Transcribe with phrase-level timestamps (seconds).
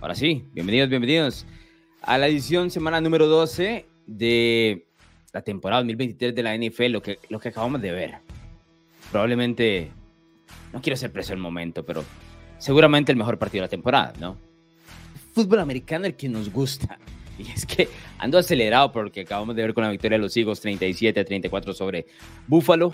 [0.00, 1.46] Ahora sí, bienvenidos, bienvenidos
[2.00, 4.86] a la edición semana número 12 de
[5.34, 8.14] la temporada 2023 de la NFL, lo que, lo que acabamos de ver.
[9.10, 9.90] Probablemente,
[10.72, 12.02] no quiero ser preso el momento, pero
[12.56, 14.38] seguramente el mejor partido de la temporada, ¿no?
[15.34, 16.98] fútbol americano el que nos gusta.
[17.38, 17.88] Y es que
[18.18, 21.20] ando acelerado por lo que acabamos de ver con la victoria de los Eagles 37
[21.20, 22.06] a 34 sobre
[22.46, 22.92] Buffalo.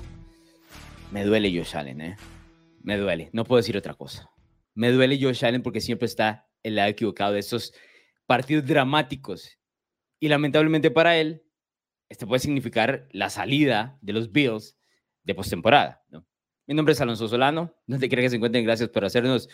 [1.10, 2.16] Me duele Josh Allen, ¿eh?
[2.82, 3.28] Me duele.
[3.32, 4.30] No puedo decir otra cosa.
[4.74, 7.72] Me duele Josh Allen porque siempre está el lado equivocado de estos
[8.26, 9.56] partidos dramáticos.
[10.18, 11.44] Y lamentablemente para él,
[12.08, 14.76] este puede significar la salida de los Bills
[15.22, 16.02] de postemporada.
[16.08, 16.26] ¿no?
[16.66, 19.48] Mi nombre es Alonso Solano, donde quiera que se encuentren, gracias por hacernos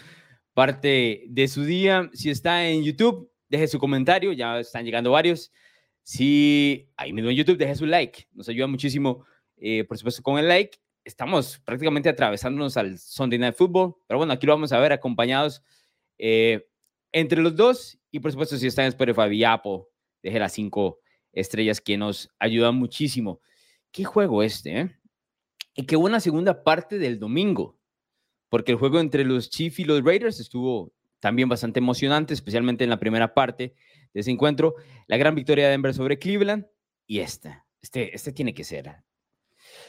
[0.55, 2.11] parte de su día.
[2.15, 5.53] Si está en YouTube, deje su comentario, ya están llegando varios.
[6.03, 9.27] Si ahí mismo en YouTube, deje su like, nos ayuda muchísimo,
[9.59, 10.79] eh, por supuesto, con el like.
[11.05, 15.63] Estamos prácticamente atravesándonos al Sunday Night Football, pero bueno, aquí lo vamos a ver acompañados
[16.17, 16.67] eh,
[17.13, 19.83] entre los dos, y por supuesto, si están en Spotify y Apple,
[20.23, 20.99] deje las cinco
[21.33, 23.41] estrellas que nos ayudan muchísimo.
[23.91, 24.97] Qué juego este, ¿eh?
[25.75, 27.79] Y qué buena segunda parte del domingo,
[28.49, 32.91] porque el juego entre los Chiefs y los Raiders estuvo también bastante emocionante, especialmente en
[32.91, 33.75] la primera parte
[34.13, 34.75] de ese encuentro.
[35.07, 36.67] La gran victoria de Denver sobre Cleveland
[37.07, 37.65] y esta.
[37.81, 38.97] Este, este tiene que ser.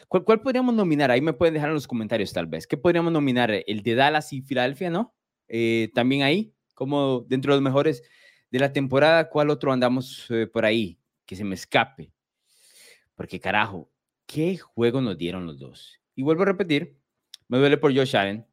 [0.07, 1.11] ¿Cuál, ¿Cuál podríamos nominar?
[1.11, 2.65] Ahí me pueden dejar en los comentarios tal vez.
[2.65, 3.51] ¿Qué podríamos nominar?
[3.51, 5.13] El de Dallas y Filadelfia, ¿no?
[5.47, 8.03] Eh, también ahí como dentro de los mejores
[8.49, 10.99] de la temporada, ¿cuál otro andamos eh, por ahí?
[11.25, 12.11] Que se me escape.
[13.15, 13.91] Porque carajo,
[14.25, 15.99] qué juego nos dieron los dos.
[16.15, 16.97] Y vuelvo a repetir,
[17.47, 18.45] me duele por Josh Allen,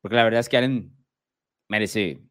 [0.00, 0.96] porque la verdad es que Allen
[1.68, 2.22] merece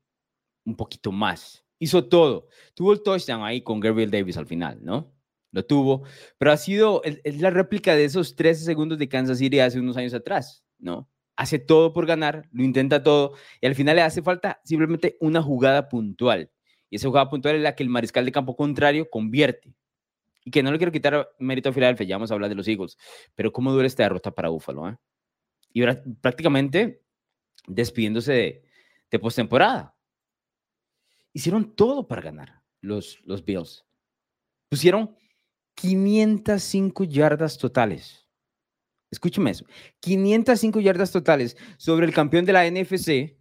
[0.65, 1.65] un poquito más.
[1.79, 2.47] Hizo todo.
[2.73, 5.13] Tuvo el touchdown ahí con Gabriel Davis al final, ¿no?
[5.51, 6.03] Lo tuvo,
[6.37, 9.97] pero ha sido, es la réplica de esos 13 segundos de Kansas City hace unos
[9.97, 11.09] años atrás, ¿no?
[11.39, 15.41] Hace todo por ganar, lo intenta todo, y al final le hace falta simplemente una
[15.41, 16.51] jugada puntual.
[16.89, 19.73] Y esa jugada puntual es la que el mariscal de campo contrario convierte.
[20.43, 22.67] Y que no le quiero quitar mérito a Filadelfia, ya vamos a hablar de los
[22.67, 22.97] Eagles,
[23.35, 24.89] pero cómo duele esta derrota para Búfalo.
[24.89, 24.97] Eh?
[25.71, 25.81] Y
[26.19, 27.03] prácticamente
[27.67, 28.63] despidiéndose de,
[29.09, 29.95] de postemporada.
[31.31, 33.85] Hicieron todo para ganar los, los Bills.
[34.67, 35.15] Pusieron
[35.75, 38.28] 505 yardas totales
[39.11, 39.65] escúcheme eso,
[39.99, 43.37] 505 yardas totales sobre el campeón de la NFC,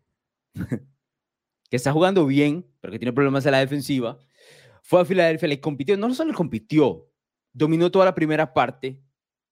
[1.71, 4.19] que está jugando bien, pero que tiene problemas en la defensiva,
[4.83, 7.11] fue a Filadelfia, le compitió, no solo compitió,
[7.53, 9.03] dominó toda la primera parte,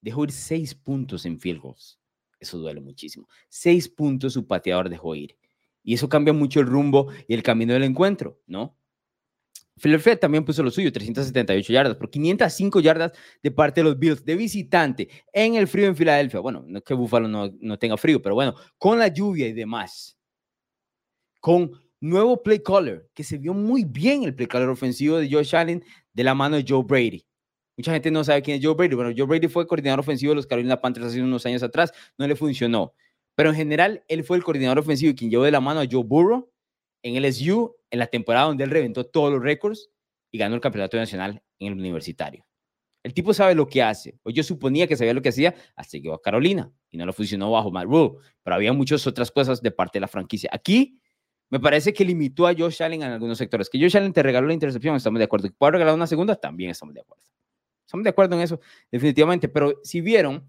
[0.00, 2.00] dejó ir seis puntos en field goals.
[2.38, 3.28] Eso duele muchísimo.
[3.48, 5.36] Seis puntos su pateador dejó ir.
[5.82, 8.78] Y eso cambia mucho el rumbo y el camino del encuentro, ¿no?
[9.78, 14.24] Philadelphia también puso lo suyo, 378 yardas, por 505 yardas de parte de los Bills
[14.24, 16.40] de visitante en el frío en Filadelfia.
[16.40, 19.52] Bueno, no es que Buffalo no, no tenga frío, pero bueno, con la lluvia y
[19.52, 20.16] demás.
[21.40, 25.54] Con nuevo play caller, que se vio muy bien el play caller ofensivo de Josh
[25.54, 27.26] Allen de la mano de Joe Brady.
[27.76, 28.94] Mucha gente no sabe quién es Joe Brady.
[28.94, 32.26] Bueno, Joe Brady fue coordinador ofensivo de los Carolina Panthers hace unos años atrás, no
[32.26, 32.94] le funcionó.
[33.34, 35.86] Pero en general, él fue el coordinador ofensivo y quien llevó de la mano a
[35.90, 36.50] Joe Burrow
[37.06, 39.90] en LSU en la temporada donde él reventó todos los récords
[40.32, 42.44] y ganó el campeonato nacional en el universitario.
[43.04, 44.18] El tipo sabe lo que hace.
[44.24, 47.12] O yo suponía que sabía lo que hacía hasta que a Carolina y no lo
[47.12, 50.50] funcionó bajo Matt Rule, pero había muchas otras cosas de parte de la franquicia.
[50.52, 51.00] Aquí
[51.48, 53.70] me parece que limitó a Josh Allen en algunos sectores.
[53.70, 55.46] Que Josh Allen te regaló la intercepción, estamos de acuerdo.
[55.48, 57.22] Que puede regalar una segunda, también estamos de acuerdo.
[57.86, 59.48] Estamos de acuerdo en eso, definitivamente.
[59.48, 60.44] Pero si vieron,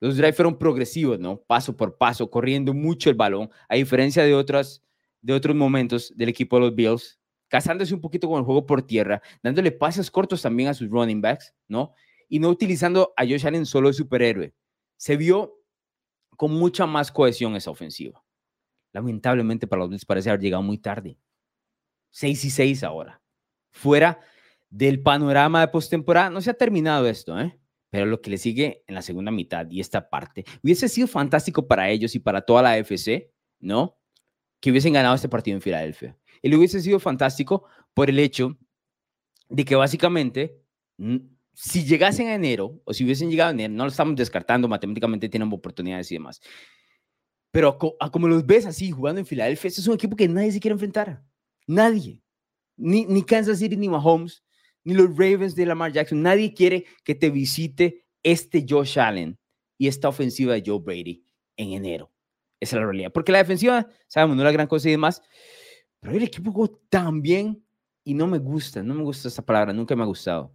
[0.00, 1.40] los drives fueron progresivos, ¿no?
[1.42, 4.82] Paso por paso, corriendo mucho el balón, a diferencia de otras
[5.22, 7.18] de otros momentos del equipo de los Bills,
[7.48, 11.20] casándose un poquito con el juego por tierra, dándole pases cortos también a sus running
[11.20, 11.94] backs, ¿no?
[12.28, 14.54] Y no utilizando a Josh Allen solo de superhéroe.
[14.96, 15.54] Se vio
[16.36, 18.24] con mucha más cohesión esa ofensiva.
[18.92, 21.18] Lamentablemente para los Bills parece haber llegado muy tarde.
[22.10, 23.22] 6 y 6 ahora.
[23.70, 24.20] Fuera
[24.70, 27.58] del panorama de postemporada, no se ha terminado esto, ¿eh?
[27.90, 31.68] Pero lo que le sigue en la segunda mitad y esta parte hubiese sido fantástico
[31.68, 33.30] para ellos y para toda la FC,
[33.60, 33.98] ¿no?
[34.62, 36.16] Que hubiesen ganado este partido en Filadelfia.
[36.40, 38.56] Le hubiese sido fantástico por el hecho
[39.48, 40.56] de que básicamente,
[41.52, 45.28] si llegasen a enero, o si hubiesen llegado a enero, no lo estamos descartando, matemáticamente
[45.28, 46.40] tienen oportunidades y demás.
[47.50, 50.60] Pero como los ves así, jugando en Filadelfia, este es un equipo que nadie se
[50.60, 51.24] quiere enfrentar.
[51.66, 52.22] Nadie.
[52.76, 54.44] Ni, ni Kansas City, ni Mahomes,
[54.84, 56.22] ni los Ravens de Lamar Jackson.
[56.22, 59.36] Nadie quiere que te visite este Josh Allen
[59.76, 61.24] y esta ofensiva de Joe Brady
[61.56, 62.11] en enero.
[62.62, 63.10] Esa es la realidad.
[63.12, 65.20] Porque la defensiva, sabemos, no es la gran cosa y demás.
[65.98, 67.66] Pero el equipo jugó tan bien
[68.04, 70.54] y no me gusta, no me gusta esa palabra, nunca me ha gustado.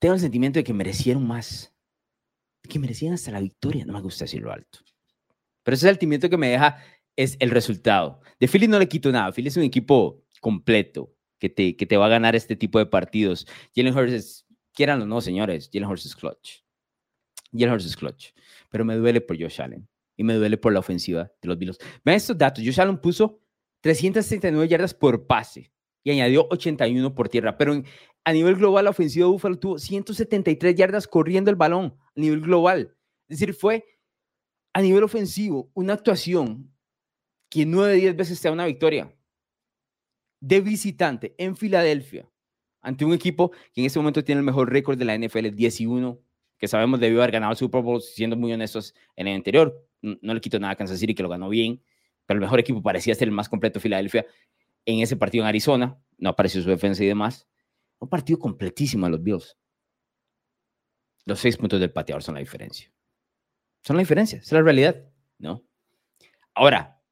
[0.00, 1.72] Tengo el sentimiento de que merecieron más,
[2.68, 4.80] que merecían hasta la victoria, no me gusta decirlo alto.
[5.62, 6.82] Pero ese sentimiento que me deja
[7.14, 8.22] es el resultado.
[8.40, 9.30] De Philly no le quito nada.
[9.30, 12.86] Philly es un equipo completo que te, que te va a ganar este tipo de
[12.86, 13.46] partidos.
[13.76, 16.63] Jalen Hurts quieran o no, señores, Jalen Hurts es clutch.
[17.58, 18.32] Jalen Hurts es clutch.
[18.70, 21.78] Pero me duele por Josh Allen y me duele por la ofensiva de los Bills.
[22.04, 22.62] Vean estos datos.
[22.64, 23.40] Josh Allen puso
[23.80, 25.72] 339 yardas por pase
[26.02, 27.56] y añadió 81 por tierra.
[27.56, 27.82] Pero
[28.24, 32.40] a nivel global, la ofensiva de Buffalo tuvo 173 yardas corriendo el balón a nivel
[32.40, 32.96] global.
[33.28, 33.84] Es decir, fue
[34.72, 36.72] a nivel ofensivo una actuación
[37.48, 39.14] que 9 de 10 veces te da una victoria
[40.40, 42.28] de visitante en Filadelfia
[42.82, 46.18] ante un equipo que en este momento tiene el mejor récord de la NFL, 11,
[46.58, 49.86] que sabemos debió haber ganado el Super Bowl, siendo muy honestos en el anterior.
[50.00, 51.82] No le quito nada a Kansas City, que lo ganó bien,
[52.26, 54.26] pero el mejor equipo parecía ser el más completo Filadelfia
[54.84, 55.98] en ese partido en Arizona.
[56.18, 57.48] No apareció su defensa y demás.
[57.98, 59.56] Un partido completísimo a los Bills.
[61.24, 62.92] Los seis puntos del pateador son la diferencia.
[63.82, 65.04] Son la diferencia, es la realidad,
[65.38, 65.64] ¿no?
[66.54, 67.02] Ahora,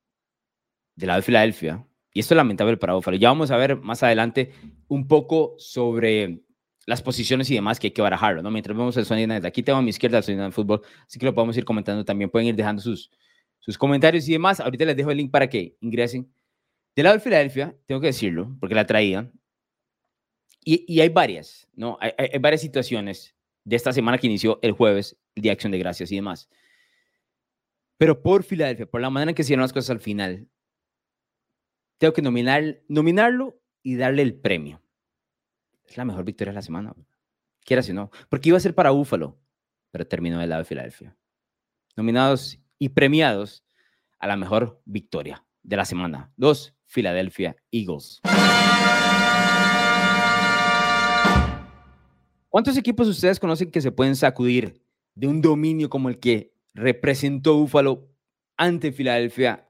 [0.95, 3.17] del lado de Filadelfia, y esto es lamentable para Buffalo.
[3.17, 4.53] Ya vamos a ver más adelante
[4.89, 6.43] un poco sobre
[6.87, 8.51] las posiciones y demás que hay que barajar, ¿no?
[8.51, 9.45] Mientras vemos el Sunday Night.
[9.45, 12.05] Aquí tengo a mi izquierda el Sunday Night Fútbol, así que lo podemos ir comentando
[12.05, 12.31] también.
[12.31, 13.11] Pueden ir dejando sus,
[13.61, 14.61] sus comentarios y demás.
[14.61, 16.33] Ahorita les dejo el link para que ingresen.
[16.95, 19.31] Del lado de Filadelfia, tengo que decirlo, porque la traía.
[20.65, 21.99] Y, y hay varias, ¿no?
[22.01, 25.79] Hay, varias situaciones de esta semana que inició el jueves, el Día de Acción de
[25.79, 26.49] Gracias y demás.
[27.97, 30.49] Pero por Filadelfia, por la manera en que hicieron las cosas al final,
[31.99, 34.83] tengo que nominar, nominarlo y darle el premio.
[35.93, 36.95] Es la mejor victoria de la semana.
[37.67, 38.11] Quieras o no.
[38.31, 39.39] Porque iba a ser para Búfalo,
[39.91, 41.15] pero terminó del lado de Filadelfia.
[41.97, 43.63] Nominados y premiados
[44.19, 46.33] a la mejor victoria de la semana.
[46.35, 48.23] Dos, Philadelphia Eagles.
[52.49, 54.83] ¿Cuántos equipos ustedes conocen que se pueden sacudir
[55.15, 58.09] de un dominio como el que representó Búfalo
[58.57, 59.69] ante Filadelfia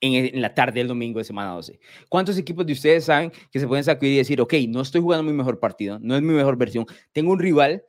[0.00, 1.78] en, la tarde del domingo de semana 12.
[2.08, 5.24] ¿Cuántos equipos de ustedes saben que se pueden sacudir y decir, ok, no estoy jugando
[5.24, 7.84] mi mejor partido, no es mi mejor versión, tengo un rival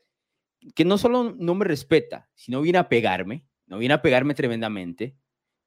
[0.76, 5.16] que no solo no me respeta, sino viene a pegarme, no viene a pegarme tremendamente,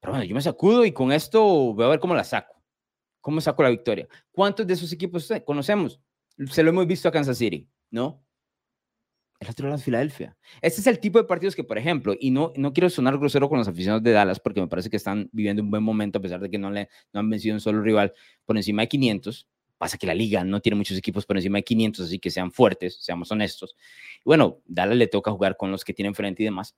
[0.01, 2.63] pero bueno, yo me sacudo y con esto voy a ver cómo la saco,
[3.21, 4.07] cómo saco la victoria.
[4.31, 6.01] ¿Cuántos de esos equipos conocemos?
[6.51, 8.24] Se lo hemos visto a Kansas City, ¿no?
[9.41, 10.37] El otro es Filadelfia.
[10.63, 13.49] Este es el tipo de partidos que, por ejemplo, y no, no quiero sonar grosero
[13.49, 16.23] con los aficionados de Dallas porque me parece que están viviendo un buen momento a
[16.23, 18.15] pesar de que no, le, no han vencido un solo rival
[18.45, 19.49] por encima de 500.
[19.77, 22.53] Pasa que la liga no tiene muchos equipos por encima de 500, así que sean
[22.53, 23.75] fuertes, seamos honestos.
[24.25, 26.77] Bueno, Dallas le toca jugar con los que tienen frente y demás.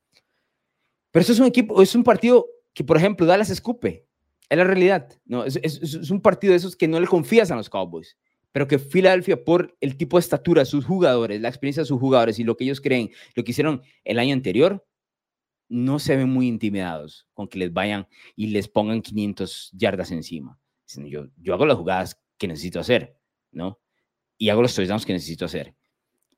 [1.11, 4.06] Pero eso es un equipo, es un partido que, por ejemplo, Dallas escupe.
[4.49, 5.12] Es la realidad.
[5.25, 8.17] No, es, es, es un partido de esos que no le confías a los Cowboys
[8.56, 12.38] pero que Filadelfia, por el tipo de estatura sus jugadores, la experiencia de sus jugadores
[12.38, 14.82] y lo que ellos creen, lo que hicieron el año anterior,
[15.69, 20.58] no se ven muy intimidados con que les vayan y les pongan 500 yardas encima.
[21.05, 23.19] Yo, yo hago las jugadas que necesito hacer,
[23.53, 23.79] ¿no?
[24.38, 25.75] Y hago los touchdowns que necesito hacer.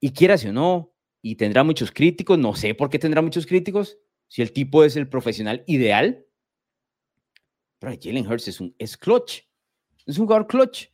[0.00, 0.92] Y quieras o no,
[1.22, 4.96] y tendrá muchos críticos, no sé por qué tendrá muchos críticos, si el tipo es
[4.96, 6.26] el profesional ideal.
[7.78, 9.42] Pero Jalen Hurts es un es clutch,
[10.04, 10.88] es un jugador clutch.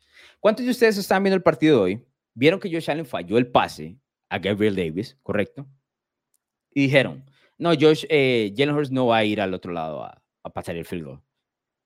[0.45, 2.07] ¿Cuántos de ustedes están viendo el partido de hoy?
[2.35, 3.99] Vieron que Josh Allen falló el pase
[4.29, 5.67] a Gabriel Davis, ¿correcto?
[6.71, 7.25] Y dijeron,
[7.57, 10.85] no, Josh, eh, Jalen Hurts no va a ir al otro lado a, pasar el
[10.85, 11.23] field goal,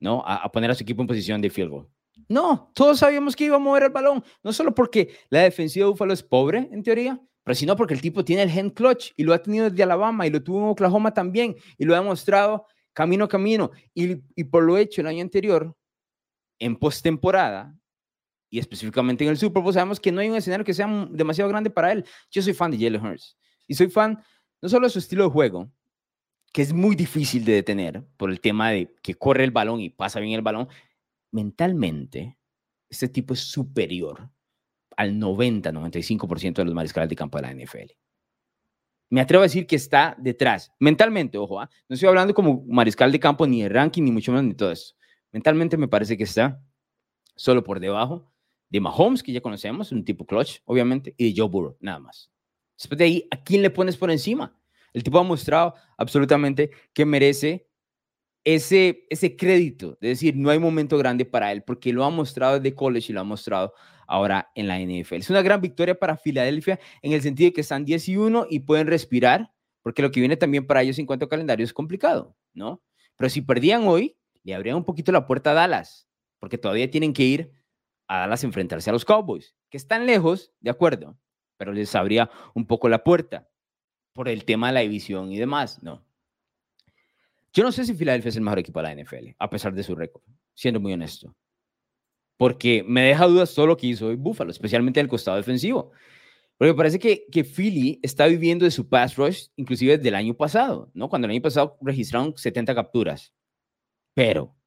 [0.00, 0.24] ¿no?
[0.26, 1.88] A, poner a su equipo en posición de field goal.
[2.28, 5.92] No, todos sabíamos que iba a mover el balón, no solo porque la defensiva de
[5.92, 9.22] Buffalo es pobre, en teoría, pero sino porque el tipo tiene el hand clutch y
[9.22, 12.66] lo ha tenido desde Alabama y lo tuvo en Oklahoma también y lo ha demostrado
[12.92, 13.70] camino a camino.
[13.94, 15.76] Y, y por lo hecho el año anterior,
[16.58, 17.78] en postemporada,
[18.50, 21.50] y específicamente en el Super Bowl, sabemos que no hay un escenario que sea demasiado
[21.50, 22.04] grande para él.
[22.30, 23.36] Yo soy fan de Jalen Hurts
[23.66, 24.22] y soy fan
[24.60, 25.70] no solo de su estilo de juego,
[26.52, 29.90] que es muy difícil de detener por el tema de que corre el balón y
[29.90, 30.68] pasa bien el balón,
[31.30, 32.38] mentalmente,
[32.88, 34.30] este tipo es superior
[34.96, 37.92] al 90-95% de los mariscales de campo de la NFL.
[39.10, 41.70] Me atrevo a decir que está detrás, mentalmente, ojo, ¿ah?
[41.88, 44.72] no estoy hablando como mariscal de campo ni de ranking, ni mucho menos ni todo
[44.72, 44.94] eso.
[45.32, 46.62] Mentalmente me parece que está
[47.36, 48.30] solo por debajo
[48.70, 52.30] de Mahomes, que ya conocemos, un tipo clutch, obviamente, y de Joe Burrow, nada más.
[52.76, 54.56] Después de ahí, ¿a quién le pones por encima?
[54.92, 57.68] El tipo ha mostrado absolutamente que merece
[58.44, 62.60] ese, ese crédito, de decir, no hay momento grande para él, porque lo ha mostrado
[62.60, 63.74] desde college y lo ha mostrado
[64.06, 65.16] ahora en la NFL.
[65.16, 68.46] Es una gran victoria para Filadelfia en el sentido de que están 10 y 1
[68.48, 71.72] y pueden respirar, porque lo que viene también para ellos en cuanto a calendario es
[71.72, 72.82] complicado, ¿no?
[73.16, 76.08] Pero si perdían hoy, le abrían un poquito la puerta a Dallas,
[76.38, 77.52] porque todavía tienen que ir
[78.08, 81.18] a Dallas enfrentarse a los Cowboys, que están lejos, de acuerdo,
[81.56, 83.48] pero les abría un poco la puerta
[84.12, 86.04] por el tema de la división y demás, ¿no?
[87.52, 89.82] Yo no sé si Filadelfia es el mejor equipo de la NFL, a pesar de
[89.82, 90.22] su récord,
[90.54, 91.34] siendo muy honesto.
[92.36, 95.92] Porque me deja dudas todo lo que hizo hoy Buffalo, especialmente en el costado defensivo.
[96.56, 100.34] Porque parece que, que Philly está viviendo de su pass rush, inclusive desde el año
[100.34, 101.08] pasado, ¿no?
[101.08, 103.32] Cuando el año pasado registraron 70 capturas.
[104.14, 104.57] Pero,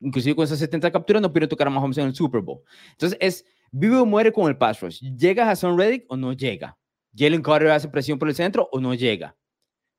[0.00, 2.62] inclusive con esas 70 capturas, no pudieron tocar a Mahomes en el Super Bowl.
[2.92, 5.00] Entonces, es vive o muere con el pass rush.
[5.16, 6.78] ¿Llega Hassan Reddick o no llega?
[7.16, 9.36] ¿Jalen Carter hace presión por el centro o no llega?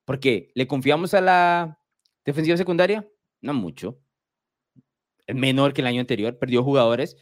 [0.06, 1.80] Porque le confiamos a la
[2.24, 3.08] defensiva secundaria,
[3.42, 4.00] no mucho.
[5.26, 7.18] Es menor que el año anterior, perdió jugadores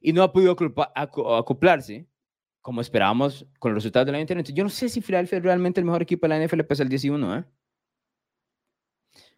[0.00, 0.56] y no ha podido
[0.94, 2.06] acoplarse
[2.60, 4.44] como esperábamos con los resultados del año anterior.
[4.44, 6.92] Yo no sé si Philadelphia es realmente el mejor equipo de la NFL pese al
[6.92, 7.44] 11, ¿eh?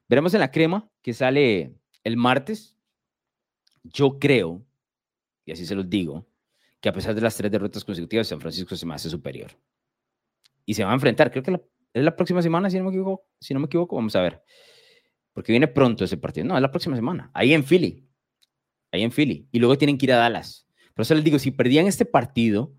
[0.09, 1.75] Veremos en la crema que sale
[2.05, 2.77] el martes.
[3.85, 4.65] Yo creo,
[5.45, 6.27] y así se los digo,
[6.81, 9.51] que a pesar de las tres derrotas consecutivas, San Francisco se me hace superior.
[10.65, 11.61] Y se va a enfrentar, creo que
[11.95, 13.27] es la próxima semana, si no me equivoco.
[13.41, 14.43] Si no me equivoco, vamos a ver.
[15.33, 16.47] Porque viene pronto ese partido.
[16.47, 17.31] No, es la próxima semana.
[17.35, 18.09] Ahí en Philly.
[18.91, 19.49] Ahí en Philly.
[19.51, 20.67] Y luego tienen que ir a Dallas.
[20.95, 22.75] Por eso les digo, si perdían este partido,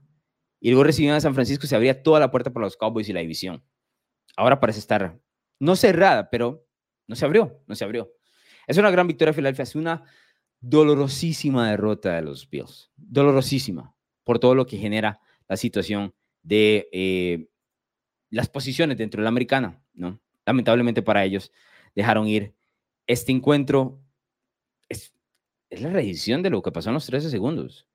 [0.63, 3.13] y luego recibían a San Francisco, se abría toda la puerta para los Cowboys y
[3.13, 3.65] la división.
[4.37, 5.19] Ahora parece estar,
[5.59, 6.65] no cerrada, pero
[7.05, 8.13] no se abrió, no se abrió.
[8.67, 10.03] Es una gran victoria de Filadelfia, es una
[10.59, 17.47] dolorosísima derrota de los Bills, dolorosísima por todo lo que genera la situación de eh,
[18.29, 20.19] las posiciones dentro de la americana, ¿no?
[20.45, 21.51] Lamentablemente para ellos
[21.95, 22.55] dejaron ir
[23.07, 24.01] este encuentro.
[24.89, 25.13] Es,
[25.69, 27.87] es la reedición de lo que pasó en los 13 segundos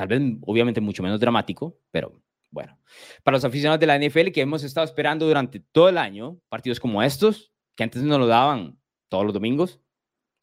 [0.00, 2.78] tal vez obviamente mucho menos dramático, pero bueno.
[3.22, 6.80] Para los aficionados de la NFL que hemos estado esperando durante todo el año, partidos
[6.80, 9.78] como estos, que antes no lo daban todos los domingos,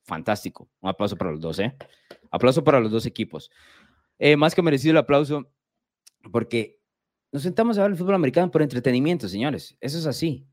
[0.07, 0.69] fantástico.
[0.81, 1.75] Un aplauso para los dos, ¿eh?
[2.31, 3.51] Aplauso para los dos equipos.
[4.17, 5.51] Eh, más que merecido el aplauso,
[6.31, 6.79] porque
[7.31, 9.77] nos sentamos a ver el fútbol americano por entretenimiento, señores.
[9.81, 10.47] Eso es así.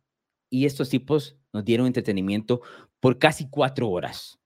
[0.50, 2.60] Y estos tipos nos dieron entretenimiento
[3.00, 4.38] por casi cuatro horas.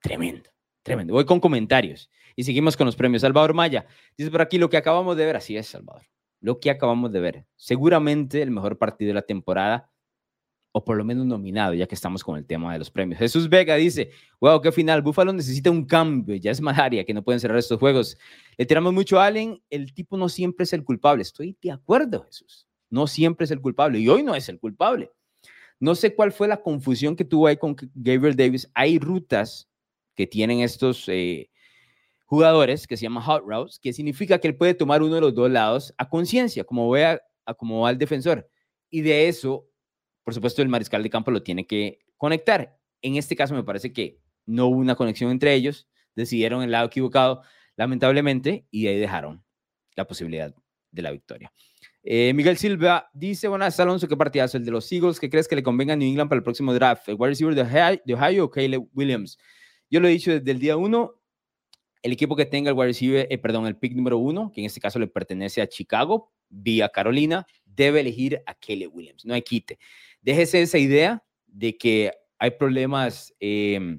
[0.00, 0.50] Tremendo,
[0.82, 1.14] tremendo.
[1.14, 2.10] Voy con comentarios.
[2.36, 3.22] Y seguimos con los premios.
[3.22, 5.36] Salvador Maya dice por aquí lo que acabamos de ver.
[5.36, 6.02] Así es, Salvador.
[6.40, 7.46] Lo que acabamos de ver.
[7.56, 9.90] Seguramente el mejor partido de la temporada,
[10.76, 13.20] o por lo menos nominado, ya que estamos con el tema de los premios.
[13.20, 15.02] Jesús Vega dice: Wow, qué final.
[15.02, 16.34] Búfalo necesita un cambio.
[16.34, 18.18] Ya es Malaria que no pueden cerrar estos juegos.
[18.56, 19.62] Le tiramos mucho a Allen.
[19.70, 21.22] El tipo no siempre es el culpable.
[21.22, 22.66] Estoy de acuerdo, Jesús.
[22.90, 24.00] No siempre es el culpable.
[24.00, 25.12] Y hoy no es el culpable.
[25.78, 28.68] No sé cuál fue la confusión que tuvo ahí con Gabriel Davis.
[28.74, 29.68] Hay rutas
[30.16, 31.50] que tienen estos eh,
[32.24, 35.34] jugadores que se llama hot routes, que significa que él puede tomar uno de los
[35.36, 37.22] dos lados a conciencia, como vea
[37.58, 38.48] como va el defensor.
[38.90, 39.68] Y de eso,
[40.24, 42.78] por supuesto, el mariscal de campo lo tiene que conectar.
[43.02, 46.86] En este caso me parece que no hubo una conexión entre ellos, decidieron el lado
[46.86, 47.42] equivocado,
[47.76, 49.44] lamentablemente, y ahí dejaron
[49.96, 50.54] la posibilidad
[50.90, 51.52] de la victoria.
[52.02, 55.56] Eh, Miguel Silva dice, buenas Alonso, qué partidazo el de los Eagles, ¿qué crees que
[55.56, 57.08] le convenga a New England para el próximo draft?
[57.08, 59.38] ¿El wide receiver de Ohio, o Caleb Williams?
[59.90, 61.14] Yo lo he dicho desde el día uno,
[62.02, 64.66] el equipo que tenga el wide receiver, eh, perdón, el pick número uno, que en
[64.66, 69.42] este caso le pertenece a Chicago, vía Carolina, debe elegir a Kelly Williams, no hay
[69.42, 69.78] quite.
[70.24, 73.98] Déjese esa idea de que hay problemas eh,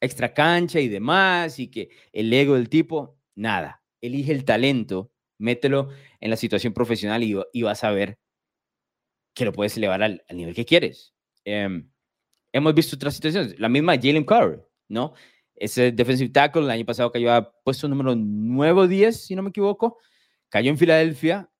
[0.00, 3.82] extra cancha y demás, y que el ego del tipo, nada.
[4.00, 5.90] Elige el talento, mételo
[6.20, 8.18] en la situación profesional y, vas a ver
[9.34, 11.14] que lo puedes elevar al, nivel que quieres.
[11.44, 11.90] Em,
[12.52, 15.12] hemos visto otras situaciones, la misma Jalen Carr, ¿no?
[15.54, 19.42] Ese defensive tackle el año pasado cayó a puesto número 9 o 10, si no
[19.42, 19.98] me equivoco.
[20.48, 21.51] Cayó en Filadelfia.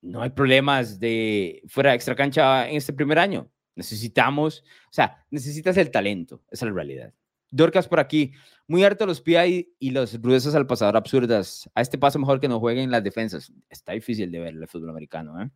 [0.00, 3.50] No hay problemas de fuera de extra cancha en este primer año.
[3.74, 6.42] Necesitamos, o sea, necesitas el talento.
[6.50, 7.12] Esa es la realidad.
[7.50, 8.32] Dorcas por aquí.
[8.66, 11.70] Muy harto los PI y los rudezas al pasador absurdas.
[11.74, 13.52] A este paso mejor que no jueguen las defensas.
[13.70, 15.40] Está difícil de ver el fútbol americano.
[15.40, 15.50] ¿eh?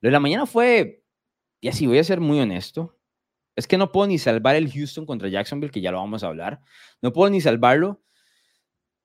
[0.00, 1.04] Lo de la mañana fue,
[1.60, 2.96] y así voy a ser muy honesto,
[3.56, 6.28] es que no puedo ni salvar el Houston contra Jacksonville, que ya lo vamos a
[6.28, 6.60] hablar.
[7.02, 8.02] No puedo ni salvarlo.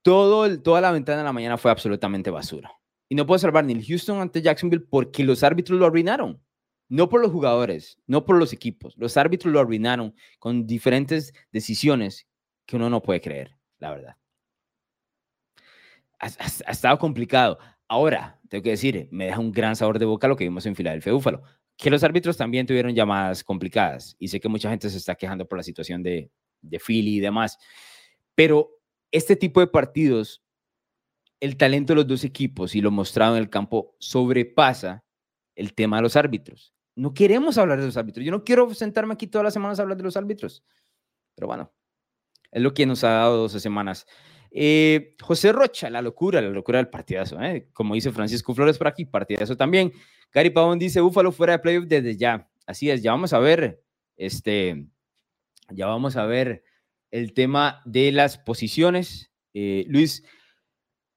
[0.02, 2.72] Todo toda la ventana de la mañana fue absolutamente basura.
[3.08, 6.42] Y no puedo salvar ni el Houston ante Jacksonville porque los árbitros lo arruinaron.
[6.88, 8.96] No por los jugadores, no por los equipos.
[8.98, 12.28] Los árbitros lo arruinaron con diferentes decisiones
[12.66, 14.18] que uno no puede creer, la verdad.
[16.20, 16.28] Ha,
[16.66, 17.60] ha estado complicado.
[17.88, 20.76] Ahora, tengo que decir, me deja un gran sabor de boca lo que vimos en
[20.76, 21.44] Filadelfia Búfalo
[21.78, 25.48] que los árbitros también tuvieron llamadas complicadas y sé que mucha gente se está quejando
[25.48, 26.32] por la situación de,
[26.62, 27.58] de Philly y demás,
[28.34, 28.72] pero
[29.12, 30.42] este tipo de partidos,
[31.46, 35.04] el talento de los dos equipos y lo mostrado en el campo sobrepasa
[35.56, 36.74] el tema de los árbitros.
[36.96, 38.26] No queremos hablar de los árbitros.
[38.26, 40.64] Yo no quiero sentarme aquí todas las semanas a hablar de los árbitros,
[41.36, 41.72] pero bueno,
[42.52, 44.08] es lo que nos ha dado 12 semanas.
[44.50, 47.42] Eh, José Rocha, la locura, la locura del partidazo.
[47.42, 47.68] ¿eh?
[47.74, 49.92] Como dice Francisco Flores por aquí, partidazo también.
[50.32, 52.50] Gary Pavón dice, Búfalo fuera de playoff desde ya.
[52.66, 53.84] Así es, ya vamos a ver
[54.18, 54.88] Este,
[55.70, 56.64] ya vamos a ver
[57.12, 59.32] el tema de las posiciones.
[59.54, 60.24] Eh, Luis,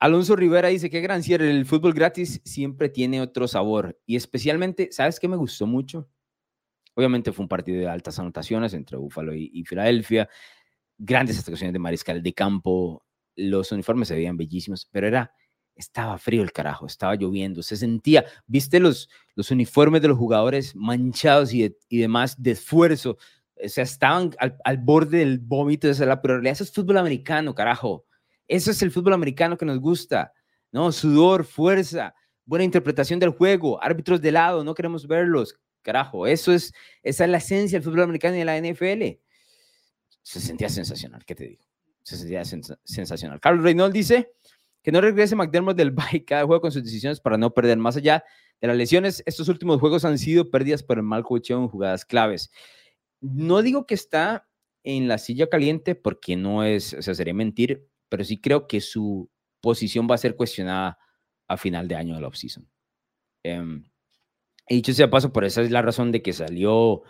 [0.00, 4.90] Alonso Rivera dice que gran cierre, el fútbol gratis siempre tiene otro sabor y especialmente,
[4.92, 6.08] ¿sabes qué me gustó mucho?
[6.94, 10.28] Obviamente fue un partido de altas anotaciones entre Búfalo y, Filadelfia,
[10.96, 15.32] grandes actuaciones de Mariscal de Campo, los uniformes se veían bellísimos, pero era,
[15.74, 20.74] estaba frío el carajo, estaba lloviendo, se sentía, viste los, los uniformes de los jugadores
[20.74, 23.16] manchados y, y demás de esfuerzo,
[23.64, 27.54] o sea, estaban al, borde del vómito, de la, en realidad eso es fútbol americano,
[27.54, 28.07] carajo.
[28.48, 30.32] Eso es el fútbol americano que nos gusta,
[30.72, 30.90] ¿no?
[30.90, 32.14] Sudor, fuerza,
[32.44, 36.26] buena interpretación del juego, árbitros de lado, no queremos verlos, carajo.
[36.26, 39.20] Eso es, esa es la esencia del fútbol americano y de la NFL.
[40.22, 41.64] Se sentía sensacional, ¿qué te digo?
[42.02, 43.38] Se sentía sensacional.
[43.38, 44.32] Carlos Reynolds dice
[44.82, 47.76] que no regrese McDermott del bye cada juego con sus decisiones para no perder.
[47.76, 48.24] Más allá
[48.60, 52.04] de las lesiones, estos últimos juegos han sido pérdidas por el mal cocheo en jugadas
[52.04, 52.50] claves.
[53.20, 54.48] No digo que está
[54.84, 58.80] en la silla caliente porque no es, o sea, sería mentir, pero sí creo que
[58.80, 60.98] su posición va a ser cuestionada
[61.46, 62.68] a final de año de la offseason.
[63.44, 63.82] Eh,
[64.68, 67.02] y dicho sea paso, por esa es la razón de que salió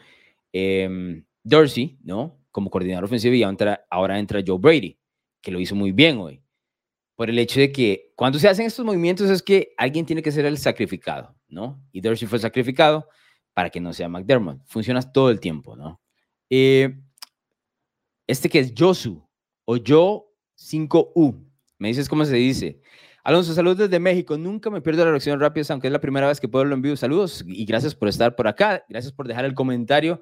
[0.52, 2.38] eh, Dorsey, ¿no?
[2.50, 4.98] Como coordinador ofensivo y ahora entra, Joe Brady,
[5.40, 6.42] que lo hizo muy bien hoy.
[7.16, 10.30] Por el hecho de que cuando se hacen estos movimientos es que alguien tiene que
[10.30, 11.82] ser el sacrificado, ¿no?
[11.90, 13.08] Y Dorsey fue sacrificado
[13.54, 14.62] para que no sea McDermott.
[14.66, 16.00] Funciona todo el tiempo, ¿no?
[16.48, 16.96] Eh,
[18.28, 19.28] este que es Josu
[19.64, 20.27] o Yo
[20.58, 21.44] 5U.
[21.78, 22.80] Me dices cómo se dice.
[23.22, 24.36] Alonso, saludos desde México.
[24.36, 26.96] Nunca me pierdo la reacción rápida, aunque es la primera vez que puedo lo envío.
[26.96, 28.84] Saludos y gracias por estar por acá.
[28.88, 30.20] Gracias por dejar el comentario.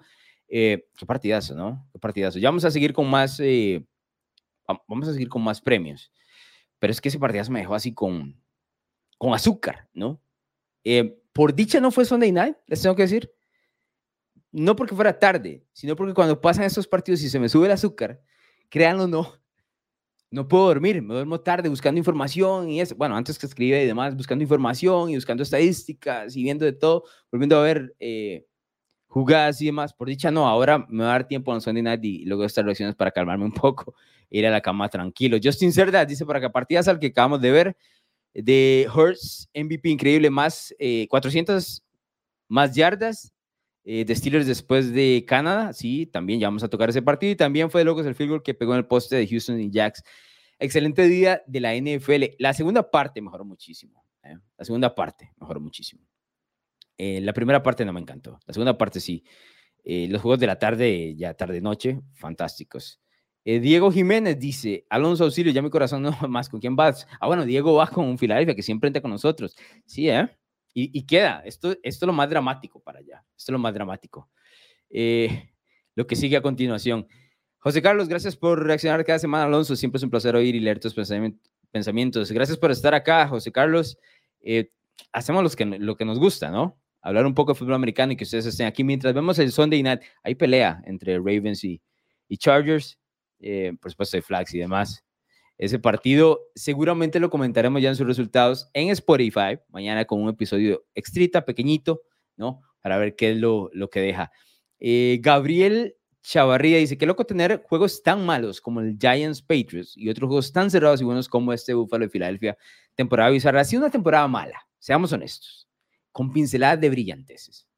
[0.48, 1.88] Eh, qué partidazo, ¿no?
[1.92, 2.38] Qué partidazo.
[2.38, 3.84] Ya vamos a seguir con más, eh,
[4.86, 6.12] vamos a seguir con más premios.
[6.78, 8.40] Pero es que ese partidazo me dejó así con,
[9.18, 10.20] con azúcar, ¿no?
[10.84, 13.32] Eh, por dicha no fue Sunday Night, les tengo que decir.
[14.52, 17.72] No porque fuera tarde, sino porque cuando pasan estos partidos y se me sube el
[17.72, 18.22] azúcar,
[18.68, 19.34] créanlo o no,
[20.36, 22.94] no puedo dormir, me duermo tarde buscando información y eso.
[22.94, 27.04] Bueno, antes que escribe y demás, buscando información y buscando estadísticas y viendo de todo,
[27.32, 28.44] volviendo a ver eh,
[29.06, 29.94] jugadas y demás.
[29.94, 32.66] Por dicha, no, ahora me va a dar tiempo en Sunday Night y luego estas
[32.66, 33.94] reacciones para calmarme un poco,
[34.30, 35.38] ir a la cama tranquilo.
[35.42, 37.76] Justin Cerda dice para que partidas al que acabamos de ver
[38.34, 40.74] de Hurts, MVP increíble, más
[41.08, 41.82] 400 eh,
[42.48, 43.32] más yardas
[43.88, 47.36] eh, de Steelers después de Canadá, sí, también ya vamos a tocar ese partido y
[47.36, 49.70] también fue de locos el field goal que pegó en el poste de Houston y
[49.70, 50.02] Jacks.
[50.58, 52.34] Excelente día de la NFL.
[52.40, 54.04] La segunda parte mejoró muchísimo.
[54.24, 54.38] ¿eh?
[54.58, 56.02] La segunda parte mejoró muchísimo.
[56.98, 58.40] Eh, la primera parte no me encantó.
[58.44, 59.22] La segunda parte sí.
[59.84, 63.00] los juegos de la tarde, ya tarde-noche, fantásticos.
[63.44, 67.06] Diego Jiménez dice, Alonso Auxilio, ya mi corazón no más, ¿con quién vas?
[67.20, 69.54] Ah, bueno, Diego va con un Filadelfia que siempre entra con nosotros.
[69.84, 70.28] Sí, ¿eh?
[70.78, 74.28] Y, queda, esto, esto es lo más dramático para allá, esto es lo más dramático.
[74.90, 75.50] Eh,
[75.94, 77.08] lo que sigue a continuación.
[77.56, 79.74] José Carlos, gracias por reaccionar cada semana, Alonso.
[79.74, 82.30] Siempre es un placer oír y leer tus pensamientos.
[82.30, 83.96] Gracias por estar acá, José Carlos.
[84.42, 84.70] Eh,
[85.12, 86.78] hacemos los que, lo que nos gusta, ¿no?
[87.00, 88.84] Hablar un poco de fútbol americano y que ustedes estén aquí.
[88.84, 91.80] Mientras vemos el Sunday Night, hay pelea entre Ravens y,
[92.36, 92.98] Chargers,
[93.40, 95.05] eh, por supuesto, hay flags y demás.
[95.58, 100.84] Ese partido seguramente lo comentaremos ya en sus resultados en Spotify, mañana con un episodio
[100.94, 102.02] extrita, pequeñito,
[102.36, 102.60] ¿no?
[102.82, 104.30] Para ver qué es lo, lo que deja.
[104.78, 110.08] Eh, Gabriel Chavarría dice, qué loco tener juegos tan malos como el Giants Patriots y
[110.08, 112.58] otros juegos tan cerrados y buenos como este Buffalo de Filadelfia,
[112.94, 113.60] temporada bizarra.
[113.60, 115.68] Ha sido una temporada mala, seamos honestos,
[116.10, 117.68] con pinceladas de brillanteces,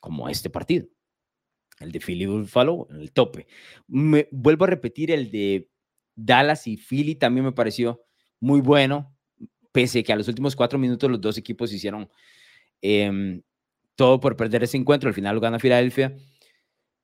[0.00, 0.86] como este partido.
[1.80, 3.46] El de Philly Buffalo en el tope.
[3.88, 5.68] Me, vuelvo a repetir el de
[6.16, 8.02] Dallas y Philly también me pareció
[8.40, 9.14] muy bueno,
[9.70, 12.08] pese que a los últimos cuatro minutos los dos equipos hicieron
[12.80, 13.42] em,
[13.94, 15.08] todo por perder ese encuentro.
[15.08, 16.16] Al final lo gana Filadelfia.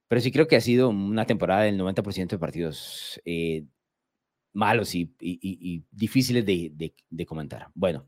[0.09, 3.65] Pero sí creo que ha sido una temporada del 90% de partidos eh,
[4.53, 5.11] malos y,
[5.91, 7.69] difíciles de, comentar.
[7.75, 8.07] Bueno,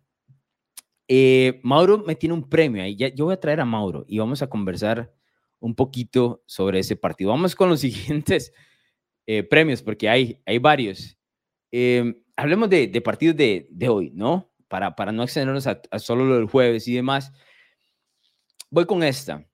[1.09, 2.95] eh, Mauro me tiene un premio ahí.
[2.95, 5.14] Yo voy a traer a Mauro y vamos a conversar
[5.61, 7.31] un poquito sobre ese partido.
[7.31, 8.53] Vamos con los siguientes
[9.26, 11.16] eh, premios, porque hay, hay varios.
[11.70, 14.52] Em, hablemos de, de partidos de, de, hoy, ¿no?
[14.68, 17.32] Para, para no extendernos a, solo lo del jueves y demás.
[18.70, 19.46] Voy con esta.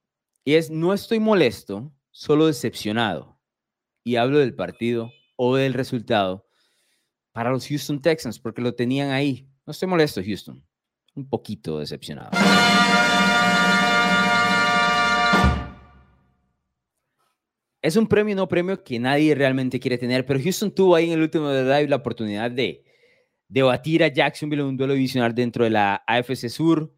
[0.45, 3.39] Y es, no estoy molesto, solo decepcionado.
[4.03, 6.47] Y hablo del partido o del resultado
[7.33, 9.49] para los Houston Texans, porque lo tenían ahí.
[9.67, 10.65] No estoy molesto, Houston.
[11.15, 12.31] Un poquito decepcionado.
[17.83, 21.13] Es un premio, no premio que nadie realmente quiere tener, pero Houston tuvo ahí en
[21.13, 22.85] el último drive la oportunidad de,
[23.51, 26.95] debatir a Jacksonville en un duelo divisional dentro de la AFC Sur.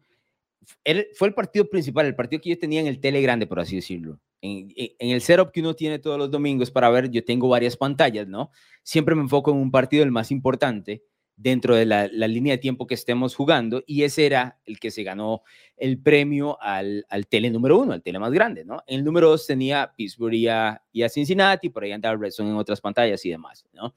[1.15, 3.75] fue el partido principal, el partido que yo tenía en el tele grande, por así
[3.75, 4.19] decirlo.
[4.39, 7.75] En, en, el setup que uno tiene todos los domingos para ver, yo tengo varias
[7.75, 8.51] pantallas, ¿no?
[8.83, 11.03] Siempre me enfoco en un partido, el más importante,
[11.35, 15.03] dentro de la, línea de tiempo que estemos jugando y ese era el que se
[15.03, 15.43] ganó
[15.77, 18.83] el premio al, al tele número uno, al tele más grande, ¿no?
[18.87, 22.79] En el número dos tenía Pittsburgh y a, Cincinnati, por ahí andaba Redstone en otras
[22.81, 23.95] pantallas y demás, ¿no?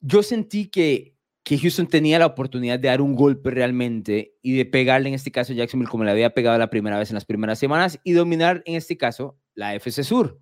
[0.00, 4.64] Yo sentí que, que Houston tenía la oportunidad de dar un golpe realmente y de
[4.66, 7.24] pegarle en este caso a Jacksonville como le había pegado la primera vez en las
[7.24, 10.40] primeras semanas y dominar en este caso la FC Sur.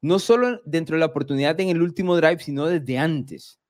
[0.00, 3.60] No solo dentro de la oportunidad en el último drive, sino desde antes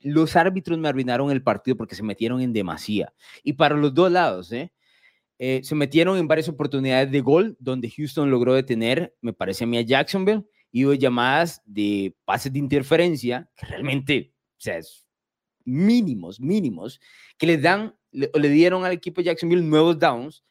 [0.00, 3.12] los árbitros me arruinaron el partido porque se metieron en demasía.
[3.42, 4.72] Y para los dos lados, ¿eh?
[5.38, 5.60] ¿eh?
[5.62, 9.78] se metieron en varias oportunidades de gol donde Houston logró detener, me parece a mí,
[9.78, 14.80] a Jacksonville, y llamadas de pases de interferencia que realmente, o sea,
[15.64, 17.00] mínimos, mínimos,
[17.36, 20.44] que le dan, le, le dieron al equipo de Jacksonville nuevos downs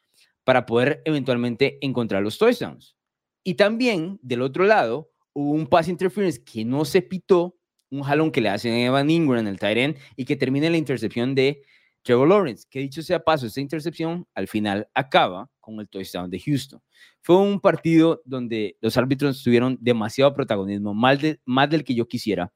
[0.44, 2.96] para poder eventualmente encontrar los touchdowns.
[3.42, 7.59] Y también, del otro lado, hubo un pass interference que no se pitó
[7.90, 11.34] un jalón que le hacen a Evan Ingram, el tight y que termina la intercepción
[11.34, 11.62] de
[12.02, 16.40] Trevor Lawrence, que dicho sea paso, esta intercepción al final acaba con el touchdown de
[16.40, 16.80] Houston.
[17.20, 22.08] Fue un partido donde los árbitros tuvieron demasiado protagonismo, más, de, más del que yo
[22.08, 22.52] quisiera,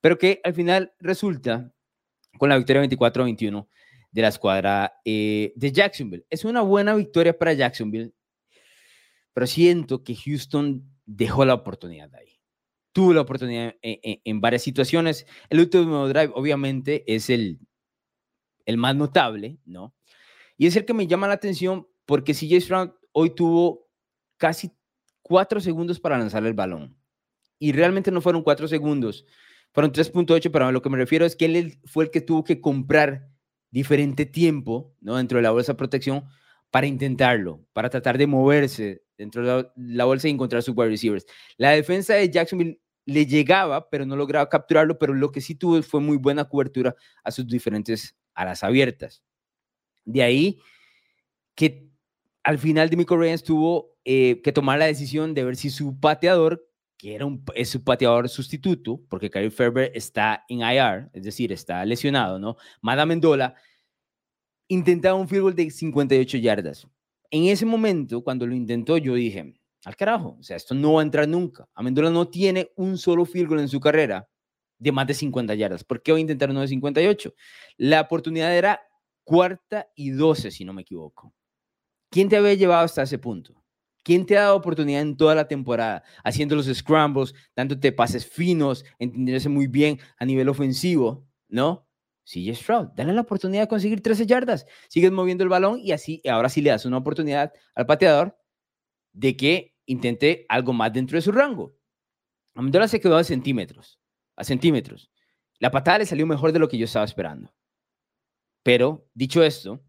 [0.00, 1.72] pero que al final resulta
[2.38, 3.68] con la victoria 24-21
[4.10, 6.26] de la escuadra eh, de Jacksonville.
[6.28, 8.12] Es una buena victoria para Jacksonville,
[9.32, 12.34] pero siento que Houston dejó la oportunidad ahí
[12.94, 15.26] tuvo la oportunidad en, varias situaciones.
[15.50, 17.58] El último drive, obviamente, es el,
[18.64, 19.94] el más notable, ¿no?
[20.56, 23.90] Y es el que me llama la atención porque CJ Stroud hoy tuvo
[24.36, 24.70] casi
[25.22, 26.96] cuatro segundos para lanzar el balón.
[27.58, 29.26] Y realmente no fueron cuatro segundos,
[29.72, 32.44] fueron 3.8, pero a lo que me refiero es que él fue el que tuvo
[32.44, 33.28] que comprar
[33.72, 35.16] diferente tiempo, ¿no?
[35.16, 36.24] Dentro de la bolsa de protección
[36.70, 40.90] para intentarlo, para tratar de moverse dentro de la, la bolsa y encontrar sus wide
[40.90, 41.26] receivers.
[41.56, 45.82] La defensa de Jacksonville le llegaba, pero no lograba capturarlo, pero lo que sí tuvo
[45.82, 49.22] fue muy buena cobertura a sus diferentes alas abiertas.
[50.04, 50.60] De ahí
[51.54, 51.88] que
[52.42, 56.66] al final de Reyes tuvo eh, que tomar la decisión de ver si su pateador,
[56.98, 57.26] que era
[57.64, 62.56] su pateador sustituto, porque Kyle Ferber está en IR, es decir, está lesionado, ¿no?
[62.82, 63.54] Mada Mendola
[64.68, 66.86] intentaba un field goal de 58 yardas.
[67.30, 70.36] En ese momento, cuando lo intentó, yo dije, al carajo.
[70.38, 71.68] O sea, esto no va a entrar nunca.
[71.74, 74.28] Amendola no tiene un solo field goal en su carrera
[74.78, 75.84] de más de 50 yardas.
[75.84, 77.34] ¿Por qué voy a intentar uno de 58?
[77.76, 78.80] La oportunidad era
[79.22, 81.34] cuarta y 12, si no me equivoco.
[82.10, 83.64] ¿Quién te había llevado hasta ese punto?
[84.02, 86.02] ¿Quién te ha dado oportunidad en toda la temporada?
[86.22, 91.88] Haciendo los scrambles, dándote pases finos, entendiéndose muy bien a nivel ofensivo, ¿no?
[92.24, 94.66] CJ Stroud, dale la oportunidad de conseguir 13 yardas.
[94.88, 98.38] Sigues moviendo el balón y así, ahora sí le das una oportunidad al pateador
[99.12, 101.76] de que intenté algo más dentro de su rango.
[102.54, 104.00] Amendola se quedó a centímetros,
[104.36, 105.10] a centímetros.
[105.58, 107.52] La patada le salió mejor de lo que yo estaba esperando.
[108.62, 109.82] Pero, dicho esto,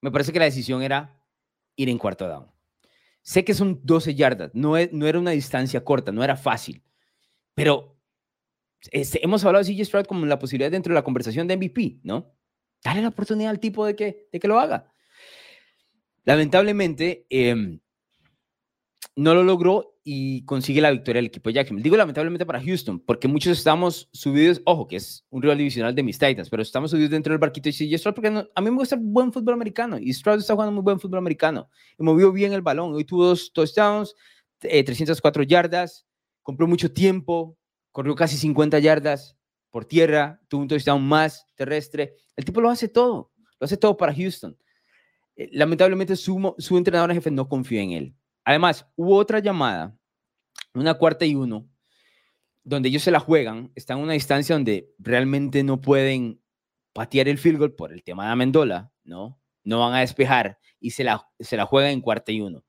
[0.00, 1.20] me parece que la decisión era
[1.76, 2.50] ir en cuarto down.
[3.22, 6.82] Sé que son 12 yardas, no, no era una distancia corta, no era fácil,
[7.54, 7.96] pero
[8.90, 12.00] este, hemos hablado de CJ Stroud como la posibilidad dentro de la conversación de MVP,
[12.02, 12.34] ¿no?
[12.82, 14.92] Dale la oportunidad al tipo de que, de que lo haga.
[16.24, 17.78] Lamentablemente, eh,
[19.16, 21.82] no lo logró y consigue la victoria del equipo de Jacksonville.
[21.82, 26.02] Digo lamentablemente para Houston, porque muchos estamos subidos, ojo, que es un rival divisional de
[26.02, 28.76] mis Titans, pero estamos subidos dentro del barquito de CJ Stroud porque a mí me
[28.76, 32.52] gusta buen fútbol americano y Stroud está jugando muy buen fútbol americano y movió bien
[32.52, 32.94] el balón.
[32.94, 34.14] Hoy tuvo dos touchdowns,
[34.58, 36.06] 304 eh, yardas,
[36.42, 37.56] compró mucho tiempo,
[37.90, 39.36] corrió casi 50 yardas
[39.70, 42.16] por tierra, tuvo un touchdown más terrestre.
[42.36, 44.56] El tipo lo hace todo, lo hace todo para Houston.
[45.36, 48.14] Eh, lamentablemente su, su entrenador jefe no confía en él.
[48.44, 49.96] Además, hubo otra llamada,
[50.74, 51.68] una cuarta y uno,
[52.64, 56.40] donde ellos se la juegan, están en una distancia donde realmente no pueden
[56.92, 59.40] patear el field goal por el tema de Amendola, ¿no?
[59.64, 62.64] No van a despejar y se la, se la juegan en cuarta y uno.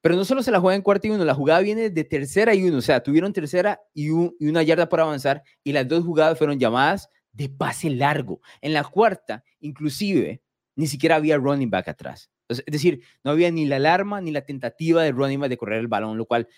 [0.00, 2.54] Pero no solo se la juegan en cuarta y uno, la jugada viene de tercera
[2.54, 6.04] y uno, o sea, tuvieron tercera y, y una yarda para avanzar y las dos
[6.04, 8.40] jugadas fueron llamadas de pase largo.
[8.60, 10.42] En la cuarta, inclusive,
[10.76, 12.30] ni siquiera había running back atrás.
[12.48, 15.80] Es decir, no había ni la alarma ni la tentativa de running back de correr
[15.80, 16.48] el balón, lo cual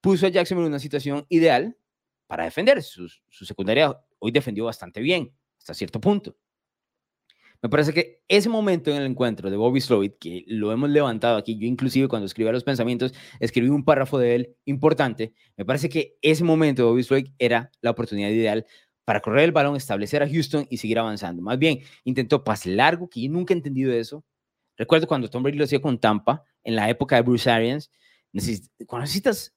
[0.00, 1.76] puso a Jacksonville en una situación ideal
[2.26, 2.82] para defender.
[2.82, 6.36] Su, secundaria hoy defendió bastante bien, hasta cierto punto.
[7.62, 11.38] Me parece que ese momento en el encuentro de Bobby Sloyd, que lo hemos levantado
[11.38, 15.88] aquí, yo inclusive cuando escribí los pensamientos, escribí un párrafo de él importante, me parece
[15.88, 18.66] que ese momento de Bobby Sloyd era la oportunidad ideal
[19.06, 21.42] para correr el balón, establecer a Houston y seguir avanzando.
[21.42, 24.24] Más bien, intentó pase largo, que yo nunca he entendido eso,
[24.76, 27.90] Recuerdo cuando Tom Brady lo hacía con Tampa, en la época de Bruce Arians,
[28.86, 29.54] cuando necesitas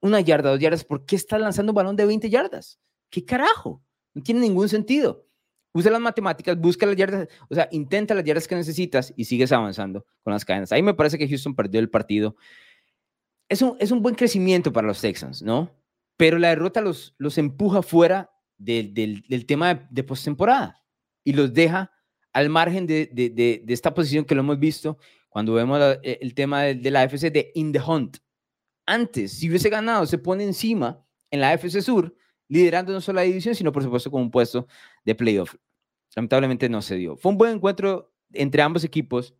[0.00, 2.80] una yarda, dos yardas, ¿por qué estás lanzando un balón de 20 yardas?
[3.10, 3.82] ¿Qué carajo?
[4.14, 5.26] No tiene ningún sentido.
[5.72, 9.52] Usa las matemáticas, busca las yardas, o sea, intenta las yardas que necesitas y sigues
[9.52, 10.72] avanzando con las cadenas.
[10.72, 12.36] Ahí me parece que Houston perdió el partido.
[13.48, 15.70] Es un, es un buen crecimiento para los Texans, ¿no?
[16.16, 20.82] Pero la derrota los, los empuja fuera del, del, tema de, de postemporada
[21.24, 21.92] y los deja
[22.32, 26.34] al margen de, de, de, esta posición que lo hemos visto cuando vemos e, el
[26.34, 28.18] tema de, la FC de In the Hunt.
[28.86, 32.14] Antes, si hubiese ganado, se pone encima en la FC Sur,
[32.48, 34.66] liderando no solo la división, sino por supuesto con un puesto
[35.04, 35.54] de playoff.
[36.16, 37.16] Lamentablemente no se dio.
[37.16, 39.34] Fue un buen encuentro entre ambos equipos.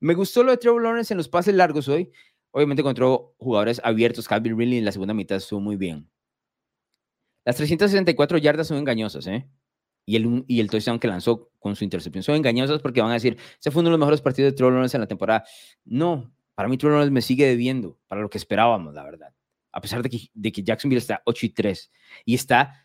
[0.00, 2.10] Me gustó lo de Trevor Lawrence en los pases largos hoy.
[2.50, 4.26] Obviamente encontró jugadores abiertos.
[4.26, 6.08] Calvin Ridley en la segunda mitad estuvo muy bien.
[7.44, 9.48] Las 364 yardas son engañosas, ¿eh?
[10.08, 12.22] Y el, y el touchdown que lanzó con su intercepción.
[12.22, 14.72] Son engañosas porque van a decir, ese fue uno de los mejores partidos de Trevor
[14.72, 15.44] Lawrence en la temporada.
[15.84, 19.34] No, para mí Trevor Lawrence me sigue debiendo, para lo que esperábamos, la verdad.
[19.70, 21.92] A pesar de que, de que Jacksonville está 8 y 3
[22.24, 22.82] y está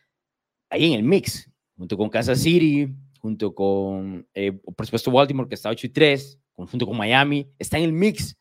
[0.69, 5.55] ahí en el mix, junto con Kansas City, junto con, eh, por supuesto, Baltimore, que
[5.55, 8.37] está 8 y 3, junto con Miami, está en el mix.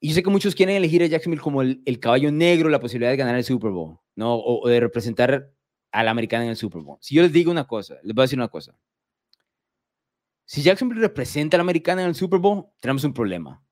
[0.00, 2.80] Y yo sé que muchos quieren elegir a Jacksonville como el, el caballo negro, la
[2.80, 4.40] posibilidad de ganar el Super Bowl, ¿no?
[4.40, 5.52] o de representar
[5.92, 6.98] a la americana en el Super Bowl.
[7.00, 8.76] Si yo les digo una cosa, les voy a decir una cosa.
[10.44, 13.62] Si Jacksonville representa a la americana en el Super Bowl, tenemos un problema.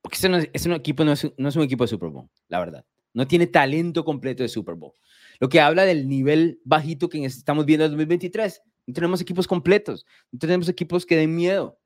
[0.00, 2.86] Porque ese, es, un equipo, no es, un equipo de Super Bowl, la verdad.
[3.14, 4.92] No tiene talento completo de Super Bowl.
[5.38, 8.62] Lo que habla del nivel bajito que estamos viendo en 2023.
[8.86, 10.06] No tenemos equipos completos.
[10.30, 11.78] No tenemos equipos que den miedo.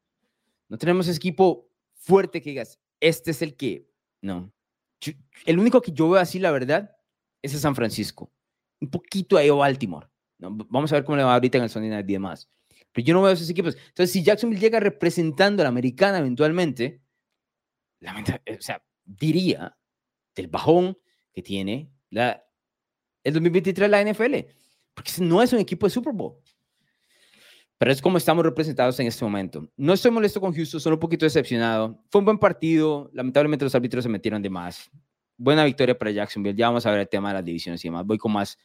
[0.68, 3.88] No tenemos equipo fuerte que digas, este es el que.
[4.22, 4.52] No.
[5.44, 6.96] el único que yo veo así, la verdad,
[7.42, 8.32] es San Francisco
[8.80, 10.06] un poquito ahí a Baltimore.
[10.38, 12.48] Vamos a ver cómo le va ahorita en el Sunday Night y demás.
[12.92, 13.76] Pero yo no veo esos equipos.
[13.88, 17.02] Entonces, si Jacksonville llega representando a la americana eventualmente,
[18.02, 19.76] o sea, diría
[20.34, 20.98] del bajón
[21.32, 22.44] que tiene la,
[23.24, 24.34] el 2023 la NFL.
[24.94, 26.36] Porque no es un equipo de Super Bowl.
[27.78, 29.68] Pero es como estamos representados en este momento.
[29.76, 32.02] No estoy molesto con Houston, solo un poquito decepcionado.
[32.10, 33.10] Fue un buen partido.
[33.12, 34.90] Lamentablemente los árbitros se metieron de más
[35.36, 36.56] buena victoria para Jacksonville.
[36.56, 38.04] Ya vamos a ver el tema de las divisiones y demás.
[38.06, 38.58] Voy con más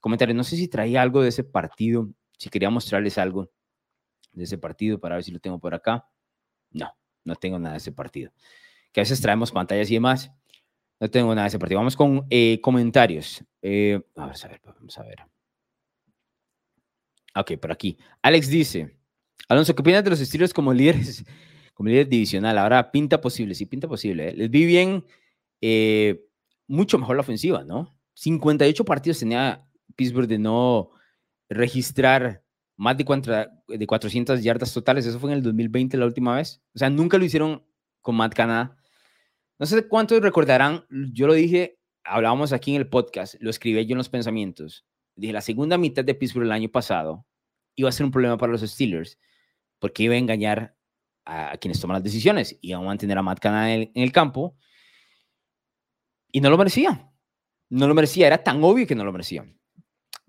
[0.00, 0.36] comentarios.
[0.36, 2.08] No sé si traía algo de ese partido,
[2.38, 3.50] si quería mostrarles algo
[4.32, 6.08] de ese partido para ver si lo tengo por acá.
[6.70, 6.90] No,
[7.24, 8.32] no tengo nada de ese partido.
[8.92, 10.30] Que a veces traemos pantallas y demás.
[10.98, 11.80] No tengo nada de ese partido.
[11.80, 13.44] Vamos con eh, comentarios.
[13.62, 15.18] Eh, vamos a ver, vamos a ver.
[17.34, 17.98] Ok, por aquí.
[18.22, 18.96] Alex dice,
[19.48, 21.24] Alonso, ¿qué opinas de los estilos como líderes,
[21.74, 22.56] como líderes divisional?
[22.56, 24.30] Ahora pinta posible, sí, pinta posible.
[24.30, 24.32] ¿eh?
[24.34, 25.04] Les vi bien
[25.60, 26.24] eh,
[26.68, 27.96] mucho mejor la ofensiva, ¿no?
[28.14, 30.90] 58 partidos tenía Pittsburgh de no
[31.48, 32.42] registrar
[32.76, 35.06] más de, de 400 yardas totales.
[35.06, 36.62] Eso fue en el 2020 la última vez.
[36.74, 37.64] O sea, nunca lo hicieron
[38.00, 38.76] con Matt Canada.
[39.58, 43.94] No sé cuántos recordarán, yo lo dije, hablábamos aquí en el podcast, lo escribí yo
[43.94, 44.86] en los pensamientos.
[45.14, 47.26] Dije, la segunda mitad de Pittsburgh el año pasado
[47.74, 49.18] iba a ser un problema para los Steelers
[49.78, 50.76] porque iba a engañar
[51.24, 52.58] a, quienes toman las decisiones.
[52.60, 54.56] Iban a mantener a Matt Canada en el campo
[56.36, 57.10] y no lo merecía.
[57.70, 58.26] No lo merecía.
[58.26, 59.50] Era tan obvio que no lo merecía.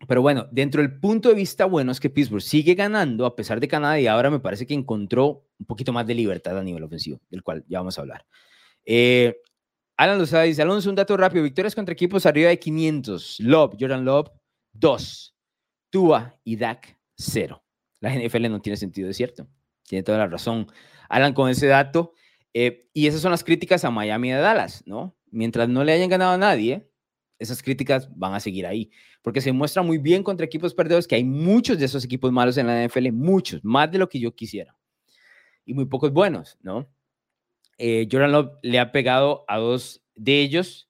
[0.08, 3.60] Pero bueno, dentro del punto de vista bueno es que Pittsburgh sigue ganando a pesar
[3.60, 6.82] de Canadá y ahora me parece que encontró un poquito más de libertad a nivel
[6.84, 8.26] ofensivo, del cual ya vamos a hablar.
[8.86, 9.36] Eh,
[9.98, 13.42] Alan Lozada dice, Alonso, un dato rápido, victorias contra equipos arriba de 500.
[13.42, 14.30] Love, Jordan Love,
[14.72, 15.36] 2.
[15.90, 17.62] Tua y Dak, 0.
[18.00, 19.46] La NFL no tiene sentido, es cierto.
[19.84, 20.68] Tiene toda la razón.
[21.10, 22.14] Alan, con ese dato.
[22.54, 25.18] Eh, y esas son las críticas a Miami y a Dallas, ¿no?
[25.32, 26.90] Mientras no le hayan ganado a nadie,
[27.40, 31.16] esas críticas van a seguir ahí, porque se muestra muy bien contra equipos perdedores que
[31.16, 34.36] hay muchos de esos equipos malos en la NFL, muchos, más de lo que yo
[34.36, 34.76] quisiera,
[35.66, 36.90] y muy pocos buenos, ¿no?
[37.78, 40.90] Eh, Jordan Love le ha pegado a dos de ellos,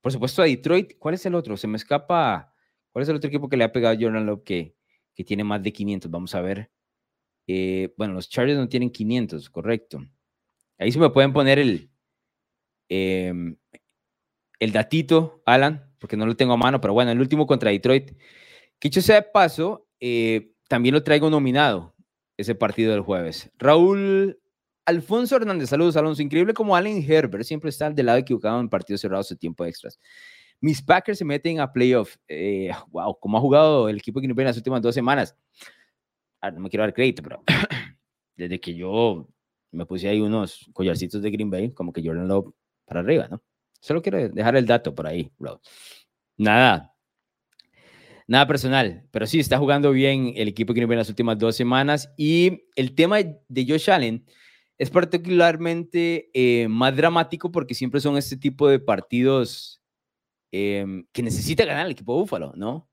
[0.00, 1.56] por supuesto a Detroit, ¿cuál es el otro?
[1.56, 2.52] Se me escapa,
[2.90, 4.74] ¿cuál es el otro equipo que le ha pegado a Jordan Love que,
[5.14, 6.10] que tiene más de 500?
[6.10, 6.70] Vamos a ver.
[7.46, 10.04] Eh, bueno, los Chargers no tienen 500, correcto.
[10.78, 11.90] Ahí se me pueden poner el,
[12.88, 13.56] Em,
[14.60, 18.12] el datito, Alan, porque no lo tengo a mano, pero bueno, el último contra Detroit.
[18.78, 21.94] Que hecho sea de paso, eh, también lo traigo nominado
[22.36, 23.50] ese partido del jueves.
[23.58, 24.38] Raúl
[24.86, 26.22] Alfonso Hernández, saludos Alonso.
[26.22, 29.98] Increíble como Allen Herbert siempre está del lado equivocado en partidos cerrados de tiempo extras.
[30.60, 32.16] Mis Packers se meten a playoff.
[32.90, 35.36] wow, eh, como ha jugado el equipo que no en las últimas dos semanas.
[36.40, 37.42] Ah, no me quiero dar crédito, pero
[38.36, 39.26] desde que yo
[39.70, 42.52] me puse ahí unos collarcitos de Green Bay, como que Jordan Love
[42.84, 43.42] para arriba, ¿no?
[43.80, 45.60] Solo quiero dejar el dato por ahí, bro.
[46.36, 46.94] Nada,
[48.26, 52.12] nada personal, pero sí está jugando bien el equipo que en las últimas dos semanas.
[52.16, 54.24] Y el tema de Josh Allen,
[54.78, 59.82] es particularmente eh, más dramático porque siempre son este tipo de partidos
[60.50, 62.88] em, que necesita ganar el equipo Búfalo, ¿no?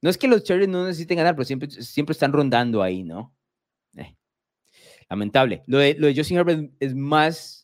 [0.00, 3.34] No es que los Chargers no necesiten ganar, pero siempre, siempre están rondando ahí, ¿no?
[3.96, 4.14] Eh,
[5.08, 5.64] lamentable.
[5.66, 7.63] Lo de, lo de Justin Herbert es más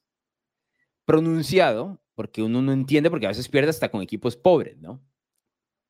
[1.10, 5.02] pronunciado porque uno no entiende porque a veces pierde hasta con equipos pobres, ¿no?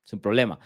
[0.02, 0.58] Es un problema.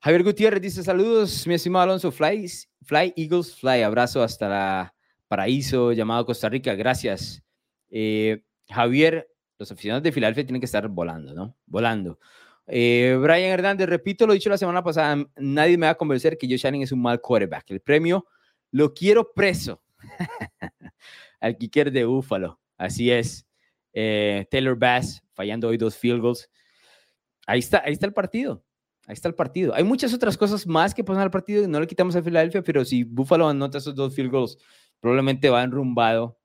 [0.00, 2.50] Javier Gutiérrez dice saludos, mi estimado Alonso, Fly,
[2.86, 4.94] Fly Eagles Fly, abrazo hasta la
[5.28, 6.74] paraíso llamado Costa Rica.
[6.74, 7.42] Gracias.
[7.90, 11.54] Eh, Javier, los aficionados de Filadelfia tienen que estar volando, ¿no?
[11.66, 12.18] Volando.
[12.66, 16.48] Eh, Brian Hernández, repito lo dicho la semana pasada, nadie me va a convencer que
[16.48, 17.70] Josh Allen es un mal quarterback.
[17.72, 18.26] El premio
[18.70, 19.82] lo quiero preso.
[21.40, 22.58] Al kicker de Búfalo.
[22.78, 23.47] Así es.
[24.00, 26.48] Eh, Taylor Bass fallando hoy dos field goals.
[27.48, 28.64] Ahí está, ahí está el partido.
[29.08, 29.74] Ahí está el partido.
[29.74, 31.66] Hay muchas otras cosas más que pasan al partido.
[31.66, 34.56] No le quitamos a Filadelfia, pero si Buffalo anota esos dos field goals,
[35.00, 36.38] probablemente va enrumbado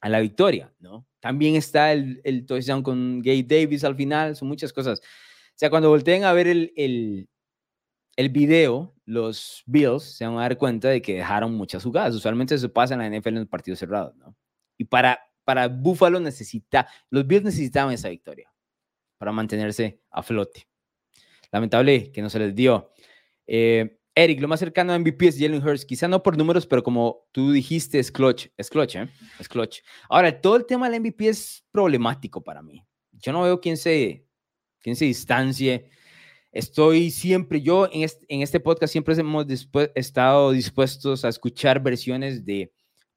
[0.00, 1.06] a la victoria, ¿no?
[1.20, 2.44] También está el, el
[2.82, 4.98] con Gabe Davis al final, son muchas cosas.
[4.98, 5.02] O
[5.54, 7.28] sea, cuando volteen a ver el, el,
[8.16, 12.16] el video, los Bills se van a dar cuenta de que dejaron muchas jugadas.
[12.16, 14.34] Usualmente eso pasa en la NFL en el partido cerrado, ¿no?
[14.76, 18.48] Y para, para Buffalo necesita, los Bills necesitaban esa victoria
[19.18, 20.68] para mantenerse a flote.
[21.50, 22.92] Lamentable que no se les dio.
[23.48, 26.84] Eh, Eric, lo más cercano a MVP es Jalen Hurts, quizá no por números, pero
[26.84, 29.08] como tú dijiste, es clutch, es clutch, ¿eh?
[29.40, 29.80] Es clutch.
[30.08, 32.86] Ahora, todo el tema del MVP es problemático para mí.
[33.10, 34.24] Yo no veo quién se,
[34.78, 35.90] quién se distancie.
[36.52, 39.46] Estoy siempre, yo en este, en este podcast siempre hemos
[39.96, 42.72] estado dispuestos a escuchar versiones de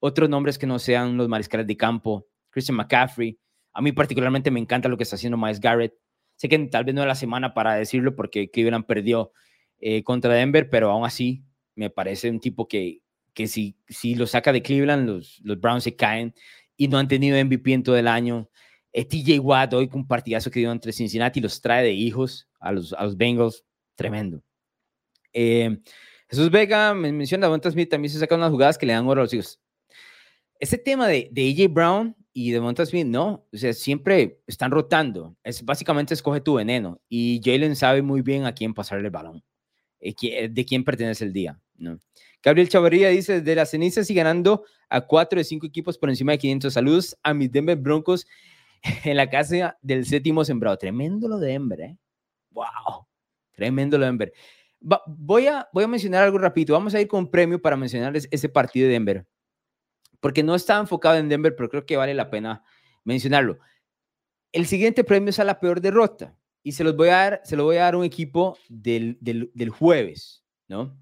[0.05, 3.39] otros nombres que no sean los mariscales de campo, Christian McCaffrey.
[3.71, 5.93] A mí particularmente me encanta lo que está haciendo Miles Garrett.
[6.35, 9.31] Sé que tal vez no es la semana para decirlo porque Cleveland perdió
[9.79, 12.99] eh, contra Denver, pero aún así me parece un tipo que,
[13.33, 16.35] que si, si lo saca de Cleveland, los, los Browns se caen
[16.75, 18.49] y no han tenido MVP en todo el año.
[18.91, 22.49] Eh, TJ Watt hoy con un partidazo que dio entre Cincinnati los trae de hijos
[22.59, 23.63] a los, a los Bengals,
[23.95, 24.43] tremendo.
[25.31, 25.77] Eh,
[26.27, 29.21] Jesús Vega me menciona, Devonta Smith también se saca unas jugadas que le dan oro
[29.21, 29.62] a los hijos.
[30.63, 34.71] Ese tema de, de AJ Brown y de Devonta Smith, no, o sea, siempre están
[34.71, 35.35] rotando.
[35.43, 39.43] Es básicamente escoge tu veneno y Jalen sabe muy bien a quién pasarle el balón.
[39.99, 41.59] Eh, eh, de quién pertenece el día.
[41.75, 41.99] ¿no?
[42.41, 46.31] Gabriel Chavarría dice, de las cenizas y ganando a cuatro de cinco equipos por encima
[46.31, 46.73] de 500.
[46.73, 48.25] Saludos a mis Denver Broncos
[49.03, 50.77] en la casa del séptimo sembrado.
[50.77, 51.97] Tremendo lo de Denver, ¿eh?
[52.51, 53.05] ¡Wow!
[53.51, 54.33] Tremendo lo de Denver.
[54.79, 56.73] voy, a, voy a mencionar algo rápido.
[56.73, 59.25] Vamos a ir con premio para mencionarles ese partido de Denver.
[60.23, 62.63] Porque no estaba enfocado en Denver, pero creo que vale la pena
[63.03, 63.59] mencionarlo.
[64.53, 66.33] El siguiente premio es a la peor derrota
[66.63, 69.51] y se los voy a dar, se lo voy a dar un equipo del, del,
[69.53, 70.97] del jueves, ¿no?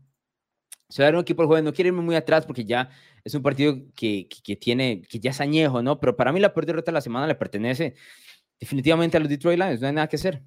[0.90, 2.90] Se va a dar un equipo del jueves, no quiero irme muy atrás porque ya
[3.24, 6.00] es un partido que, que, tiene, que ya es añejo, ¿no?
[6.00, 7.94] Pero para mí la peor derrota de la semana le pertenece
[8.60, 10.42] definitivamente a los Detroit Lions, no hay nada que hacer.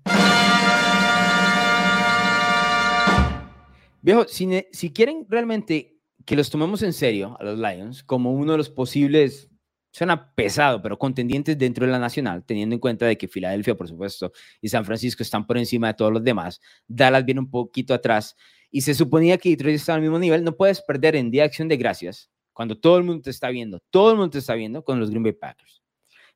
[4.03, 5.94] Viejo, si, si quieren realmente
[6.25, 9.51] que los tomemos en serio a los Lions como uno de los posibles
[9.95, 13.87] suena pesado, pero contendientes dentro de la nacional, teniendo en cuenta de que Filadelfia, por
[13.87, 16.61] supuesto, y San Francisco están por encima de todos los demás.
[16.89, 18.35] Dallas viene un poquito atrás
[18.73, 20.43] y se suponía que Detroit estaba al mismo nivel.
[20.43, 23.51] No puedes perder en Día de Acción de Gracias cuando todo el mundo te está
[23.51, 25.81] viendo, todo el mundo te está viendo con los Green Bay Packers.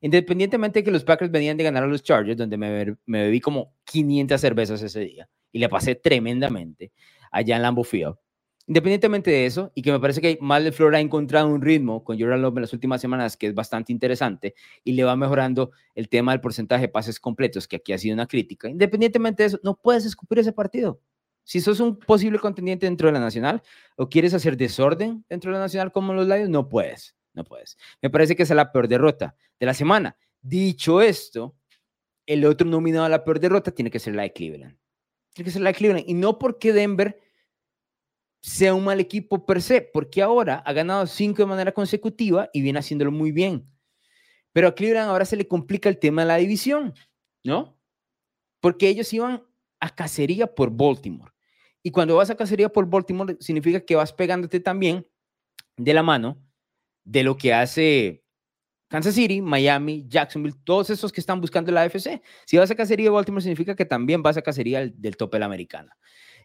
[0.00, 3.40] Independientemente de que los Packers venían de ganar a los Chargers, donde me, me bebí
[3.40, 6.92] como 500 cervezas ese día y le pasé tremendamente
[7.32, 8.14] allá en Lambeau Field
[8.68, 12.04] Independientemente de eso, y que me parece que Mal de Flor ha encontrado un ritmo
[12.04, 14.54] con Jordan Love en las últimas semanas que es bastante interesante
[14.84, 18.12] y le va mejorando el tema del porcentaje de pases completos, que aquí ha sido
[18.12, 18.68] una crítica.
[18.68, 21.00] Independientemente de eso, no puedes escupir ese partido.
[21.44, 23.62] Si sos un posible contendiente dentro de la Nacional
[23.96, 27.78] o quieres hacer desorden dentro de la Nacional como los Lions, no puedes, no puedes.
[28.02, 30.14] Me parece que esa es la peor derrota de la semana.
[30.42, 31.56] Dicho esto,
[32.26, 34.76] el otro nominado a la peor derrota tiene que ser la de Cleveland.
[35.32, 36.04] Tiene que ser la de Cleveland.
[36.06, 37.18] Y no porque Denver
[38.48, 42.62] sea un mal equipo per se, porque ahora ha ganado cinco de manera consecutiva y
[42.62, 43.70] viene haciéndolo muy bien.
[44.52, 46.94] Pero a Cleveland ahora se le complica el tema de la división,
[47.44, 47.78] ¿no?
[48.60, 49.44] Porque ellos iban
[49.80, 51.32] a cacería por Baltimore.
[51.82, 55.06] Y cuando vas a cacería por Baltimore, significa que vas pegándote también
[55.76, 56.42] de la mano
[57.04, 58.24] de lo que hace
[58.88, 62.22] Kansas City, Miami, Jacksonville, todos esos que están buscando la AFC.
[62.46, 65.36] Si vas a cacería de Baltimore, significa que también vas a cacería del, del tope
[65.36, 65.96] de la americana.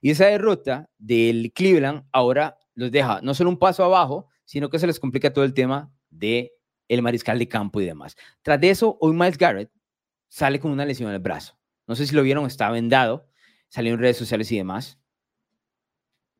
[0.04, 4.78] Y esa derrota del Cleveland ahora los deja no solo un paso abajo, sino que
[4.78, 6.51] se les complica todo el tema de
[6.89, 8.18] el mariscal de campo y demás.
[8.41, 9.72] Tras de eso, hoy Miles Garrett
[10.28, 11.58] sale con una lesión en el brazo.
[11.88, 13.30] No sé si lo vieron, está vendado,
[13.70, 14.99] salió en redes sociales y demás.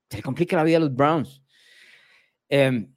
[0.10, 1.42] Se le complica la vida a los Browns.
[2.50, 2.94] Em,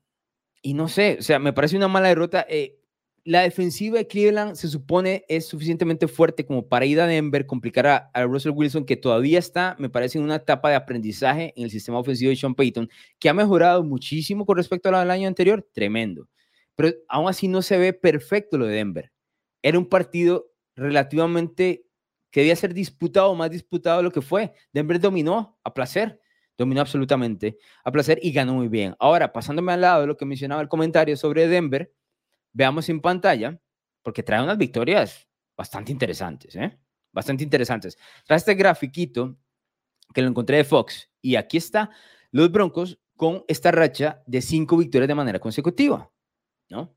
[0.62, 2.44] y no sé, o sea, me parece una mala derrota.
[2.48, 2.80] Eh,
[3.26, 8.10] la defensiva de Cleveland se supone es suficientemente fuerte como para ir a Denver, complicar
[8.14, 11.70] a, Russell Wilson, que todavía está, me parece, en una etapa de aprendizaje en el
[11.72, 16.28] sistema ofensivo de Sean Payton, que ha mejorado muchísimo con respecto al año anterior, tremendo.
[16.76, 19.12] Pero aún así no se ve perfecto lo de Denver.
[19.60, 21.84] Era un partido relativamente
[22.30, 24.52] que debía ser disputado, más disputado de lo que fue.
[24.72, 26.20] Denver dominó a placer,
[26.56, 28.94] dominó absolutamente a placer y ganó muy bien.
[29.00, 31.92] Ahora, pasándome al lado de lo que mencionaba el comentario sobre Denver,
[32.56, 33.60] veamos en pantalla,
[34.02, 36.78] porque trae unas victorias bastante interesantes, ¿eh?
[37.12, 37.98] Bastante interesantes.
[38.24, 39.36] Trae este grafiquito
[40.14, 41.90] que lo encontré de Fox y aquí está
[42.30, 46.10] los Broncos con esta racha de cinco victorias de manera consecutiva,
[46.70, 46.96] ¿no?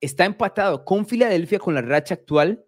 [0.00, 2.64] Está empatado con Filadelfia con la racha actual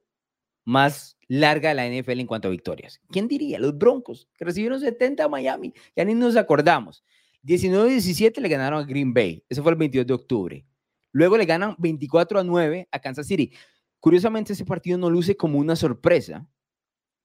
[0.65, 3.01] más larga de la NFL en cuanto a victorias.
[3.09, 3.59] ¿Quién diría?
[3.59, 7.03] Los Broncos, que recibieron 70 a Miami, ya ni nos acordamos.
[7.43, 10.67] 19-17 le ganaron a Green Bay, eso fue el 22 de octubre.
[11.13, 13.53] Luego le ganan 24 a 9 a Kansas City.
[13.99, 16.47] Curiosamente, ese partido no luce como una sorpresa,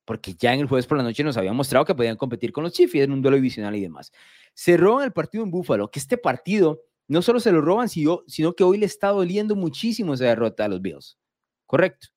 [0.05, 2.63] porque ya en el jueves por la noche nos habían mostrado que podían competir con
[2.63, 4.11] los Chiefs en un duelo divisional y demás.
[4.53, 8.23] Se roban el partido en Buffalo, que este partido no solo se lo roban, sino,
[8.55, 11.17] que hoy le está doliendo muchísimo esa derrota a los Bills.
[11.65, 12.07] Correcto.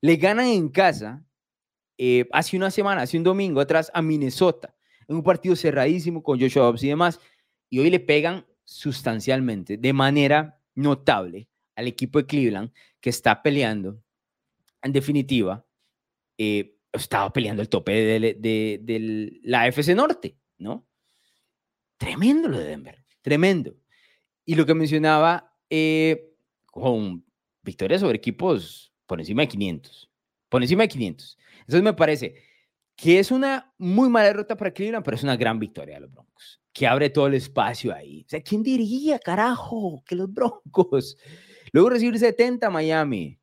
[0.00, 1.24] Le ganan en casa
[1.98, 4.74] eh, hace una semana, hace un domingo atrás a Minnesota,
[5.08, 7.20] en un partido cerradísimo con Joshua Dobbs y demás,
[7.70, 14.00] y hoy le pegan sustancialmente, de manera notable al equipo de Cleveland que está peleando,
[14.82, 15.66] en definitiva,
[16.38, 20.86] eh, estaba peleando el tope de, la FC Norte, ¿no?
[21.98, 23.76] Tremendo lo de Denver, tremendo.
[24.44, 26.32] Y lo que mencionaba, eh,
[26.66, 27.24] con
[27.62, 30.10] victorias sobre equipos por encima de 500,
[30.48, 31.38] por encima de 500.
[31.60, 32.34] Entonces me parece
[32.94, 36.12] que es una muy mala derrota para Cleveland, pero es una gran victoria de los
[36.12, 38.22] Broncos que abre todo el espacio ahí.
[38.26, 41.16] O sea, ¿quién diría, carajo, que los Broncos?
[41.72, 43.40] Luego recibir 70 Miami.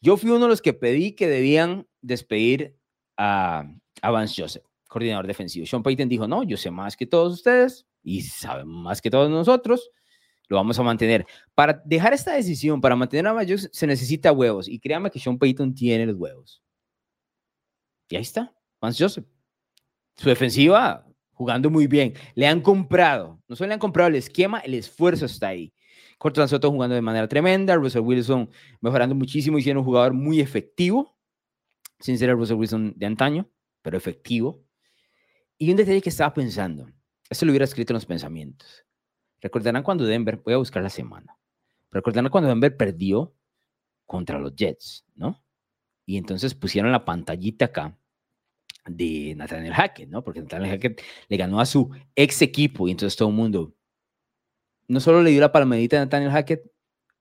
[0.00, 2.76] Yo fui uno de los que pedí que debían despedir
[3.16, 3.72] a,
[4.02, 5.64] a Vance Joseph, coordinador defensivo.
[5.64, 9.30] Sean Payton dijo, no, yo sé más que todos ustedes y saben más que todos
[9.30, 9.88] nosotros.
[10.48, 11.24] Lo vamos a mantener.
[11.54, 14.66] Para dejar esta decisión, para mantener a Vance se necesita huevos.
[14.66, 16.60] Y créanme que Sean Payton tiene los huevos.
[18.08, 19.24] Y ahí está, Vance Joseph.
[20.16, 22.14] Su defensiva jugando muy bien.
[22.34, 25.72] Le han comprado, no solo le han comprado el esquema, el esfuerzo está ahí.
[26.18, 28.48] Cortland Soto jugando de manera tremenda, Russell Wilson
[28.80, 31.16] mejorando muchísimo y siendo un jugador muy efectivo,
[31.98, 33.50] sin ser el Russell Wilson de antaño,
[33.82, 34.62] pero efectivo.
[35.58, 36.88] Y un detalle que estaba pensando,
[37.28, 38.84] eso lo hubiera escrito en los pensamientos.
[39.40, 41.36] Recordarán cuando Denver, voy a buscar la semana,
[41.90, 43.34] recordarán cuando Denver perdió
[44.06, 45.42] contra los Jets, ¿no?
[46.06, 47.96] Y entonces pusieron la pantallita acá
[48.86, 50.22] de Nathaniel Hackett, ¿no?
[50.24, 53.74] Porque Nathaniel Hackett le ganó a su ex equipo y entonces todo el mundo
[54.88, 56.70] no solo le dio la palmadita a Nathaniel Hackett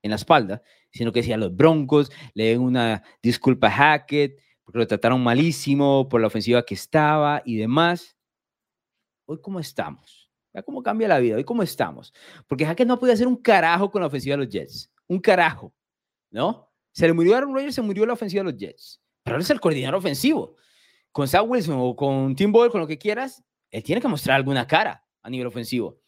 [0.01, 4.79] en la espalda, sino que decía los Broncos le den una disculpa a Hackett porque
[4.79, 8.17] lo trataron malísimo por la ofensiva que estaba y demás.
[9.25, 10.31] Hoy cómo estamos.
[10.53, 11.37] Vea cómo cambia la vida.
[11.37, 12.13] Hoy cómo estamos.
[12.47, 14.91] Porque Hackett no podía hacer un carajo con la ofensiva de los Jets.
[15.07, 15.73] Un carajo.
[16.29, 16.69] ¿No?
[16.91, 19.01] Se le murió a Aaron Rodgers, se murió la ofensiva de los Jets.
[19.23, 20.55] Pero él es el coordinador ofensivo
[21.11, 24.37] con Zach Wilson o con Tim Boyle, con lo que quieras, él tiene que mostrar
[24.37, 25.99] alguna cara a nivel ofensivo.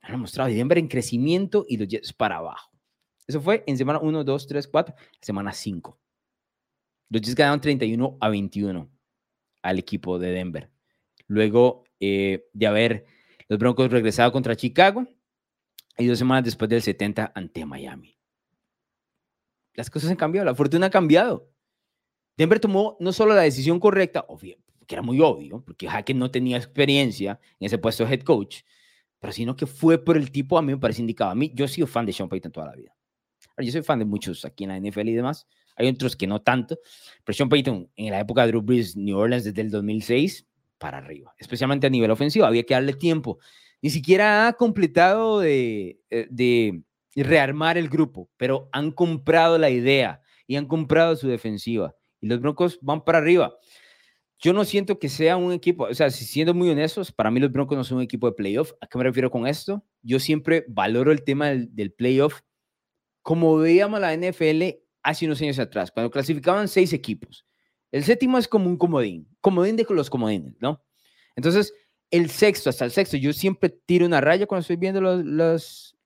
[0.00, 2.70] Han mostrado Denver en crecimiento y los Jets para abajo.
[3.26, 5.98] Eso fue en semana 1, 2, 3, 4, semana 5.
[7.08, 8.90] Los Jets ganaron 31 a 21
[9.62, 10.70] al equipo de Denver.
[11.26, 13.06] Luego eh, de haber
[13.48, 15.06] los Broncos regresado contra Chicago
[15.96, 18.18] y dos semanas después del 70 ante Miami.
[19.74, 21.53] Las cosas han cambiado, la fortuna ha cambiado.
[22.36, 24.26] Denver tomó no solo la decisión correcta,
[24.86, 28.62] que era muy obvio, porque Hackett no tenía experiencia en ese puesto de head coach,
[29.20, 31.30] pero sino que fue por el tipo, a mí me parece indicado.
[31.30, 32.94] A mí, yo he sido fan de Sean Payton toda la vida.
[33.58, 35.46] Yo soy fan de muchos aquí en la NFL y demás.
[35.76, 36.78] Hay otros que no tanto,
[37.24, 40.46] pero Sean Payton en la época de Drew Brees, New Orleans desde el 2006
[40.78, 43.38] para arriba, especialmente a nivel ofensivo, había que darle tiempo.
[43.80, 46.82] Ni siquiera ha completado de, eh, de
[47.14, 51.94] rearmar el grupo, pero han comprado la idea y han comprado su defensiva
[52.24, 53.54] y los Broncos van para arriba.
[54.38, 57.38] Yo no siento que sea un equipo, o sea, si siendo muy honestos, para mí
[57.38, 58.72] los Broncos no son un equipo de playoff.
[58.80, 59.84] ¿A qué me refiero con esto?
[60.02, 62.40] Yo siempre valoro el tema del, playoff
[63.20, 64.62] como veíamos la NFL
[65.02, 67.46] hace unos años atrás, cuando clasificaban seis equipos.
[67.92, 70.82] El séptimo es como un comodín, comodín de los comodines, ¿no?
[71.36, 71.74] Entonces,
[72.10, 75.96] el sexto hasta el sexto, yo siempre tiro una raya cuando estoy viendo los,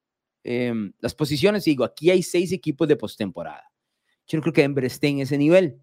[0.43, 3.69] em, las posiciones y digo, aquí hay seis equipos de postemporada.
[4.29, 5.81] Yo no creo que Denver esté en ese nivel.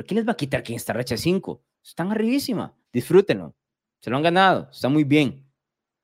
[0.00, 1.62] Pero ¿quién les va a quitar que esta racha 5?
[1.84, 2.74] Están arribísima.
[2.90, 3.54] Disfrútenlo.
[4.00, 4.70] Se lo han ganado.
[4.72, 5.46] Está muy bien.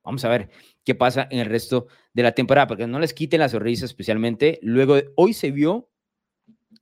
[0.03, 0.51] Vamos a ver
[0.83, 4.59] qué pasa en el resto de la temporada, porque no les quiten la sonrisa especialmente.
[4.61, 5.89] Luego, de, hoy se vio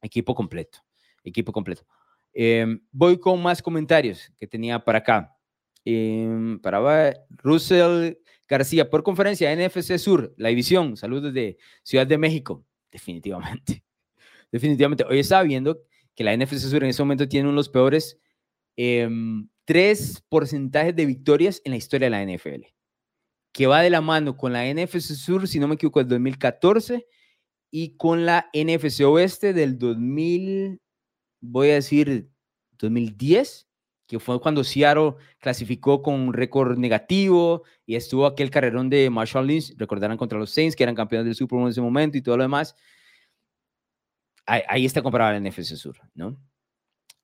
[0.02, 0.80] equipo completo,
[1.24, 1.86] equipo completo.
[2.34, 5.38] Em, voy con más comentarios que tenía para acá.
[5.86, 12.66] Eh, para Russell García, por conferencia NFC Sur, la división, saludos de Ciudad de México,
[12.92, 13.86] definitivamente.
[14.52, 15.06] Definitivamente.
[15.06, 15.82] Hoy estaba viendo
[16.16, 18.20] que la NFC Sur en ese momento tiene uno de los peores
[18.78, 22.66] em, tres porcentajes de victorias en la historia de la NFL,
[23.52, 27.06] que va de la mano con la NFC Sur, si no me equivoco, del 2014
[27.72, 30.80] y con la NFC Oeste del 2000,
[31.42, 32.30] voy a decir
[32.78, 33.68] 2010,
[34.08, 39.48] que fue cuando Seattle clasificó con un récord negativo y estuvo aquel carrerón de Marshall
[39.48, 42.22] Lynch, recordarán contra los Saints, que eran campeones del Super Bowl en ese momento y
[42.22, 42.76] todo lo demás.
[44.46, 46.38] Ahí, está comparado la NFC Sur, ¿no?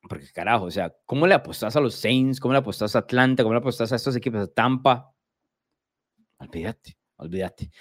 [0.09, 2.39] Porque carajo, o sea, ¿cómo le apostas a los Saints?
[2.39, 3.43] ¿Cómo le apostas a Atlanta?
[3.43, 4.41] ¿Cómo le apostas a estos equipos?
[4.41, 5.13] A Tampa.
[6.39, 7.71] Olvídate, olvídate.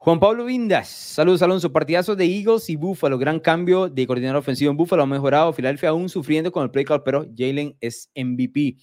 [0.00, 4.70] Juan Pablo Vindas, saludos Alonso, partidazo de Eagles y Buffalo, gran cambio de coordinador ofensivo
[4.70, 8.76] en Buffalo, ha mejorado, Filadelfia aún sufriendo con el play call, pero Jalen es MVP.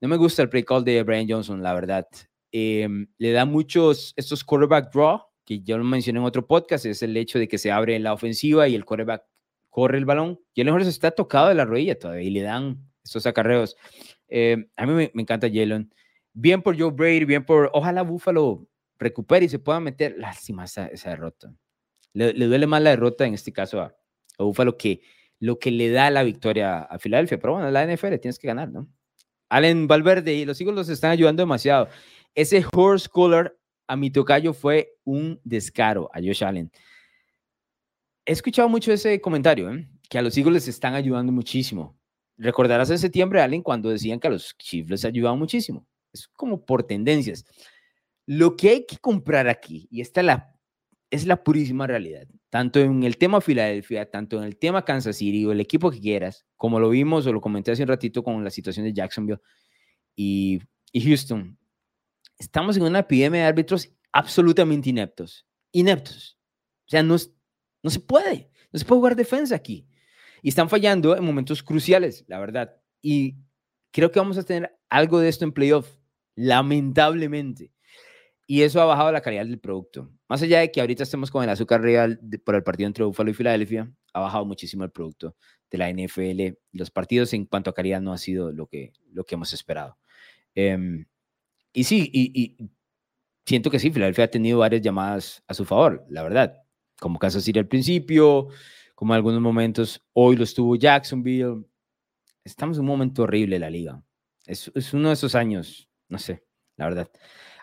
[0.00, 2.08] No me gusta el play call de Brian Johnson, la verdad.
[2.50, 7.02] Em, le da muchos, estos quarterback draw, que ya lo mencioné en otro podcast, es
[7.02, 9.24] el hecho de que se abre la ofensiva y el quarterback
[9.70, 10.40] corre el balón.
[10.56, 13.76] Jalen Hurts está tocado de la rodilla todavía y le dan estos acarreos.
[14.28, 15.92] Em, a mí me, encanta Jalen.
[16.32, 18.66] Bien por Joe Brady, bien por, ojalá Buffalo
[18.98, 20.16] recupere y se pueda meter.
[20.18, 21.52] Lástima esa, esa derrota.
[22.12, 23.94] Le, duele más la derrota en este caso a,
[24.38, 25.02] a Buffalo que
[25.40, 27.38] lo que le da la victoria a Filadelfia.
[27.38, 28.88] Pero bueno, la NFL tienes que ganar, ¿no?
[29.48, 31.88] Allen Valverde y los Eagles los están ayudando demasiado.
[32.34, 36.70] Ese horse color a mi tocayo fue un descaro a Josh Allen.
[38.26, 39.88] He escuchado mucho ese comentario, ¿eh?
[40.08, 41.98] que a los Eagles les están ayudando muchísimo.
[42.36, 45.86] Recordarás en septiembre, Allen, cuando decían que a los Chiefs les ayudaban muchísimo.
[46.12, 47.44] Es como por tendencias.
[48.26, 50.54] Lo que hay que comprar aquí, y esta la,
[51.10, 55.44] es la purísima realidad, tanto en el tema Filadelfia, tanto en el tema Kansas City
[55.44, 58.42] o el equipo que quieras, como lo vimos o lo comenté hace un ratito con
[58.42, 59.40] la situación de Jacksonville
[60.16, 60.60] y,
[60.94, 61.58] Houston,
[62.38, 66.38] estamos en una epidemia de árbitros absolutamente ineptos, ineptos.
[66.86, 67.16] O sea, no,
[67.82, 69.86] no se puede, no se puede jugar defensa aquí.
[70.42, 72.76] Y están fallando en momentos cruciales, la verdad.
[73.00, 73.36] Y
[73.90, 75.88] creo que vamos a tener algo de esto en playoff,
[76.34, 77.74] lamentablemente
[78.46, 80.10] y eso ha bajado la calidad del producto.
[80.28, 83.30] Más allá de que ahorita estemos con el azúcar real por el partido entre Buffalo
[83.30, 85.36] y Filadelfia, ha bajado muchísimo el producto
[85.70, 86.58] de la NFL.
[86.72, 89.98] Los partidos en cuanto a calidad no ha sido lo que, lo que hemos esperado.
[90.54, 91.06] Em,
[91.74, 92.56] y sí, y,
[93.44, 96.62] siento que sí, Filadelfia ha tenido varias llamadas a su favor, la verdad.
[97.00, 98.48] Como Kansas City al principio,
[98.94, 101.64] como en algunos momentos, hoy lo estuvo Jacksonville.
[102.44, 104.00] Estamos en un momento horrible la liga.
[104.46, 106.44] Es, uno de esos años, no sé,
[106.76, 107.10] la verdad.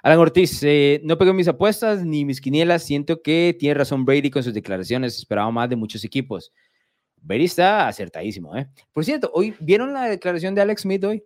[0.04, 2.84] Alan Ortiz, eh, no pego mis apuestas ni mis quinielas.
[2.84, 5.18] Siento que tiene razón Brady con sus declaraciones.
[5.18, 6.52] Esperaba más de muchos equipos.
[7.22, 8.68] Brady está acertadísimo, ¿eh?
[8.92, 11.24] Por cierto, hoy vieron la declaración de Alex Smith hoy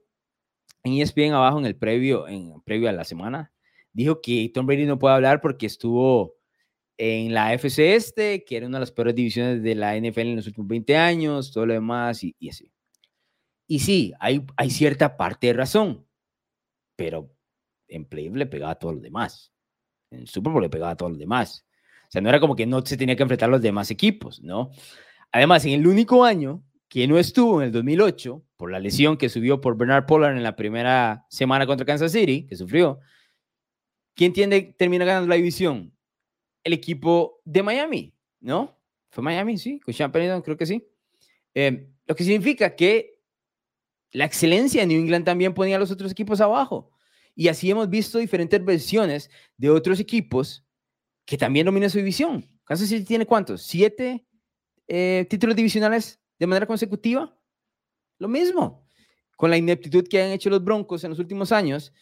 [0.84, 3.52] en ESPN abajo en el previo, en previo a la semana.
[3.94, 6.36] Dijo que Tom Brady no puede hablar porque estuvo
[6.98, 10.36] en la FC Este, que era una de las peores divisiones de la NFL en
[10.38, 12.72] los últimos 20 años, todo lo demás y, y así.
[13.68, 16.06] Y sí, hay, hay cierta parte de razón,
[16.96, 17.36] pero
[17.88, 19.52] en playoff le pegaba a todos los demás.
[20.12, 21.66] En Super Bowl le pegaba a todos los demás.
[22.04, 24.42] O sea, no era como que no se tenía que enfrentar a los demás equipos,
[24.42, 24.72] ¿no?
[25.32, 29.30] Además, en el único año que no estuvo en el 2008, por la lesión que
[29.30, 33.00] subió por Bernard Pollard en la primera semana contra Kansas City, que sufrió,
[34.16, 35.96] ¿quién tiene, termina ganando la división?
[36.64, 38.76] El equipo de Miami, ¿no?
[39.12, 40.84] Fue Miami, sí, con Sean creo que sí.
[41.54, 43.22] Eh, lo que significa que
[44.10, 46.90] la excelencia de New England también ponía a los otros equipos abajo.
[47.36, 50.66] Y así hemos visto diferentes versiones de otros equipos
[51.24, 52.50] que también dominan su división.
[52.64, 53.62] Kansas City tiene cuántos?
[53.62, 54.26] ¿Siete
[54.88, 57.35] eh, títulos divisionales de manera consecutiva?
[58.20, 58.86] Lo mismo.
[59.36, 61.94] Con la ineptitud que han hecho los Broncos en los últimos años,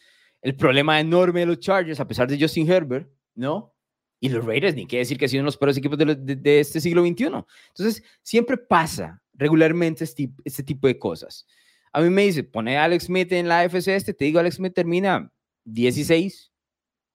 [0.42, 3.74] el problema enorme de los Chargers, a pesar de Justin Herbert, ¿no?
[4.20, 7.02] Y los Raiders, ni qué decir que han sido los peores equipos de, este siglo
[7.06, 7.26] XXI.
[7.26, 11.46] Entonces, siempre pasa regularmente este, este tipo de cosas.
[11.92, 14.56] A mí me dice, pone a Alex Smith en la FC este, te digo, Alex
[14.56, 15.32] Smith termina
[15.66, 16.52] 16,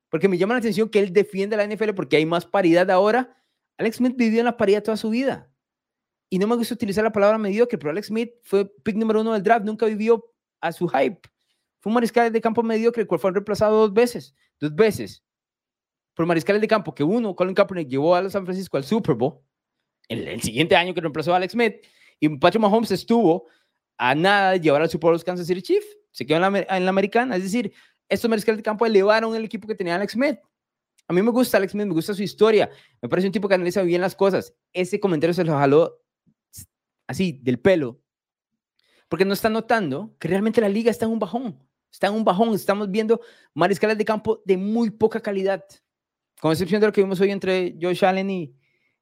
[0.09, 3.37] porque me llama la atención que él defiende la NFL porque hay más paridad ahora.
[3.77, 5.51] Alex Smith vivió en la paridad toda su vida.
[6.31, 9.33] Y no me gusta utilizar la palabra mediocre, pero Alex Smith fue pick número uno
[9.33, 10.25] del draft, nunca vivió
[10.61, 11.21] a su hype.
[11.81, 15.25] Fue un mariscal de campo mediocre, el cual fue reemplazado dos veces, dos veces,
[16.15, 19.41] por mariscales de campo que uno, Colin Kaepernick, llevó a San Francisco al Super Bowl,
[20.09, 21.77] el, el siguiente año que reemplazó a Alex Smith,
[22.21, 23.47] y Patrick Mahomes estuvo
[23.97, 25.87] a nada de llevar al Super Bowl los Kansas City Chiefs.
[26.11, 27.37] Se quedó en la, en la americana.
[27.37, 27.73] Es decir,
[28.09, 30.39] estos mariscales de campo elevaron el equipo que tenía Alex Smith.
[31.07, 32.71] A mí me gusta Alex Smith, me gusta su historia.
[33.01, 34.55] Me parece un tipo que analiza bien las cosas.
[34.73, 36.01] Ese comentario se lo jaló
[37.09, 38.01] así, del pelo.
[39.09, 41.59] Porque no está notando que realmente la liga está en un bajón.
[41.91, 42.55] Está en un bajón.
[42.55, 43.21] Estamos viendo
[43.55, 45.65] mariscales de campo de muy poca calidad.
[46.41, 48.55] Con excepción de lo que vimos hoy entre Josh Allen y,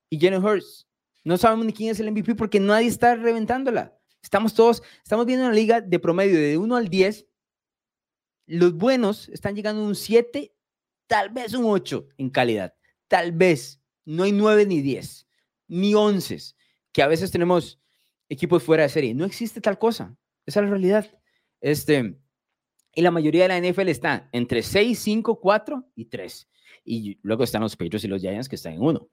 [0.08, 0.86] y Jenny Hurst.
[1.24, 3.98] No sabemos ni quién es el MVP porque nadie está reventándola.
[4.22, 7.26] Estamos todos, estamos viendo una liga de promedio de 1 al 10.
[8.46, 10.56] Los buenos están llegando a un 7
[11.06, 12.74] tal vez un 8 en calidad,
[13.08, 13.80] tal vez.
[14.04, 15.26] No hay 9 ni 10,
[15.68, 16.38] ni 11,
[16.92, 17.80] que a veces tenemos
[18.28, 19.14] equipos fuera de serie.
[19.14, 20.16] No existe tal cosa.
[20.44, 21.06] Esa es la realidad.
[21.60, 22.18] Este,
[22.94, 26.48] y la mayoría de la NFL está entre 6, 5, 4 y 3.
[26.84, 29.08] Y luego están los Patriots y los Giants que están en 1.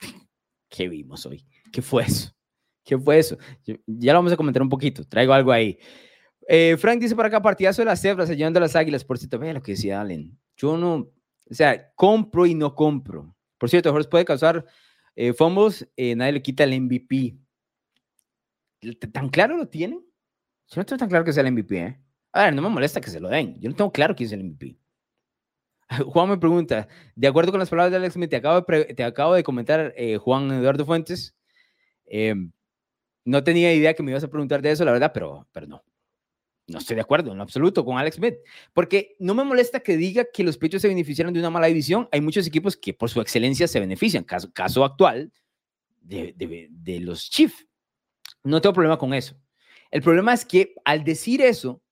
[0.68, 1.46] ¿Qué vimos hoy?
[1.72, 2.34] ¿Qué fue eso?
[2.84, 3.38] ¿Qué fue eso?
[3.86, 5.04] ya lo vamos a comentar un poquito.
[5.04, 5.78] Traigo algo ahí.
[6.46, 9.04] Eh, Frank dice por acá, partidazo de las cebras, a las águilas.
[9.04, 10.38] Por cierto, vea lo que decía Allen.
[10.56, 10.94] Yo no,
[11.50, 13.34] o sea, compro y no compro.
[13.58, 14.66] Por cierto, Horst puede causar
[15.16, 17.36] eh, fumbles, eh, nadie le quita el MVP.
[19.12, 20.00] ¿Tan claro lo tienen?
[20.68, 22.00] Yo no tengo tan claro que sea el MVP, ¿eh?
[22.32, 23.60] A ver, no me molesta que se lo den.
[23.60, 24.76] Yo no tengo claro quién es el MVP.
[26.06, 29.04] Juan me pregunta, de acuerdo con las palabras de Alex Smith, te acabo de, te
[29.04, 31.36] acabo de comentar, eh, Juan Eduardo Fuentes.
[32.06, 32.52] Em,
[33.24, 35.84] no tenía idea que me ibas a preguntar de eso, la verdad, pero, pero no
[36.66, 38.36] no estoy de acuerdo en absoluto con Alex Smith,
[38.72, 42.08] porque no me molesta que diga que los pechos se beneficiaron de una mala división.
[42.10, 44.24] Hay muchos equipos que por su excelencia se benefician.
[44.24, 45.32] Caso, caso actual
[46.00, 46.34] de,
[46.70, 47.66] de, los Chiefs.
[48.44, 49.34] No tengo problema con eso.
[49.90, 51.82] El problema es que al decir eso,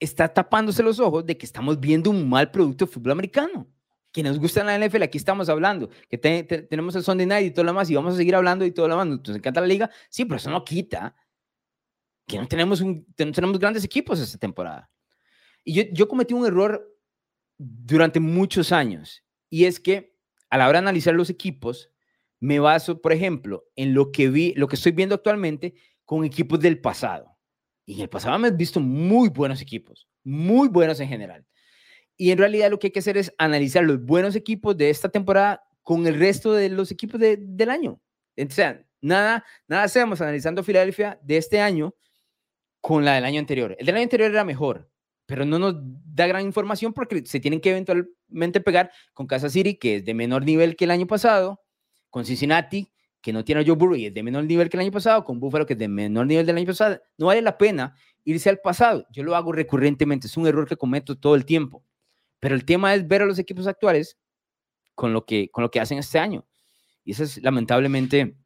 [0.00, 3.66] está tapándose los ojos de que estamos viendo un mal producto de fútbol americano.
[4.12, 7.64] Que nos gusta la NFL, aquí estamos hablando, que tenemos el Sunday Night y todo
[7.64, 9.20] lo demás, y vamos a seguir hablando y todo lo demás.
[9.26, 11.14] Nos encanta la liga, sí, pero eso no quita
[12.26, 12.82] que no tenemos,
[13.16, 14.90] tenemos grandes equipos esta temporada.
[15.62, 16.96] Y yo, yo cometí un error
[17.58, 20.16] durante muchos años, y es que
[20.48, 21.90] a la hora de analizar los equipos,
[22.40, 25.74] me baso, por ejemplo, en lo que vi, lo que estoy viendo actualmente
[26.04, 27.36] con equipos del pasado.
[27.84, 31.46] Y en el pasado me he visto muy buenos equipos, muy buenos en general.
[32.16, 35.08] Y en realidad lo que hay que hacer es analizar los buenos equipos de esta
[35.08, 38.00] temporada con el resto de los equipos de, del año.
[38.36, 41.94] O sea, nada, nada hacemos analizando Filadelfia de este año
[42.80, 43.76] con la del año anterior.
[43.78, 44.90] El del año anterior era mejor,
[45.26, 49.78] pero no nos da gran información porque se tienen que eventualmente pegar con Kansas City,
[49.78, 51.60] que es de menor nivel que el año pasado,
[52.10, 52.90] con Cincinnati,
[53.20, 55.24] que no tiene a Joe Burrow y es de menor nivel que el año pasado,
[55.24, 57.00] con Buffalo, que es de menor nivel del año pasado.
[57.16, 57.94] No vale la pena
[58.24, 59.06] irse al pasado.
[59.10, 61.84] Yo lo hago recurrentemente, es un error que cometo todo el tiempo.
[62.40, 64.16] Pero el tema es ver a los equipos actuales
[64.94, 66.46] con lo que, con lo que hacen este año.
[67.04, 68.36] Y eso es lamentablemente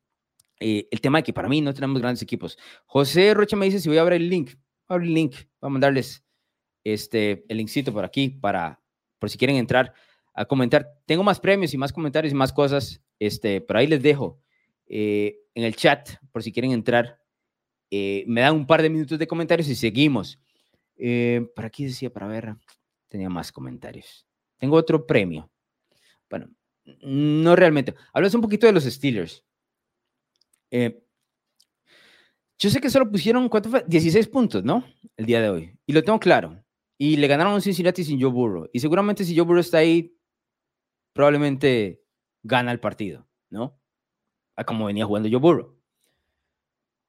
[0.60, 2.56] eh, el tema de que para mí no tenemos grandes equipos.
[2.86, 4.52] José Rocha me dice si voy a abrir el link.
[4.88, 5.34] Abrir el link.
[5.60, 6.24] Voy a mandarles
[6.84, 8.80] este, el linkcito por aquí para,
[9.18, 9.94] por si quieren entrar
[10.35, 10.89] a comentar.
[11.07, 14.41] Tengo más premios y más comentarios y más cosas, este, pero ahí les dejo
[14.87, 17.18] eh, en el chat por si quieren entrar.
[17.91, 20.39] Eh, me dan un par de minutos de comentarios y seguimos.
[21.55, 22.55] por aquí decía, para ver,
[23.09, 24.26] tenía más comentarios.
[24.59, 25.51] Tengo otro premio.
[26.30, 26.49] Bueno,
[27.03, 27.95] no realmente.
[28.12, 29.45] Hablas un poquito de los Steelers.
[30.70, 31.05] Eh,
[32.59, 33.85] yo sé que solo pusieron, ¿cuánto fue?
[33.87, 34.85] 16 puntos, ¿no?
[35.16, 35.78] El día de hoy.
[35.87, 36.64] Y lo tengo claro.
[36.97, 38.70] Y le ganaron a Cincinnati sin Joe Burrow.
[38.72, 40.16] Y seguramente si Joe Burrow está ahí,
[41.12, 42.02] probablemente
[42.42, 43.78] gana el partido, ¿no?
[44.66, 45.76] Como venía jugando Joe Burrow.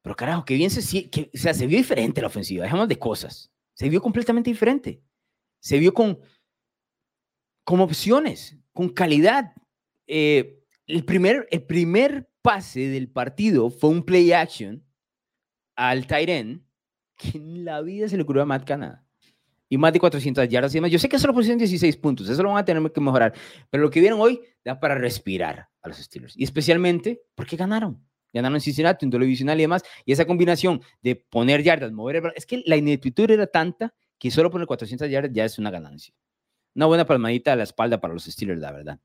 [0.02, 2.64] Pero carajo, que bien se, que, o sea, se vio diferente la ofensiva.
[2.64, 3.50] Dejamos de cosas.
[3.74, 5.02] Se vio completamente diferente.
[5.60, 6.18] Se vio con,
[7.64, 9.54] con opciones, con calidad.
[10.06, 14.84] Eh, el, primer, el primer pase del partido fue un play action
[15.74, 16.66] al Tyren
[17.16, 19.03] que en la vida se le ocurrió a Matt Canada.
[19.68, 20.90] Y más de 400 yardas y demás.
[20.90, 23.32] Yo sé que solo pusieron 16 puntos, eso lo van a tener que mejorar.
[23.70, 26.34] Pero lo que vieron hoy da para respirar a los Steelers.
[26.36, 28.04] Y especialmente porque ganaron.
[28.32, 29.82] Ganaron en Cincinnati, en doble divisional y demás.
[30.04, 34.30] Y esa combinación de poner yardas, mover el Es que la ineptitud era tanta que
[34.30, 36.14] solo poner 400 yardas ya es una ganancia.
[36.74, 38.98] Una buena palmadita a la espalda para los Steelers, la verdad.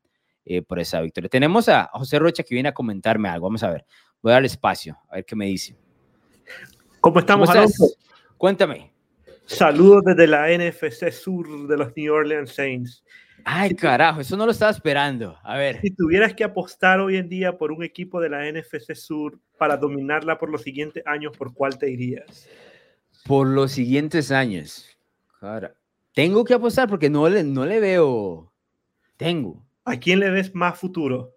[0.46, 1.30] Eh, por esa victoria.
[1.30, 3.46] Tenemos a José Rocha que viene a comentarme algo.
[3.46, 3.86] Vamos a ver.
[4.22, 5.78] Voy a dar espacio, a ver qué me dice.
[7.00, 7.50] ¿Cómo estamos,
[8.38, 8.92] Cuéntame.
[9.50, 13.04] Saludos desde la NFC Sur de los New Orleans Saints.
[13.44, 15.38] Ay, carajo, eso no lo estaba esperando.
[15.42, 15.82] A ver.
[15.82, 19.76] Si tuvieras que apostar hoy en día por un equipo de la NFC Sur para
[19.76, 22.48] dominarla por los siguientes años, ¿por cuál te irías?
[23.26, 24.86] Por los siguientes años.
[25.40, 25.76] Cara,
[26.14, 28.54] tengo que apostar porque no le, no le veo.
[29.18, 29.66] Tengo.
[29.84, 31.36] ¿A quién le ves más futuro?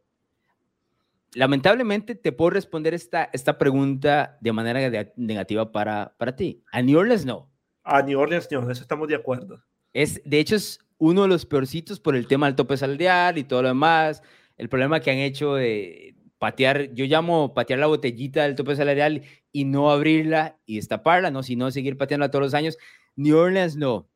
[1.35, 6.63] Lamentablemente te puedo responder esta, esta pregunta de manera negativa para, para ti.
[6.71, 7.52] A New Orleans no.
[7.85, 9.63] A New Orleans no, eso estamos de acuerdo.
[9.93, 13.45] Es, de hecho, es uno de los peorcitos por el tema del tope salarial y
[13.45, 14.23] todo lo demás.
[14.57, 19.23] El problema que han hecho de patear, yo llamo patear la botellita del tope salarial
[19.51, 21.43] y no abrirla y destaparla, ¿no?
[21.43, 22.79] Sino seguir pateándola todos los años.
[23.17, 24.09] New Orleans no.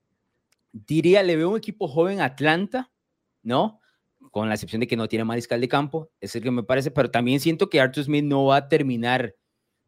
[0.73, 2.91] Diría, le veo un equipo joven Atlanta,
[3.43, 3.81] ¿no?
[4.31, 6.91] Con la excepción de que no tiene mariscal de campo, es el que me parece,
[6.91, 9.35] pero también siento que Arthur Smith no va a terminar,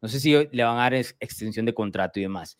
[0.01, 2.57] no sé si le van a dar extensión de contrato y demás.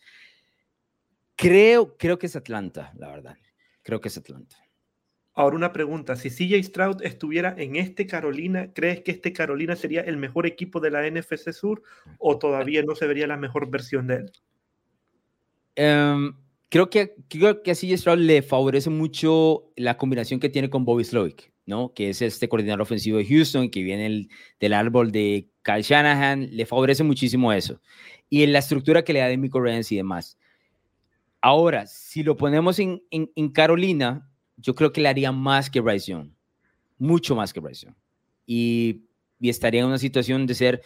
[1.40, 3.38] Creo, creo que es Atlanta, la verdad.
[3.82, 4.56] Creo que es Atlanta.
[5.32, 10.02] Ahora una pregunta, si CJ Stroud estuviera en este Carolina, ¿crees que este Carolina sería
[10.02, 11.82] el mejor equipo de la NFC Sur
[12.18, 14.32] o todavía no se vería la mejor versión de él?
[15.76, 16.34] Em,
[16.68, 20.84] creo, que, creo que a CJ Stroud le favorece mucho la combinación que tiene con
[20.84, 21.94] Bobby Slowick, ¿no?
[21.94, 24.28] que es este coordinador ofensivo de Houston, que viene
[24.60, 27.80] del árbol de Kyle Shanahan, le favorece muchísimo eso.
[28.28, 30.36] Y en la estructura que le da de Mico Reyes y demás.
[31.42, 33.00] Ahora, si lo ponemos en,
[33.52, 36.30] Carolina, yo creo que le haría más que Bryce Young,
[36.98, 37.96] mucho más que Bryce Young.
[38.46, 39.02] Y,
[39.40, 40.82] estaría en una situación de ser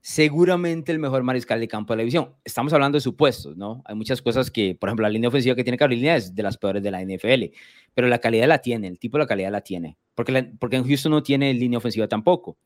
[0.00, 2.36] seguramente el mejor mariscal de campo de la división.
[2.44, 3.82] Estamos hablando de supuestos, ¿no?
[3.86, 6.56] Hay muchas cosas que, por ejemplo, la línea ofensiva que tiene Carolina es de las
[6.56, 7.52] peores de la NFL,
[7.92, 10.86] pero la calidad la tiene, el tipo de la calidad la tiene, porque, porque en
[10.86, 12.56] Houston no tiene línea ofensiva tampoco.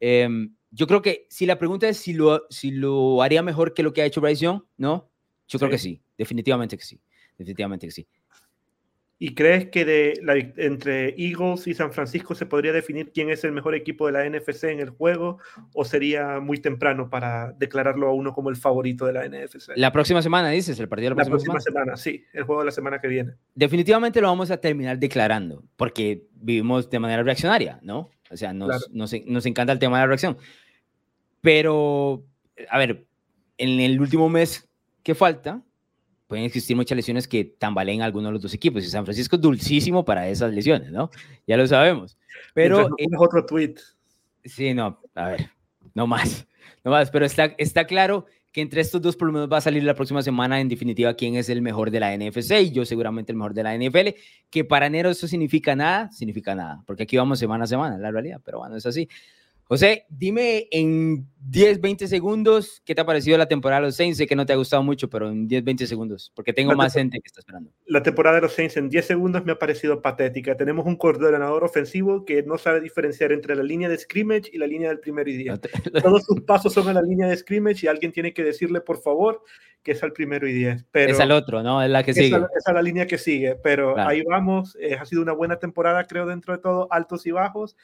[0.00, 3.82] Em, yo creo que si la pregunta es si lo, si lo haría mejor que
[3.82, 5.11] lo que ha hecho Bryce Young, ¿no?
[5.52, 6.98] Yo creo que sí, definitivamente que sí,
[7.36, 8.08] definitivamente que sí.
[9.18, 13.44] ¿Y crees que de la, entre Eagles y San Francisco se podría definir quién es
[13.44, 15.38] el mejor equipo de la NFC en el juego
[15.74, 19.76] o sería muy temprano para declararlo a uno como el favorito de la NFC?
[19.76, 21.96] La próxima semana, dices, el partido de la, próxima, semana?
[21.96, 23.34] Sí, el juego de la semana que viene.
[23.54, 28.10] Definitivamente lo vamos a terminar declarando porque vivimos de manera reaccionaria, ¿no?
[28.28, 30.38] O sea, nos, nos, nos encanta el tema de la reacción.
[31.42, 32.24] Pero,
[32.70, 33.04] a ver,
[33.58, 34.68] en el último mes
[35.02, 35.62] ¿Qué falta?
[36.26, 38.82] Pueden existir muchas lesiones que tambaleen a alguno de los dos equipos.
[38.84, 41.10] Y San Francisco es dulcísimo para esas lesiones, ¿no?
[41.46, 42.16] Ya lo sabemos.
[42.54, 42.88] Pero.
[42.96, 43.74] es otro tweet.
[44.44, 45.50] Sí, no, a ver,
[45.94, 46.46] no más.
[46.84, 49.62] No más, pero está, está claro que entre estos dos por lo menos va a
[49.62, 52.84] salir la próxima semana en definitiva quién es el mejor de la NFC y yo
[52.84, 54.14] seguramente el mejor de la NFL,
[54.50, 58.10] que para enero eso significa nada, significa nada, porque aquí vamos semana a semana, la
[58.10, 59.08] realidad, pero bueno, es así.
[59.64, 64.18] José, dime en 10, 20 segundos qué te ha parecido la temporada de los Saints.
[64.18, 66.92] Sé que no te ha gustado mucho, pero en 10, 20 segundos, porque tengo más
[66.92, 67.70] gente que está esperando.
[67.86, 70.56] La temporada de los Saints en 10 segundos me ha parecido patética.
[70.56, 74.66] Tenemos un coordinador ofensivo que no sabe diferenciar entre la línea de scrimmage y la
[74.66, 75.60] línea del primer y diez.
[76.02, 79.00] Todos sus pasos son a la línea de scrimmage y alguien tiene que decirle, por
[79.00, 79.42] favor,
[79.82, 80.84] que es al primero y diez.
[80.90, 81.82] Pero es al otro, ¿no?
[81.82, 82.36] Es la que sigue.
[82.56, 84.76] Es a la línea que sigue, pero ahí vamos.
[84.80, 87.76] Eh, ha sido una buena temporada, creo, dentro de todo, altos y bajos.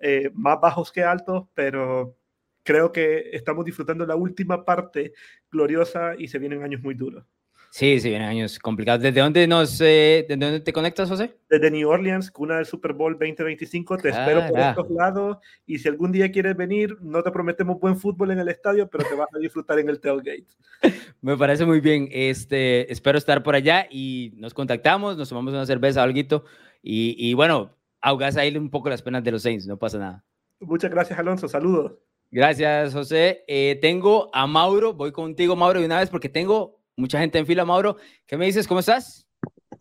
[0.00, 2.16] Eh, más bajos que altos, pero
[2.62, 5.12] creo que estamos disfrutando la última parte
[5.50, 7.24] gloriosa y se vienen años muy duros.
[7.70, 9.02] Sí, se vienen años complicados.
[9.02, 11.36] ¿Desde dónde, nos, eh, ¿desde dónde te conectas, José?
[11.50, 13.98] Desde New Orleans, cuna del Super Bowl 2025.
[13.98, 15.38] Te espero por estos lados.
[15.66, 19.06] Y si algún día quieres venir, no te prometemos buen fútbol en el estadio, pero
[19.06, 20.46] te vas a disfrutar en el tailgate.
[21.20, 22.08] Me parece muy bien.
[22.12, 26.44] Este, espero estar por allá y nos contactamos, nos tomamos una cerveza, algo.
[26.82, 27.76] Y, y bueno,
[28.06, 30.24] ahogas ahí un poco las penas de los Saints, no pasa nada.
[30.60, 31.48] Muchas gracias, Alonso.
[31.48, 31.94] Saludos.
[32.30, 33.42] Gracias, José.
[33.48, 37.46] Eh, tengo a Mauro, voy contigo, Mauro, de una vez porque tengo mucha gente en
[37.46, 37.96] fila, Mauro.
[38.24, 38.68] ¿Qué me dices?
[38.68, 39.26] ¿Cómo estás?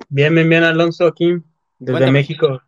[0.09, 1.37] Bien, bien, bien, Alonso, aquí,
[1.77, 2.61] desde México.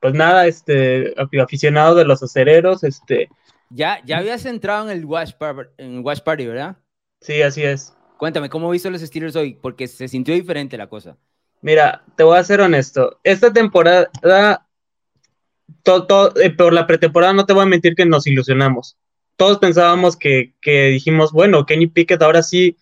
[0.00, 3.28] Pues nada, este, aficionado de los acereros, este.
[3.68, 5.32] Ya, ya habías entrado en el Watch,
[5.76, 6.78] en Watch Party, ¿verdad?
[7.20, 7.94] Sí, así es.
[8.16, 9.52] Cuéntame, ¿cómo viste los Steelers hoy?
[9.60, 11.18] Porque se sintió diferente la cosa.
[11.60, 13.20] Mira, te voy a ser honesto.
[13.22, 14.67] Esta temporada
[15.82, 18.96] todo, eh, por la pretemporada no te voy a mentir que nos ilusionamos.
[19.36, 22.76] Todos pensábamos que, dijimos, bueno, Kenny Pickett ahora sí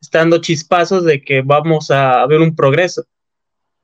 [0.00, 3.06] está dando chispazos de que vamos a ver un progreso.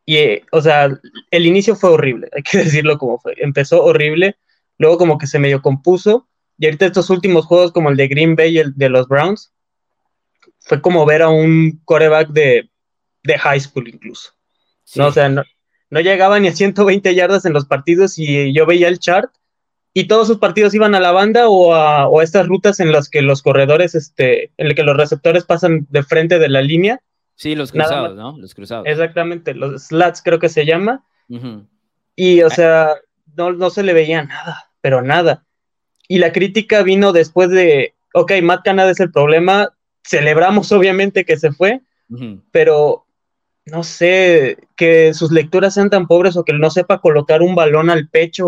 [0.05, 0.89] Y, eh, o sea,
[1.31, 3.35] el inicio fue horrible, hay que decirlo como fue.
[3.39, 4.37] Empezó horrible,
[4.79, 6.29] luego como que se medio compuso,
[6.59, 9.53] y ahorita estos últimos juegos como el de Green Bay y el de los Browns,
[10.61, 12.69] fue como ver a un coreback de,
[13.23, 14.33] de high school incluso.
[14.97, 15.45] No, o sea, no,
[15.91, 19.30] no llegaba ni a 120 yardas en los partidos y yo veía el chart
[19.95, 23.20] y todos sus partidos iban a la banda o a, estas rutas en las que
[23.20, 27.01] los corredores, este, en las que los receptores pasan de frente de la línea.
[27.34, 28.39] Sí, los cruzados, ¿no?
[28.39, 28.86] Los cruzados.
[28.86, 31.05] Exactamente, los slats creo que se llama.
[32.14, 32.95] Y, o sea,
[33.36, 35.45] no, no se le veía nada, pero nada.
[36.07, 39.70] Y la crítica vino después de, ok, Matt Canada es el problema,
[40.05, 41.80] celebramos obviamente que se fue,
[42.53, 43.08] pero
[43.71, 47.91] no sé, que sus lecturas sean tan pobres o que no sepa colocar un balón
[47.91, 48.47] al pecho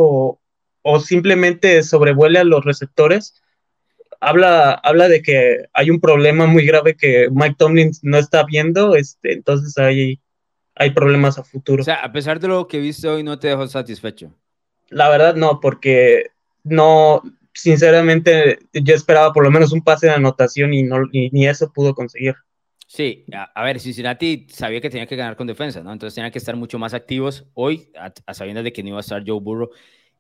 [0.83, 3.43] o, simplemente sobrevuele a los receptores,
[4.21, 8.95] habla, habla de que hay un problema muy grave que Mike Tomlin no está viendo,
[8.97, 10.21] este, entonces ahí,
[10.75, 11.83] hay problemas a futuro.
[11.83, 14.33] O sea, a pesar de lo que viste hoy, no te dejó satisfecho.
[14.89, 16.31] La verdad no, porque
[16.65, 21.73] no, sinceramente, yo esperaba por lo menos un pase de anotación y, no, ni eso
[21.73, 22.35] pudo conseguir.
[22.93, 25.93] Sí, a, ver, Cincinnati sabía que tenía que ganar con defensa, ¿no?
[25.93, 29.01] Entonces tenía que estar mucho más activos hoy, a, sabiendas de que no iba a
[29.01, 29.71] estar Joe Burrow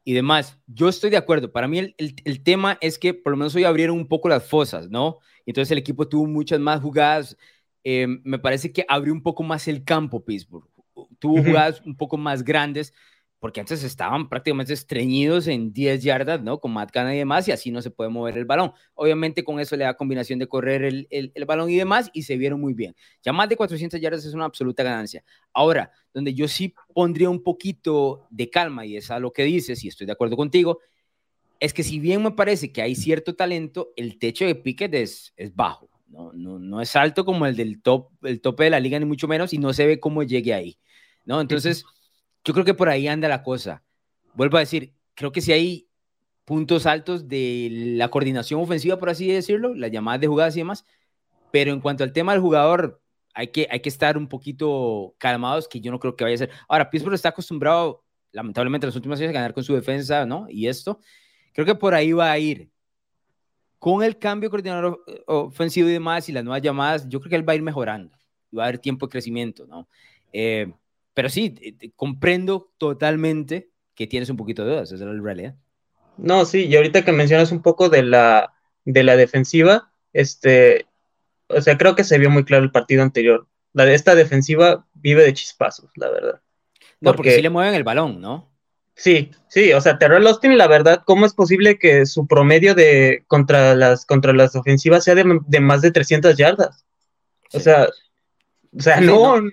[0.04, 0.56] y demás.
[0.68, 1.50] Yo estoy de acuerdo.
[1.50, 4.46] Para mí el, el, tema es que por lo menos hoy abrieron un poco las
[4.46, 5.18] fosas, ¿no?
[5.46, 7.36] Entonces el equipo tuvo muchas más jugadas.
[7.82, 10.68] Eh, me parece que abrió un poco más el campo Pittsburgh.
[11.18, 12.94] Tuvo jugadas un poco más grandes
[13.40, 16.60] porque antes estaban prácticamente estreñidos en 10 yardas, ¿no?
[16.60, 18.72] Con Matt Canada y demás, y así no se puede mover el balón.
[18.94, 22.36] Obviamente con eso le da combinación de correr el, el, balón y demás, y se
[22.36, 22.94] vieron muy bien.
[23.22, 25.24] Ya más de 400 yardas es una absoluta ganancia.
[25.54, 29.82] Ahora, donde yo sí pondría un poquito de calma, y es a lo que dices,
[29.84, 30.78] y estoy de acuerdo contigo,
[31.60, 35.32] es que si bien me parece que hay cierto talento, el techo de Pickett es,
[35.36, 35.88] es bajo.
[36.08, 39.06] No, no, no es alto como el del top, el tope de la liga, ni
[39.06, 40.78] mucho menos, y no se ve cómo llegue ahí.
[41.24, 41.40] ¿no?
[41.40, 41.86] Entonces...
[42.44, 43.82] Yo creo que por ahí anda la cosa.
[44.34, 45.88] Vuelvo a decir, creo que si hay
[46.44, 50.84] puntos altos de la coordinación ofensiva, por así decirlo, las llamadas de jugadas y demás,
[51.50, 53.00] pero en cuanto al tema del jugador,
[53.34, 56.38] hay que, hay que estar un poquito calmados, que yo no creo que vaya a
[56.38, 56.50] ser.
[56.68, 60.46] Ahora, Pittsburgh está acostumbrado, lamentablemente, las últimas años a ganar con su defensa, ¿no?
[60.48, 60.98] Y esto,
[61.52, 62.70] creo que por ahí va a ir.
[63.78, 67.36] Con el cambio de coordinador ofensivo y demás y las nuevas llamadas, yo creo que
[67.36, 68.14] él va a ir mejorando.
[68.56, 69.88] Va a haber tiempo de crecimiento, ¿no?
[70.32, 70.70] Eh,
[71.20, 71.54] pero sí,
[71.96, 75.54] comprendo totalmente que tienes un poquito de dudas, esa es la realidad.
[76.16, 78.54] No, sí, y ahorita que mencionas un poco de la,
[78.86, 80.86] de la defensiva, este,
[81.48, 83.46] o sea, creo que se vio muy claro el partido anterior.
[83.74, 86.40] La de esta defensiva vive de chispazos, la verdad.
[87.02, 88.50] No, porque, sí le mueven el balón, ¿no?
[88.94, 93.24] Sí, sí, o sea, Terrell Austin, la verdad, ¿cómo es posible que su promedio de
[93.26, 96.86] contra las, contra las ofensivas sea de, más de 300 yardas?
[97.52, 97.88] O sea,
[98.74, 99.50] o sea, no, no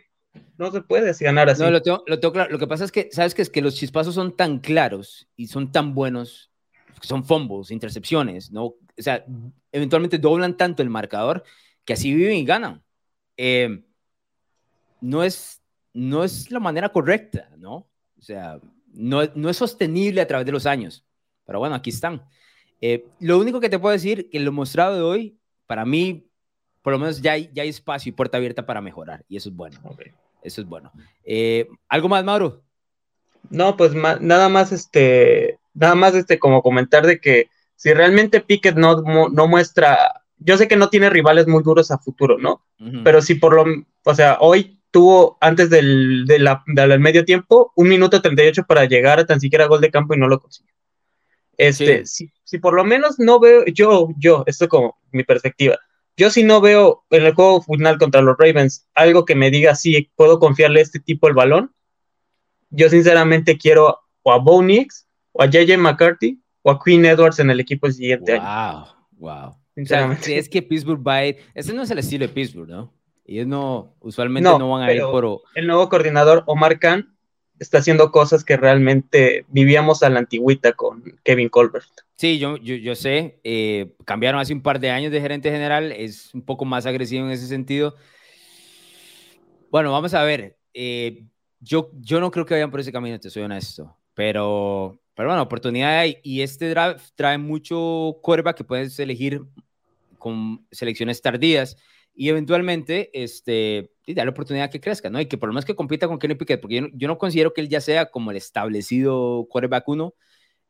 [0.71, 1.61] se puede ganar así.
[1.61, 2.51] No, lo tengo, lo claro.
[2.51, 3.41] Lo que pasa es que, ¿sabes qué?
[3.41, 6.51] Es que los chispazos son tan claros y son tan buenos,
[7.01, 8.65] son fumbles, intercepciones, ¿no?
[8.65, 9.25] O sea,
[9.71, 11.43] eventualmente doblan tanto el marcador
[11.85, 12.83] que así viven y ganan.
[13.37, 13.83] Eh,
[15.01, 15.61] no, es,
[15.93, 17.87] no es la manera correcta, ¿no?
[18.17, 18.59] O sea,
[18.93, 21.05] no, no es sostenible a través de los años.
[21.45, 22.23] Pero bueno, aquí están.
[22.81, 26.29] Eh, lo único que te puedo decir, que lo mostrado de hoy, para mí,
[26.81, 29.49] por lo menos ya hay, ya hay espacio y puerta abierta para mejorar, y eso
[29.49, 29.79] es bueno.
[29.83, 30.11] Okay.
[30.47, 30.93] Eso es bueno.
[31.25, 32.63] Eh, ¿Algo más, Mauro?
[33.49, 38.77] No, pues nada más, este, nada más, este, como comentar de que si realmente Pickett
[38.77, 42.63] no, no muestra, yo sé que no tiene rivales muy duros a futuro, ¿no?
[43.03, 43.65] Pero si por lo,
[44.03, 49.25] o sea, hoy tuvo antes del, del medio tiempo un minuto 38 para llegar a
[49.25, 50.73] tan siquiera gol de campo y no lo consiguió.
[51.57, 55.77] Este, si, si, por lo menos no veo, yo, yo, esto como mi perspectiva,
[56.17, 59.75] yo si no veo en el juego final contra los Ravens algo que me diga
[59.75, 61.73] si puedo confiarle a este tipo el balón.
[62.71, 67.39] Yo sinceramente quiero o a Bo Nix, o a JJ McCarthy, o a Queen Edwards
[67.39, 68.85] en el equipo el siguiente wow, año.
[69.11, 70.37] Wow, Sinceramente.
[70.37, 71.37] es que Pittsburgh va a ir.
[71.53, 72.93] Ese no es el estilo de Pittsburgh, ¿no?
[73.23, 75.43] Ellos no, usualmente no, van a ir por.
[75.53, 77.15] El nuevo coordinador, Omar Khan,
[77.59, 82.06] está haciendo cosas que realmente vivíamos a la antigüita con Kevin Colbert.
[82.17, 86.33] Sí, yo, yo, sé, eh, cambiaron hace un par de años de gerente general, es
[86.33, 87.95] un poco más agresivo en ese sentido.
[89.69, 90.57] Bueno, vamos a ver.
[90.73, 91.25] Eh,
[91.59, 95.43] yo, yo no creo que vayan por ese camino, te soy honesto, pero, pero bueno,
[95.43, 99.43] oportunidad hay y este draft trae mucho curva que puedes elegir
[100.17, 101.77] con selecciones tardías
[102.15, 105.21] y eventualmente este, y la oportunidad que crezca, ¿no?
[105.21, 107.61] Y que por lo menos que compita con Kenny Pickett, porque yo no, considero que
[107.61, 110.15] él ya sea como el establecido quarterback uno.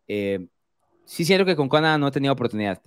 [0.10, 0.48] Eh,
[1.08, 2.82] sí siento que con Cona no ha tenido oportunidad.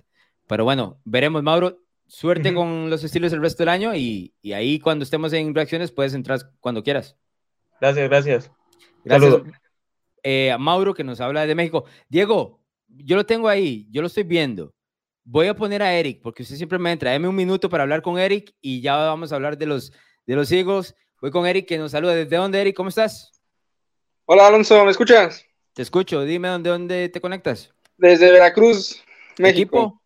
[0.47, 1.79] Pero bueno, veremos, Mauro.
[2.07, 5.93] Suerte con los estilos el resto del año y, y, ahí cuando estemos en reacciones
[5.93, 7.15] puedes entrar cuando quieras.
[7.79, 8.51] Gracias, gracias.
[9.05, 9.41] Gracias.
[10.21, 11.85] Eh, a Mauro que nos habla de México.
[12.09, 12.59] Diego,
[12.89, 14.73] yo lo tengo ahí, yo lo estoy viendo.
[15.23, 17.11] Voy a poner a Eric, porque usted siempre me entra.
[17.11, 19.93] Deme un minuto para hablar con Eric y ya vamos a hablar de los,
[20.25, 20.95] de los Eagles.
[21.21, 22.13] Voy con Eric que nos saluda.
[22.13, 22.75] ¿Desde dónde, Eric?
[22.75, 23.31] ¿Cómo estás?
[24.25, 25.45] Hola, Alonso, ¿me escuchas?
[25.73, 26.23] Te escucho.
[26.23, 27.73] Dime dónde, dónde te conectas.
[28.01, 29.01] Desde Veracruz,
[29.37, 30.01] México.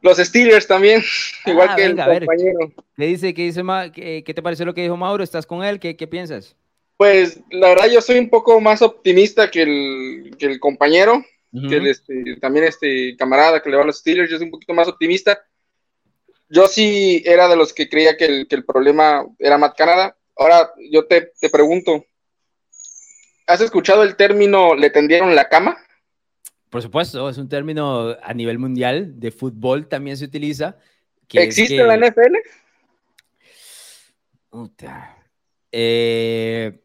[0.00, 1.00] Los Steelers también,
[1.46, 2.72] igual ah, que el compañero.
[2.96, 3.62] ¿Qué dice, qué dice,
[3.94, 5.22] qué, te pareció lo que dijo Mauro?
[5.22, 5.78] ¿Estás con él?
[5.78, 6.56] ¿Qué, qué piensas?
[6.96, 11.90] Pues la verdad yo soy un poco más optimista que el, que el compañero que
[11.90, 14.88] este, también este camarada que le va a los Steelers, yo soy un poquito más
[14.88, 15.44] optimista.
[16.48, 20.16] Yo sí era de los que creía que el, que el problema era Matt Canada.
[20.34, 22.06] Ahora yo te, te, pregunto,
[23.46, 25.76] ¿has escuchado el término le tendieron la cama?
[26.72, 30.78] Por supuesto, es un término a nivel mundial, de fútbol también se utiliza.
[31.30, 32.34] ¿Existe en la NFL?
[35.70, 36.80] Eh,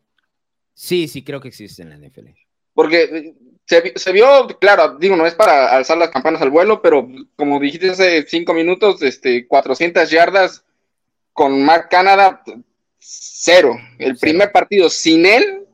[0.73, 2.27] sí, sí, creo que existe en la NFL.
[2.73, 3.33] Porque
[3.65, 7.07] se, vio, claro, digo, no es para alzar las campanas al vuelo, pero
[7.37, 10.65] como dijiste hace cinco minutos, este, 400 yardas
[11.31, 12.43] con Mark Canada,
[12.99, 13.77] cero.
[13.99, 15.66] El primer partido sin él.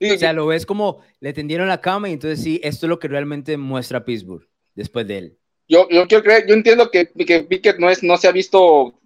[0.00, 2.98] O sea, lo ves como le tendieron la cama y entonces sí, esto es lo
[2.98, 5.38] que realmente muestra Pittsburgh después de él.
[5.68, 9.00] Yo, yo quiero creer, yo entiendo que, que Pickett no, es, no se ha visto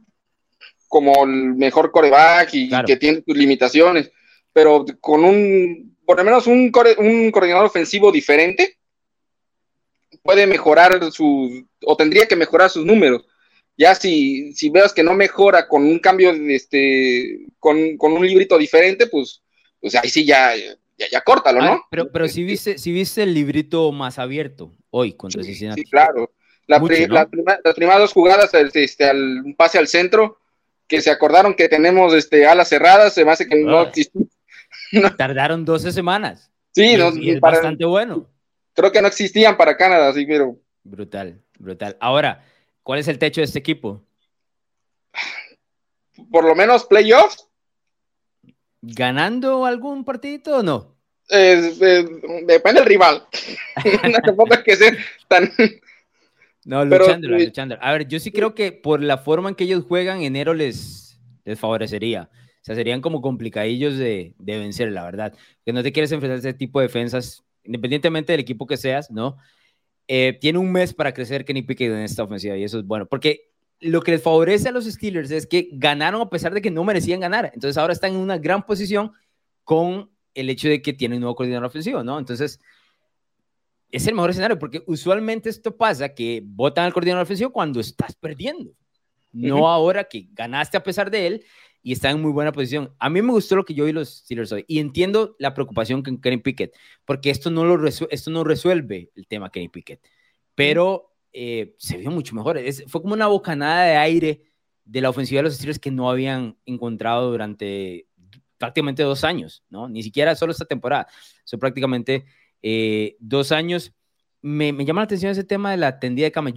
[0.88, 4.10] como el mejor coreback y, que tiene sus limitaciones,
[4.52, 8.76] pero con un, por lo menos un, un coordinador ofensivo diferente,
[10.22, 13.24] puede mejorar su, o tendría que mejorar sus números.
[13.76, 18.26] Ya si, si veas que no mejora con un cambio, de este, con, con un
[18.26, 19.42] librito diferente, pues,
[19.80, 20.52] pues ahí sí ya,
[21.00, 21.86] ya, ya córtalo, ¿no?
[21.90, 26.30] pero, pero si viste, si viste el librito más abierto hoy contra sí, Sí, claro.
[26.66, 30.38] La las primeras dos jugadas, este, al, un pase al centro,
[30.86, 34.28] que se acordaron que tenemos este, alas cerradas, se me hace que no existían.
[35.16, 36.50] Tardaron 12 semanas.
[36.72, 38.28] Sí, es bastante bueno.
[38.74, 40.56] Creo que no existían para Canadá, sí, pero.
[40.84, 41.96] Brutal, brutal.
[42.00, 42.44] Ahora,
[42.82, 44.04] ¿cuál es el techo de este equipo?
[46.30, 47.49] Por lo menos playoffs.
[48.82, 50.96] ¿Ganando algún partidito o no?
[51.28, 53.22] depende del rival.
[54.24, 54.96] Tampoco es que sea
[55.28, 55.50] tan.
[56.64, 57.80] No, luchándola.
[57.80, 61.20] A ver, yo sí creo que por la forma en que ellos juegan, enero les,
[61.44, 62.30] les favorecería.
[62.32, 65.34] O sea, serían como complicadillos de, de vencer, la verdad.
[65.64, 69.10] Que no te quieres enfrentar a ese tipo de defensas, independientemente del equipo que seas,
[69.10, 69.38] ¿no?
[70.08, 73.06] Eh, tiene un mes para crecer Kenny Pickett en esta ofensiva y eso es bueno.
[73.06, 73.49] Porque
[73.80, 76.84] lo que les favorece a los Steelers es que ganaron a pesar de que no
[76.84, 77.50] merecían ganar.
[77.54, 79.12] Entonces ahora están en una gran posición
[79.64, 82.18] con el hecho de que tienen un nuevo coordinador ofensivo, ¿no?
[82.18, 82.60] Entonces
[83.90, 88.14] es el mejor escenario, porque usualmente esto pasa que votan al coordinador ofensivo cuando estás
[88.14, 88.72] perdiendo,
[89.32, 91.44] no ahora que ganaste a pesar de él
[91.82, 92.94] y está en muy buena posición.
[92.98, 96.02] A mí me gustó lo que yo vi los Steelers hoy y entiendo la preocupación
[96.02, 100.00] con Kenny Pickett, porque esto no, lo esto no resuelve el tema Kenny Pickett,
[100.54, 102.58] pero eh, se vio mucho mejor.
[102.86, 104.42] Fue como una bocanada de aire
[104.84, 108.08] de la ofensiva de los Steelers que no habían encontrado durante
[108.58, 109.88] prácticamente dos años, ¿no?
[109.88, 111.06] Ni siquiera solo esta temporada,
[111.44, 112.26] son prácticamente
[112.62, 113.94] eh, dos años.
[114.42, 116.52] Me, llama la atención ese tema de la tendida de cama.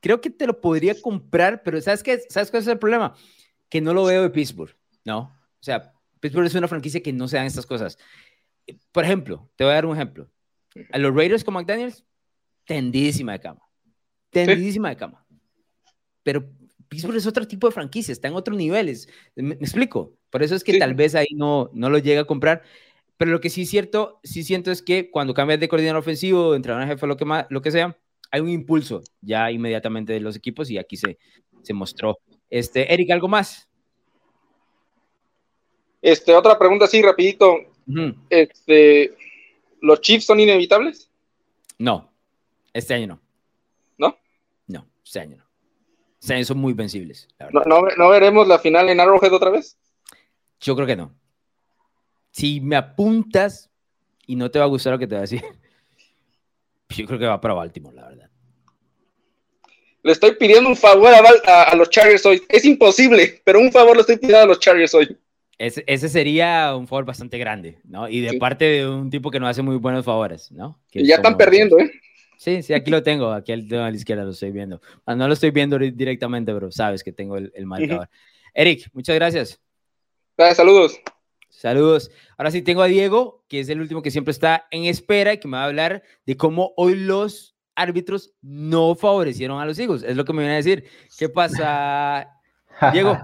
[0.00, 2.20] Creo que te lo podría comprar, pero ¿sabes qué?
[2.28, 3.14] ¿Sabes cuál es el problema?
[3.68, 5.18] Que no lo veo de Pittsburgh, ¿no?
[5.18, 7.98] O sea, Pittsburgh es una franquicia que no se dan estas cosas.
[8.92, 10.30] Por ejemplo, te voy a dar un ejemplo.
[10.92, 12.04] A los Raiders con McDaniels,
[12.64, 13.60] tendidísima de cama.
[14.30, 15.26] Tendidísima de cama.
[16.22, 16.48] Pero
[16.88, 19.08] Pittsburgh es otro tipo de franquicia, está en otros niveles.
[19.34, 20.14] ¿Me, explico?
[20.30, 22.62] Por eso es que tal vez ahí no, no lo llega a comprar.
[23.16, 26.54] Pero lo que sí es cierto, sí siento es que cuando cambias de coordinador ofensivo,
[26.54, 27.96] entrenador jefe, lo que, más, lo que sea,
[28.30, 31.18] hay un impulso ya inmediatamente de los equipos y aquí se,
[31.62, 32.18] se mostró.
[32.50, 33.68] Este, Eric, ¿algo más?
[36.02, 37.56] Este, otra pregunta así, rapidito.
[38.28, 39.14] Este,
[39.80, 41.08] ¿los Chiefs son inevitables?
[41.78, 42.11] No,
[42.72, 43.20] este año no.
[43.98, 44.18] ¿No?
[44.66, 45.44] No, este año no.
[46.20, 47.28] Este año son muy vencibles.
[47.50, 49.78] ¿No, no, no veremos la final en Arrowhead otra vez?
[50.60, 51.14] Yo creo que no
[52.32, 53.70] si me apuntas
[54.26, 55.42] y no te va a gustar lo que te voy a decir,
[56.88, 58.30] yo creo que va para Baltimore, la verdad.
[60.02, 62.42] Le estoy pidiendo un favor a, los Chargers hoy.
[62.48, 65.16] Es imposible, pero un favor le estoy pidiendo a los Chargers hoy.
[65.58, 68.08] Ese, sería un favor bastante grande, ¿no?
[68.08, 70.80] Y de parte de un tipo que no hace muy buenos favores, ¿no?
[70.90, 71.92] y ya están perdiendo, ¿eh?
[72.42, 74.80] Sí, sí, aquí lo tengo, aquí a la izquierda lo estoy viendo.
[75.06, 78.08] Ah, no lo estoy viendo directamente, pero sabes que tengo el, marcador.
[78.52, 79.60] Eric, muchas gracias.
[80.56, 81.00] saludos.
[81.50, 82.10] Saludos.
[82.36, 85.38] Ahora sí tengo a Diego, que es el último que siempre está en espera y
[85.38, 90.02] que me va a hablar de cómo hoy los árbitros no favorecieron a los hijos.
[90.02, 90.84] Es lo que me viene a decir.
[91.16, 92.28] ¿Qué pasa,
[92.92, 93.20] Diego?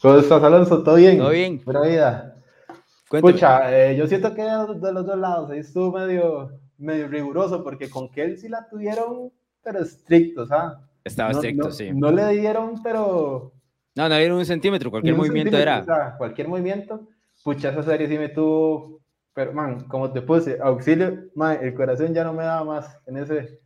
[0.00, 0.84] ¿Cómo estás, Alonso?
[0.84, 1.18] ¿Todo bien?
[1.18, 1.60] Todo bien.
[1.64, 2.36] Buena vida.
[3.12, 7.90] Escucha, eh, yo siento que de los dos lados ahí estuvo medio, medio riguroso porque
[7.90, 9.32] con Kelsey la tuvieron,
[9.62, 10.80] pero estrictos, ¿ah?
[11.02, 11.90] Estaba estricto, sí.
[11.92, 13.52] No le dieron, pero...
[13.96, 15.80] No, no dieron un centímetro, cualquier movimiento era.
[15.80, 17.08] O sea, cualquier movimiento
[17.44, 19.00] pucha, esa serie sí me tuvo,
[19.32, 23.18] pero man, como te puse, auxilio, man, el corazón ya no me daba más en
[23.18, 23.60] ese.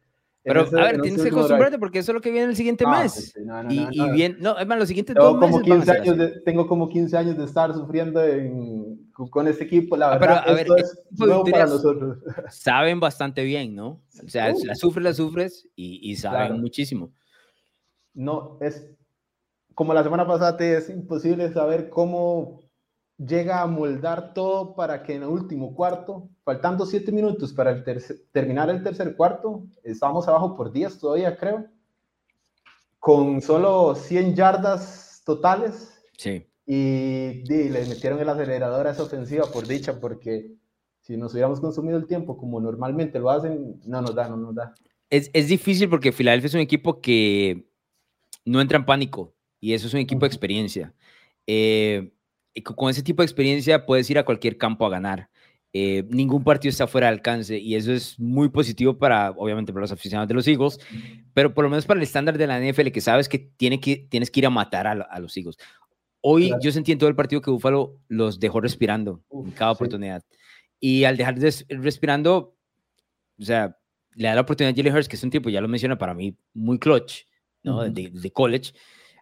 [0.49, 3.35] Pero, a ver, tienes que acostumbrarte porque eso es lo que viene el siguiente mes.
[3.69, 6.89] y, bien, no, es más, los siguientes tengo dos como 15 años de, Tengo como
[6.89, 8.21] 15 años de estar sufriendo
[9.31, 12.19] con este equipo, la ah, verdad, esto es nuevo para nosotros.
[12.51, 14.03] Saben bastante bien, ¿no?
[14.25, 17.13] O sea, la sufres, la sufres y, saben muchísimo.
[18.15, 18.91] No, es
[19.75, 22.68] como la semana pasada te es imposible saber cómo
[23.19, 27.85] llega a moldar todo para que en el último cuarto, faltando siete minutos para el
[28.33, 31.67] terminar el tercer cuarto, estábamos abajo por 10 todavía, creo,
[32.99, 36.01] con solo 100 yardas totales.
[36.17, 36.47] Sí.
[36.65, 40.55] Y, y le metieron el acelerador a esa ofensiva por dicha, porque
[41.01, 44.55] si nos hubiéramos consumido el tiempo como normalmente lo hacen, no nos da, no nos
[44.55, 44.75] da.
[45.11, 47.67] Es, es difícil porque Filadelfia es un equipo que
[48.45, 50.95] no entra en pánico y eso es un equipo de experiencia.
[51.47, 52.13] Eh,
[52.63, 55.29] con ese tipo de experiencia puedes ir a cualquier campo a ganar.
[55.73, 59.83] Eh, ningún partido está fuera de alcance y eso es muy positivo para, obviamente, para
[59.83, 60.79] los aficionados de los Eagles,
[61.35, 63.97] pero por lo menos para el estándar de la NFL que sabes que, tiene que
[63.97, 65.59] tienes que ir a matar a, a los Eagles.
[66.21, 70.25] Hoy yo sentí en todo el partido que Buffalo los dejó respirando en cada oportunidad.
[70.81, 72.57] Y al dejar de respirando,
[73.39, 73.77] o sea,
[74.15, 76.15] le da la oportunidad a Jalen Hurts, que es un tipo, ya lo menciona, para
[76.15, 77.25] mí muy clutch,
[77.63, 77.89] ¿no?
[77.89, 78.73] de, college,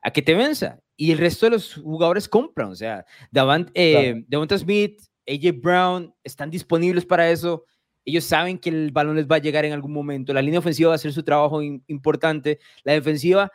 [0.02, 0.80] a que te venza.
[0.96, 6.14] Y el resto de los jugadores compran, o sea, Davant, eh, Devonta Smith, AJ Brown,
[6.24, 7.64] están disponibles para eso.
[8.04, 10.32] Ellos saben que el balón les va a llegar en algún momento.
[10.32, 12.60] La línea ofensiva va a hacer su trabajo importante.
[12.84, 13.50] La defensiva,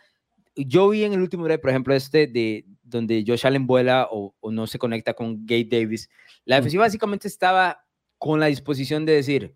[0.55, 4.35] yo vi en el último drive, por ejemplo, este de donde Josh Allen vuela o,
[4.39, 6.09] o no se conecta con Gabe Davis.
[6.45, 7.85] La defensiva básicamente estaba
[8.17, 9.55] con la disposición de decir,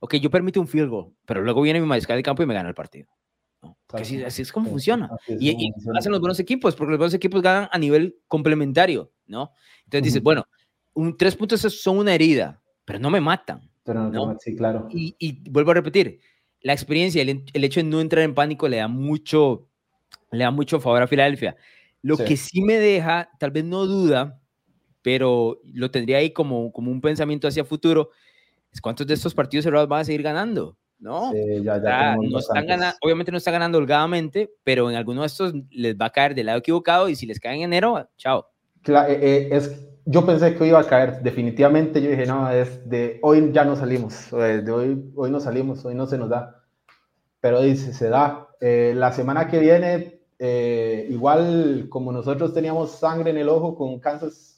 [0.00, 2.52] ok, yo permito un field goal, pero luego viene mi mariscal de campo y me
[2.52, 3.08] gana el partido.
[3.92, 5.10] Así, es como funciona.
[5.28, 9.52] y, hacen los buenos equipos, porque los buenos equipos ganan a nivel complementario, ¿no?
[9.84, 10.46] Entonces dices, bueno,
[10.94, 13.70] un, tres puntos son una herida, pero no me matan.
[13.84, 14.88] Pero no, Sí, claro.
[14.90, 16.20] Y, vuelvo a repetir,
[16.60, 19.68] la experiencia, el, el, hecho de no entrar en pánico le da mucho,
[20.30, 21.56] le da mucho favor a Filadelfia.
[22.02, 24.40] Lo que sí me deja, tal vez no duda,
[25.04, 28.10] pero lo tendría ahí como, como un pensamiento hacia futuro,
[28.72, 31.32] es cuántos de estos partidos cerrados van a seguir ganando, ¿no?
[31.34, 35.54] ya, ya no están ganando, obviamente no está ganando holgadamente, pero en alguno de estos
[35.70, 38.48] les va a caer del lado equivocado y si les cae en enero, chao.
[38.82, 42.88] Claro, eh, eh, es, yo pensé que iba a caer, definitivamente yo dije, no, es
[42.88, 46.62] de hoy ya no salimos, de hoy, hoy no salimos, hoy no se nos da,
[47.40, 48.48] pero dice, se da.
[48.60, 50.20] Eh, la semana que viene,
[51.08, 54.53] igual como nosotros teníamos sangre en el ojo con Kansas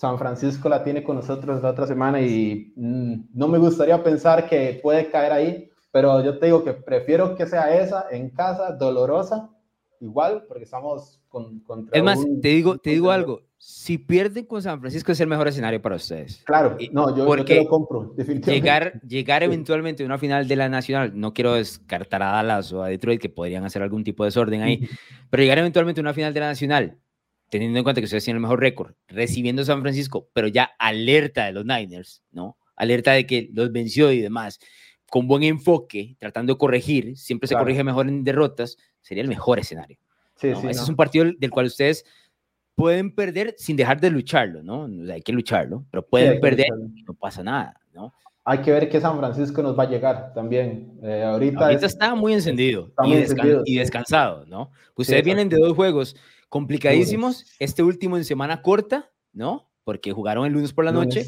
[0.00, 4.48] San Francisco la tiene con nosotros la otra semana y mm, no me gustaría pensar
[4.48, 8.72] que puede caer ahí, pero yo te digo que prefiero que sea esa en casa,
[8.72, 9.50] dolorosa,
[10.00, 11.98] igual, porque estamos con, contra.
[11.98, 13.42] Es más, te digo, te digo algo.
[13.58, 16.42] Si pierden con San Francisco es el mejor escenario para ustedes.
[16.46, 18.52] Claro, no, yo, porque lo compro, definitivamente.
[18.52, 22.82] Llegar, llegar eventualmente a una final de la Nacional, no quiero descartar a Dallas o
[22.82, 24.88] a Detroit que podrían hacer algún tipo de desorden ahí,
[25.28, 26.96] pero llegar eventualmente a una final de la Nacional
[27.50, 31.46] teniendo en cuenta que ustedes tienen el mejor récord, recibiendo San Francisco, pero ya alerta
[31.46, 32.56] de los Niners, ¿no?
[32.76, 34.60] Alerta de que los venció y demás,
[35.10, 39.58] con buen enfoque, tratando de corregir, siempre se corrige mejor en derrotas, sería el mejor
[39.58, 39.98] escenario.
[40.36, 42.06] Sí, sí, Ese es un partido del cual ustedes
[42.76, 44.88] pueden perder sin dejar de lucharlo, ¿no?
[45.12, 48.14] hay que lucharlo, pero pueden perder y no pasa nada, ¿no?
[48.44, 50.98] Hay que ver qué San Francisco nos va a llegar también.
[51.02, 52.90] Eh, ahorita, ahorita está muy encendido,
[53.66, 54.70] y, descansado, ¿no?
[54.94, 56.16] Ustedes vienen de dos juegos
[56.50, 57.46] complicadísimos.
[57.58, 59.70] Este último en semana corta, ¿no?
[59.84, 61.26] Porque jugaron el lunes por la noche.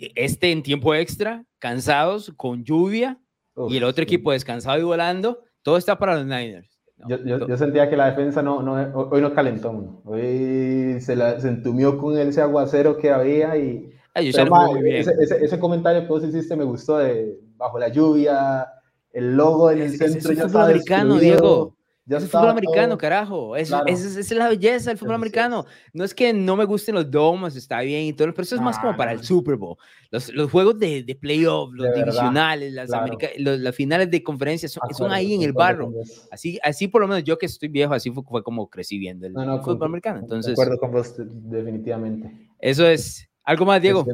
[0.00, 3.20] E, este en tiempo extra, cansados, con lluvia.
[3.68, 5.44] y el otro equipo descansado y volando.
[5.62, 6.68] Todo está para los Niners.
[7.08, 8.72] Yo, sentía que la defensa no, no,
[9.10, 10.00] hoy no calentó.
[10.04, 13.90] Hoy se, la, se entumió con ese aguacero que había y...
[14.14, 18.66] Ese, comentario que vos hiciste me gustó de bajo la lluvia,
[19.12, 20.32] el logo en el centro.
[20.32, 21.75] Es, ya americano, Diego
[22.08, 23.56] es el fútbol americano, carajo.
[23.56, 25.64] Esa es, la belleza del fútbol americano.
[25.92, 28.60] No es que no me gusten los domas, está bien y todo, pero eso es
[28.60, 29.76] más como para el Super Bowl.
[30.10, 32.90] Los, los juegos de, de playoff, los divisionales, las,
[33.38, 35.92] las, finales de conferencia son, son ahí en el barro.
[36.30, 39.26] Así, así por lo menos yo que estoy viejo, así fue, fue como crecí viendo
[39.26, 40.20] el fútbol americano.
[40.20, 42.30] Entonces, de acuerdo con vos, definitivamente.
[42.60, 43.28] Eso es.
[43.42, 44.04] ¿Algo más, Diego?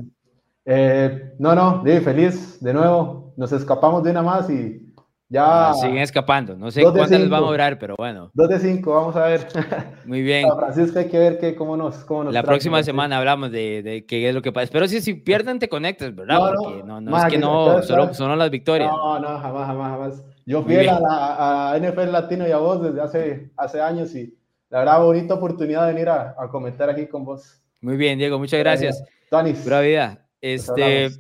[0.65, 3.35] Eh, no, no, feliz de nuevo.
[3.37, 4.92] Nos escapamos de una más y
[5.33, 5.73] ya.
[5.75, 6.57] siguen escapando.
[6.57, 8.31] No sé cuántas les vamos a durar, pero bueno.
[8.35, 9.47] Dos de cinco, vamos a ver.
[10.05, 10.47] Muy bien.
[10.59, 12.05] Francisco, hay que ver que, cómo nos.
[12.05, 14.69] Cómo nos la próxima semana hablamos de, de, qué es lo que pasa.
[14.71, 16.39] Pero si, si pierden, te conectas, ¿verdad?
[16.39, 18.91] No, Porque no, no, es que no, solo son las victorias.
[18.91, 20.25] No, no, jamás, jamás, jamás.
[20.45, 24.37] Yo fui a, a, NFL Latino y a vos desde hace, hace años y
[24.69, 27.63] la verdad, bonita oportunidad de venir a, a comentar aquí con vos.
[27.81, 29.03] Muy bien, Diego, muchas gracias.
[29.31, 29.53] Tony.
[29.55, 30.27] Pura vida.
[30.41, 31.11] Este,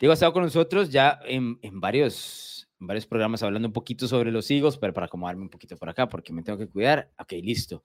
[0.00, 2.49] Diego ha estado con nosotros ya en, en varios
[2.80, 6.08] varios programas hablando un poquito sobre los higos, pero para acomodarme un poquito por acá,
[6.08, 7.10] porque me tengo que cuidar.
[7.18, 7.84] Ok, listo.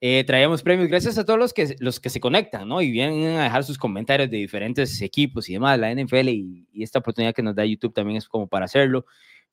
[0.00, 0.88] Eh, traemos premios.
[0.88, 2.80] Gracias a todos los que, los que se conectan, ¿no?
[2.80, 7.00] Y vienen a dejar sus comentarios de diferentes equipos y demás, la NFL y, esta
[7.00, 9.04] oportunidad que nos da YouTube también es como para hacerlo.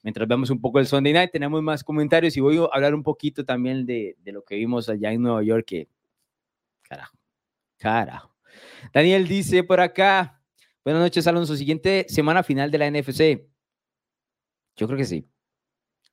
[0.03, 3.03] Mientras vemos un poco el Sunday Night, tenemos más comentarios y voy a hablar un
[3.03, 5.89] poquito también de, lo que vimos allá en Nueva York, que
[6.83, 7.17] carajo,
[7.77, 8.33] carajo.
[8.93, 10.39] Daniel dice por acá,
[10.85, 13.56] buenas noches, Alonso, siguiente semana final de la NFC.
[14.77, 15.27] Yo creo que sí.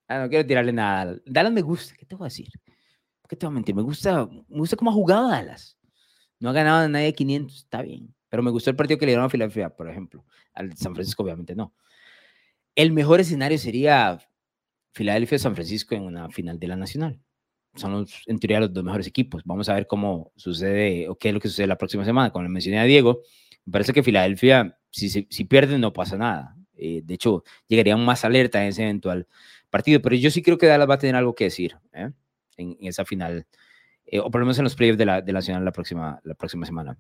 [0.09, 1.17] Ah, no quiero tirarle nada.
[1.27, 2.49] Dale me gusta, ¿qué te voy a decir?
[3.29, 3.75] qué te voy a mentir?
[3.75, 5.79] Me gusta, me gusta cómo ha jugado Dallas.
[6.41, 8.15] No ha ganado a nadie 500, está bien.
[8.29, 10.25] Pero me gustó el partido que le dieron a Filadelfia, por ejemplo.
[10.53, 11.73] Al San Francisco, obviamente no.
[12.75, 14.19] El mejor escenario sería
[14.93, 17.21] Filadelfia-San Francisco en una final de la Nacional.
[17.77, 19.43] Son los, en teoría los dos mejores equipos.
[19.45, 22.31] Vamos a ver cómo sucede o qué es lo que sucede la próxima semana.
[22.31, 23.23] Como le mencioné a Diego,
[23.65, 26.57] me parece que Filadelfia, si, si pierden, no pasa nada.
[26.77, 29.27] Eh, de hecho, llegarían más alerta en ese eventual
[29.71, 30.01] partido.
[30.01, 32.11] Pero yo sí creo que Dallas va a tener algo que decir ¿eh?
[32.57, 33.47] en, esa final,
[34.07, 36.21] eh, o por lo menos en los playoffs de la, de la Nacional la próxima,
[36.25, 36.97] la próxima semana.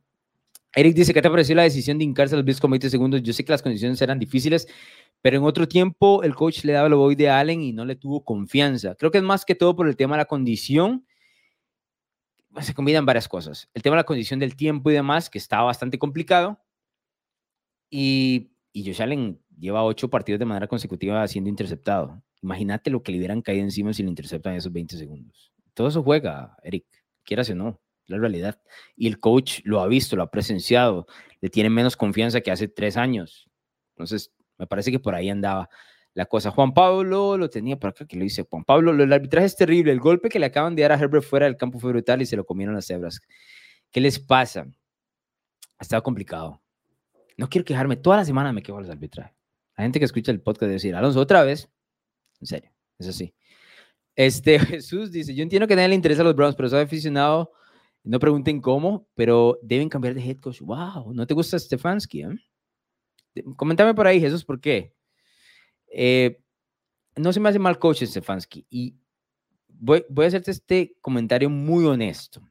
[0.74, 3.22] Eric dice, ¿qué te pareció la decisión de hincarse a los Bills con 20 segundos?
[3.22, 4.66] Yo sé que las condiciones eran difíciles,
[5.22, 7.94] pero en otro tiempo el coach le daba el voy de Allen y no le
[7.94, 8.96] tuvo confianza.
[8.96, 11.06] Creo que es más que todo por el tema de la condición.
[12.60, 13.68] Se combinan varias cosas.
[13.72, 16.60] El tema de la condición del tiempo y demás, que estaba bastante complicado.
[17.88, 22.22] Y, y Josh Allen lleva ocho partidos de manera consecutiva siendo interceptado.
[22.42, 25.52] Imagínate lo que le hubieran caído encima si le interceptan esos 20 segundos.
[25.74, 26.84] Todo eso juega, Eric,
[27.24, 28.60] quieras o no la realidad.
[28.96, 31.06] Y el coach lo ha visto, lo ha presenciado,
[31.40, 33.48] le tiene menos confianza que hace tres años.
[33.94, 35.68] Entonces, me parece que por ahí andaba
[36.14, 36.50] la cosa.
[36.50, 39.92] Juan Pablo lo tenía por acá, que lo dice Juan Pablo, el arbitraje es terrible,
[39.92, 42.26] el golpe que le acaban de dar a Herbert fuera del campo fue brutal y
[42.26, 43.20] se lo comieron las cebras.
[43.90, 44.66] ¿Qué les pasa?
[45.78, 46.62] Ha complicado.
[47.36, 49.34] No quiero quejarme, toda la semana me quejo los arbitrajes.
[49.76, 51.68] La gente que escucha el podcast debe decir, Alonso, otra vez.
[52.40, 53.34] En serio, es así.
[54.16, 57.52] Este Jesús dice, yo entiendo que nadie le interesa a los Browns, pero soy aficionado
[58.04, 60.60] no pregunten cómo, pero deben cambiar de head coach.
[60.60, 61.14] ¡Wow!
[61.14, 62.22] ¿No te gusta Stefanski?
[62.22, 63.44] Eh?
[63.56, 64.94] Coméntame por ahí, Jesús, ¿por qué?
[65.90, 66.38] Eh,
[67.16, 68.66] no se me hace mal coach Stefanski.
[68.68, 68.94] Y
[69.68, 72.46] voy, voy a hacerte este comentario muy honesto.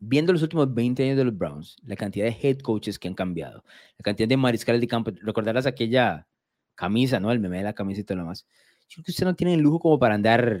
[0.00, 3.14] Viendo los últimos 20 años de los Browns, la cantidad de head coaches que han
[3.14, 3.64] cambiado,
[3.96, 6.28] la cantidad de mariscales de campo, recordarás aquella
[6.74, 7.32] camisa, ¿no?
[7.32, 8.46] El meme de la camisa y todo lo demás.
[8.88, 10.60] Yo creo que usted no tiene el lujo como para andar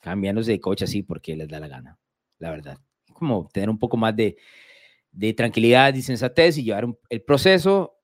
[0.00, 1.98] cambiándose de coach así porque les da la gana,
[2.38, 2.78] la verdad
[3.16, 4.36] como tener un poco más de,
[5.10, 7.98] de tranquilidad y sensatez y llevar el proceso.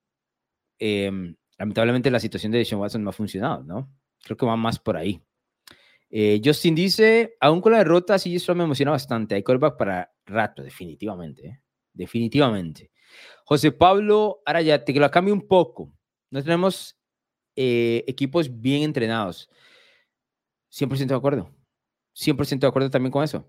[0.79, 3.89] Em, lamentablemente la situación de Sean Watson no ha funcionado, ¿no?
[4.23, 5.21] Creo que va más por ahí.
[6.09, 9.35] Eh, Justin dice, aún con la derrota, sí, eso me emociona bastante.
[9.35, 11.47] Hay quarterback para rato, definitivamente.
[11.47, 11.61] ¿eh?
[11.93, 12.91] Definitivamente.
[13.45, 15.93] José Pablo Arayate, que lo cambie un poco.
[16.29, 16.97] No tenemos
[17.55, 19.49] eh, equipos bien entrenados.
[20.71, 21.51] 100% de acuerdo.
[22.15, 23.47] 100% de acuerdo también con eso.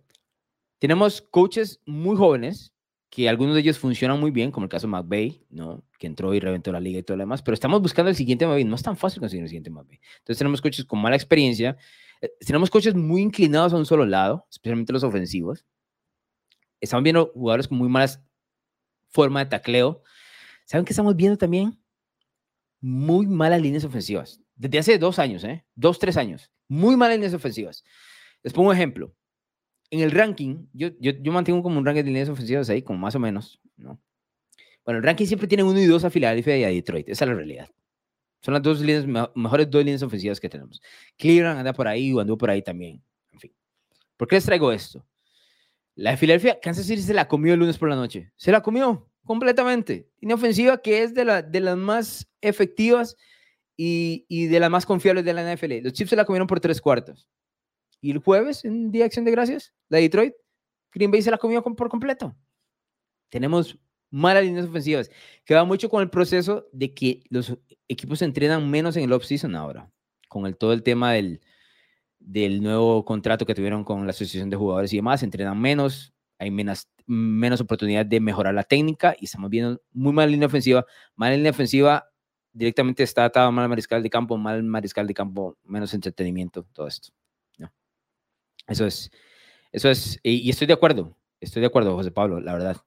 [0.79, 2.75] Tenemos coaches muy jóvenes,
[3.15, 5.85] que algunos de ellos funcionan muy bien, como el caso de McVay, ¿no?
[5.99, 8.45] que entró y reventó la liga y todo lo demás, pero estamos buscando el siguiente
[8.45, 8.65] McVay.
[8.65, 10.01] No es tan fácil conseguir el siguiente McVay.
[10.19, 11.77] Entonces tenemos coaches con mala experiencia,
[12.21, 15.65] eh, tenemos coaches muy inclinados a un solo lado, especialmente los ofensivos.
[16.81, 18.23] Estamos viendo jugadores con muy malas
[19.09, 20.03] forma de tacleo.
[20.65, 21.79] ¿Saben qué estamos viendo también?
[22.81, 24.41] Muy malas líneas ofensivas.
[24.57, 25.65] Desde hace dos años, ¿eh?
[25.75, 26.51] Dos, tres años.
[26.69, 27.85] Muy malas líneas ofensivas.
[28.43, 29.15] Les pongo un ejemplo
[29.95, 32.99] en el ranking, yo, yo, yo, mantengo como un ranking de líneas ofensivas ahí, como
[32.99, 34.01] más o menos, ¿no?
[34.85, 37.29] Bueno, el ranking siempre tiene uno y dos a Filadelfia y a Detroit, esa es
[37.29, 37.71] la realidad.
[38.41, 40.83] Son las dos líneas, mejores dos líneas ofensivas que tenemos.
[41.17, 43.03] Cleveland anda por ahí o andó por ahí también.
[43.33, 43.53] En fin.
[44.17, 45.07] ¿Por qué les traigo esto?
[45.95, 48.33] La de Filadelfia, Kansas City se la comió el lunes por la noche.
[48.37, 50.09] Se la comió completamente.
[50.21, 53.17] Línea ofensiva que es de, la, de las más efectivas
[53.77, 55.83] y, de las más confiables de la NFL.
[55.83, 57.29] Los Chiefs se la comieron por tres cuartos.
[58.01, 60.35] Y el jueves, en Día de Acción de Gracias, la Detroit,
[60.93, 62.37] Green Bay se la comió por completo.
[63.31, 63.79] Tenemos
[64.11, 65.11] malas líneas ofensivas,
[65.45, 67.57] que va mucho con el proceso de que los
[67.89, 69.91] equipos entrenan menos en el off-season ahora,
[70.29, 71.41] con el, todo el tema del,
[72.25, 76.51] del nuevo contrato que tuvieron con la Asociación de Jugadores y demás, entrenan menos, hay
[76.51, 80.87] menos, menos oportunidad de mejorar la técnica y estamos viendo muy mala línea ofensiva.
[81.15, 82.07] Mala línea ofensiva
[82.53, 87.11] directamente está atado mal mariscal de campo, mal mariscal de campo, menos entretenimiento, todo esto.
[88.67, 89.11] Eso es,
[89.73, 92.79] eso es, y, estoy de acuerdo, estoy de acuerdo, José Pablo, la verdad.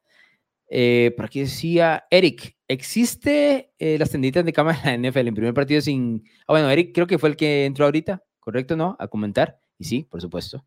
[0.70, 5.36] Eh, por aquí decía Eric, ¿existe eh, las tenditas de cámara en la NFL en
[5.36, 6.24] primer partido sin...
[6.42, 8.96] Ah, bueno, Eric creo que fue el que entró ahorita, ¿correcto, no?
[8.98, 9.60] A comentar.
[9.78, 10.66] Y sí, por supuesto.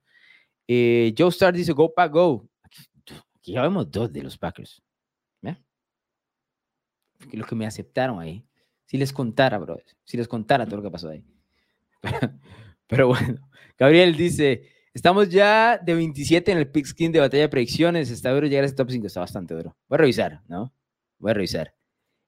[0.69, 2.47] Eh, Joe Star dice, go pack, go.
[2.63, 4.83] Aquí, ya vemos dos de los Packers.
[5.45, 5.57] ¿eh?
[7.33, 8.45] Los que me aceptaron ahí.
[8.85, 9.79] Si les contara, bro.
[10.05, 11.25] Si les contara todo lo que pasó ahí.
[12.87, 13.49] Pero bueno,
[13.79, 18.11] Gabriel dice, Estamos ya de 27 en el pickskin de batalla de predicciones.
[18.11, 19.07] Está duro llegar a ese top 5.
[19.07, 19.75] Está bastante duro.
[19.89, 20.75] Voy a revisar, ¿no?
[21.19, 21.75] Voy a revisar.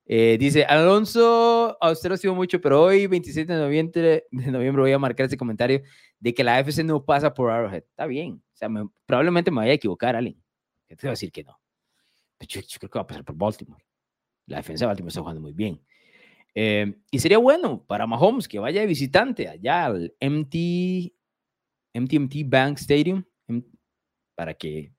[0.05, 4.83] Eh, dice, Alonso, a usted lo sigo mucho, pero hoy, 27 de noviembre, de noviembre,
[4.83, 5.83] voy a marcar ese comentario
[6.19, 7.85] de que la AFC no pasa por Arrowhead.
[7.89, 8.43] Está bien.
[8.53, 8.69] O sea,
[9.07, 10.41] probablemente me vaya a equivocar, Allen.
[10.89, 11.59] te voy a decir que no.
[12.41, 13.85] Yo, yo, creo que va a pasar por Baltimore.
[14.47, 15.81] La defensa de Baltimore está jugando muy bien.
[16.55, 21.13] Eh, y sería bueno para Mahomes que vaya de visitante allá al MT
[21.95, 23.25] MTMT Bank Stadium,
[24.35, 24.93] para que,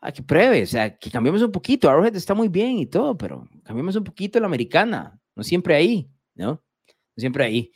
[0.00, 1.88] a que pruebe, o sea, que cambiemos un poquito.
[1.88, 6.10] Arrowhead está muy bien y todo, pero cambiemos un poquito la americana, no siempre ahí,
[6.34, 6.52] ¿no?
[6.52, 7.72] No siempre ahí.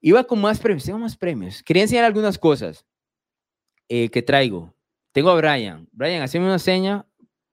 [0.00, 1.62] Iba con más premios, tengo más premios.
[1.62, 2.86] Quería enseñar algunas cosas
[3.88, 4.74] eh, que traigo.
[5.12, 5.88] Tengo a Brian.
[5.92, 7.06] Brian, hazme una seña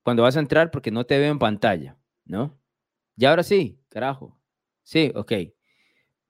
[0.03, 2.59] cuando vas a entrar porque no te veo en pantalla, ¿no?
[3.17, 4.37] Y ahora sí, carajo.
[4.83, 5.31] Sí, ok.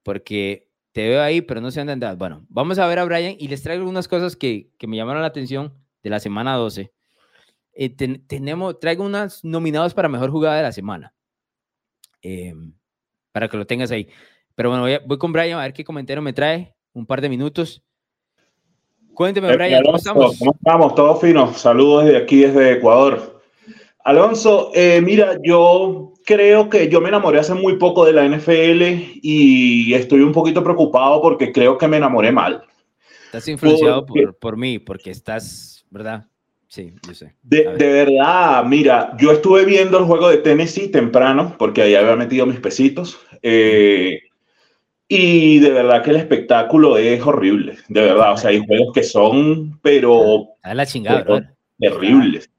[0.04, 2.18] Porque te veo ahí, pero no sé dónde andas.
[2.18, 5.22] Bueno, vamos a ver a Brian y les traigo algunas cosas que, que me llamaron
[5.22, 5.74] la atención
[6.04, 6.94] de la semana 12.
[7.76, 11.14] Eh, tenemos, traigo unas nominados para mejor jugada de la semana.
[12.22, 12.74] Em,
[13.34, 14.08] para que lo tengas ahí.
[14.56, 16.74] Pero bueno, voy, con Brian a ver qué comentario me trae.
[16.94, 17.84] Un par de minutos.
[19.14, 20.40] Cuénteme, eh, Brian, ¿cómo estamos?
[20.40, 20.96] ¿Cómo estamos?
[20.96, 21.54] Todo fino.
[21.54, 23.42] Saludos desde aquí, desde Ecuador.
[24.06, 29.20] Alonso, eh, mira, yo creo que yo me enamoré hace muy poco de la NFL
[29.22, 32.64] y estoy un poquito preocupado porque creo que me enamoré mal.
[33.26, 36.28] Estás influenciado por, por mí, porque estás, ¿verdad?
[36.76, 37.34] Sí, yo sé.
[37.42, 42.18] De, de, verdad, mira, yo estuve viendo el juego de Tennessee temprano, porque ahí había
[42.18, 43.18] metido mis pesitos.
[43.42, 44.20] Eh,
[45.08, 48.34] y de verdad que el espectáculo es horrible, de verdad.
[48.34, 50.50] O sea, hay juegos que son, pero.
[50.64, 52.50] A la chingada, Terribles.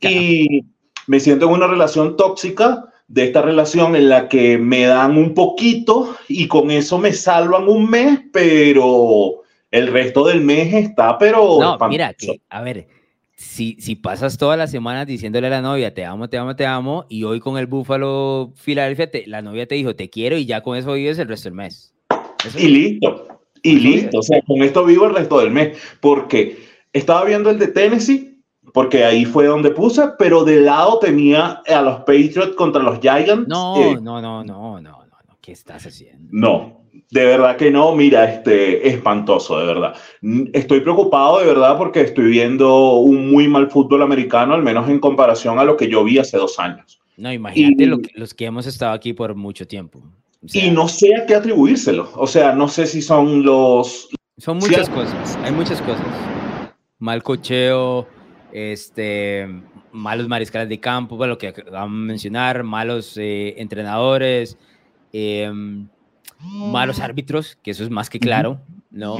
[0.00, 0.64] Y
[1.06, 5.32] me siento en una relación tóxica de esta relación en la que me dan un
[5.32, 11.60] poquito y con eso me salvan un mes, pero el resto del mes está, pero.
[11.60, 12.88] No, mira, que, a ver,
[13.40, 16.66] si, si pasas todas las semanas diciéndole a la novia, te amo, te amo, te
[16.66, 20.62] amo, y hoy con el Búfalo Filadelfia, la novia te dijo, te quiero, y ya
[20.62, 21.94] con eso vives el resto del mes.
[22.58, 23.28] y listo,
[23.62, 24.18] y listo.
[24.18, 26.58] O sea, con esto vivo el resto del mes, porque
[26.92, 28.42] estaba viendo el de Tennessee,
[28.74, 33.48] porque ahí fue donde puse, pero de lado tenía a los Patriots contra los Giants.
[33.48, 36.28] No, eh, no, no, no, no, no, ¿qué estás haciendo?
[36.30, 36.79] No,
[37.10, 39.94] de verdad que no, mira, este, espantoso, de verdad.
[40.52, 45.00] Estoy preocupado de verdad porque estoy viendo un muy mal fútbol americano, al menos en
[45.00, 47.00] comparación a lo que yo vi hace dos años.
[47.16, 50.02] No, imagínate los que hemos estado aquí por mucho tiempo.
[50.42, 52.10] y no sé a qué atribuírselo.
[52.14, 54.08] O sea, no sé si son los...
[54.38, 56.06] Son muchas cosas, hay muchas cosas.
[56.98, 58.06] Mal cocheo,
[58.52, 59.46] este,
[59.92, 64.56] malos mariscales de campo, bueno, lo que vamos a mencionar, malos eh, entrenadores.
[65.12, 65.50] Eh,
[66.42, 68.60] malos árbitros, que eso es más que claro,
[68.90, 69.18] ¿no?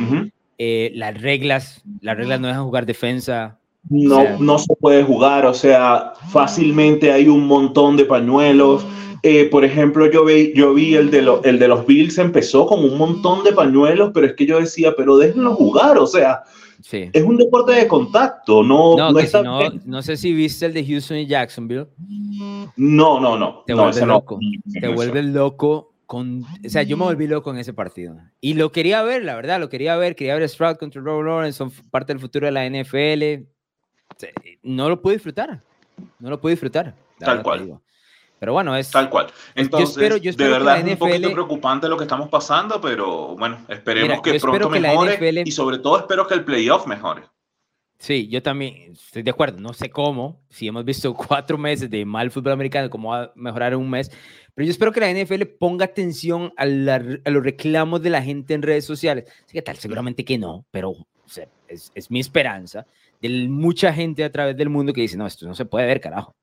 [0.58, 3.58] Eh, las reglas, las reglas no dejan jugar defensa.
[3.88, 8.84] No, no se puede jugar, o sea, fácilmente hay un montón de pañuelos.
[9.22, 12.84] Eh, por ejemplo, yo vi, yo vi el, de el de los Bills, empezó con
[12.84, 16.42] un montón de pañuelos, pero es que yo decía, pero déjenlo jugar, o sea,
[16.90, 21.18] es un deporte de contacto, no, no, no, no, sé si viste el de Houston
[21.18, 21.86] y Jacksonville.
[22.76, 23.62] No, no, no.
[23.66, 24.38] Te vuelve loco.
[24.80, 28.16] te vuelve loco o sea, yo me volví loco en ese partido.
[28.40, 30.16] Y lo quería ver, la verdad, lo quería ver.
[30.16, 33.46] Quería ver Stroud contra Robert Lawrence, son parte del futuro de la NFL.
[34.62, 35.60] No lo pude disfrutar.
[36.18, 36.94] No lo pude disfrutar.
[37.18, 37.80] Tal cual.
[38.38, 38.90] Pero bueno, es.
[38.90, 39.26] Tal cual.
[39.54, 42.80] Entonces, yo espero, yo espero de verdad es un poquito preocupante lo que estamos pasando,
[42.80, 45.42] pero bueno, esperemos que pronto mejore.
[45.44, 47.22] Y sobre todo espero que el playoff mejore.
[48.00, 49.60] Sí, yo también estoy de acuerdo.
[49.60, 53.32] No sé cómo, si hemos visto cuatro meses de mal fútbol americano, cómo va a
[53.34, 54.10] mejorar en un mes.
[54.54, 58.62] Pero yo espero que la NFL ponga atención a, los reclamos de la gente en
[58.62, 59.24] redes sociales.
[59.50, 59.76] ¿Qué tal?
[59.76, 60.94] Seguramente que no, pero
[61.68, 62.86] es, mi esperanza
[63.20, 66.00] de mucha gente a través del mundo que dice, no, esto no se puede ver,
[66.00, 66.34] carajo.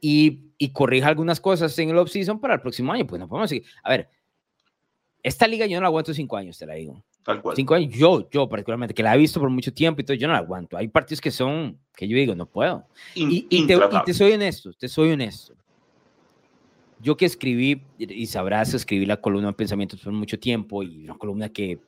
[0.00, 3.06] Y, corrija algunas cosas en el off-season para el próximo año.
[3.06, 3.66] Pues no podemos seguir.
[3.82, 4.08] A ver,
[5.22, 7.02] esta liga yo no la aguanto cinco años, te la digo.
[7.22, 7.54] Tal cual.
[7.54, 10.26] Cinco años, yo, yo particularmente, que la he visto por mucho tiempo y todo, yo
[10.26, 10.76] no la aguanto.
[10.76, 12.86] Hay partidos que son, que yo digo, no puedo.
[13.14, 13.66] y, te, y,
[14.06, 15.54] te, soy honesto, te soy honesto
[17.02, 21.48] yo que escribí, y sabrás, escribí la columna pensamientos por mucho tiempo y una columna
[21.48, 21.80] que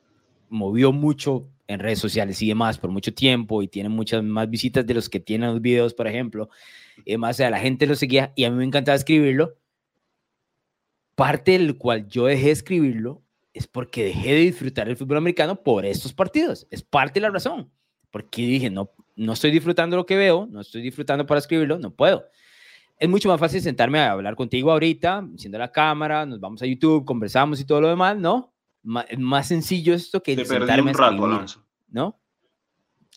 [0.49, 4.85] movió mucho en redes sociales y demás por mucho tiempo y tiene muchas más visitas
[4.85, 6.49] de los que tienen los videos, por ejemplo.
[7.05, 9.55] Y además, a la gente lo seguía y a mí me encantaba escribirlo.
[11.15, 13.21] Parte del cual yo dejé de escribirlo
[13.53, 16.67] es porque dejé de disfrutar el fútbol americano por estos partidos.
[16.71, 17.71] Es parte de la razón.
[18.09, 21.91] Porque dije, no, no estoy disfrutando lo que veo, no estoy disfrutando para escribirlo, no
[21.91, 22.25] puedo
[23.03, 26.65] es mucho más fácil sentarme a hablar contigo ahorita, enciendo la cámara, nos vamos a
[26.65, 28.53] YouTube, conversamos y todo lo demás, ¿no?
[29.09, 31.65] es más sencillo esto que Te sentarme un rato, Alonso.
[31.89, 32.17] ¿no?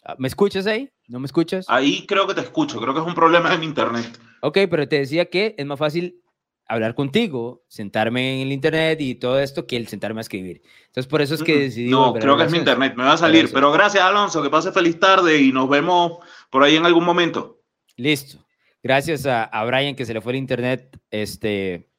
[0.05, 0.91] Ah, ¿Me escuchas ahí?
[1.07, 1.67] ¿No me escuchas?
[1.69, 4.19] Ahí creo que te escucho, creo que es un problema en internet.
[4.43, 6.21] Ok, pero te decía que es más fácil
[6.67, 10.63] hablar contigo, sentarme en el internet y todo esto que el sentarme a escribir.
[10.87, 11.91] Entonces, por eso es que decidí.
[11.91, 13.53] No, creo que es mi internet, me va a salir.
[13.53, 16.19] Pero gracias, Alonso, que pase feliz tarde y nos vemos
[16.51, 17.61] por ahí en algún momento.
[17.97, 18.46] Listo.
[18.87, 20.97] Gracias a, Brian que se le fue el internet.
[21.11, 21.91] Este,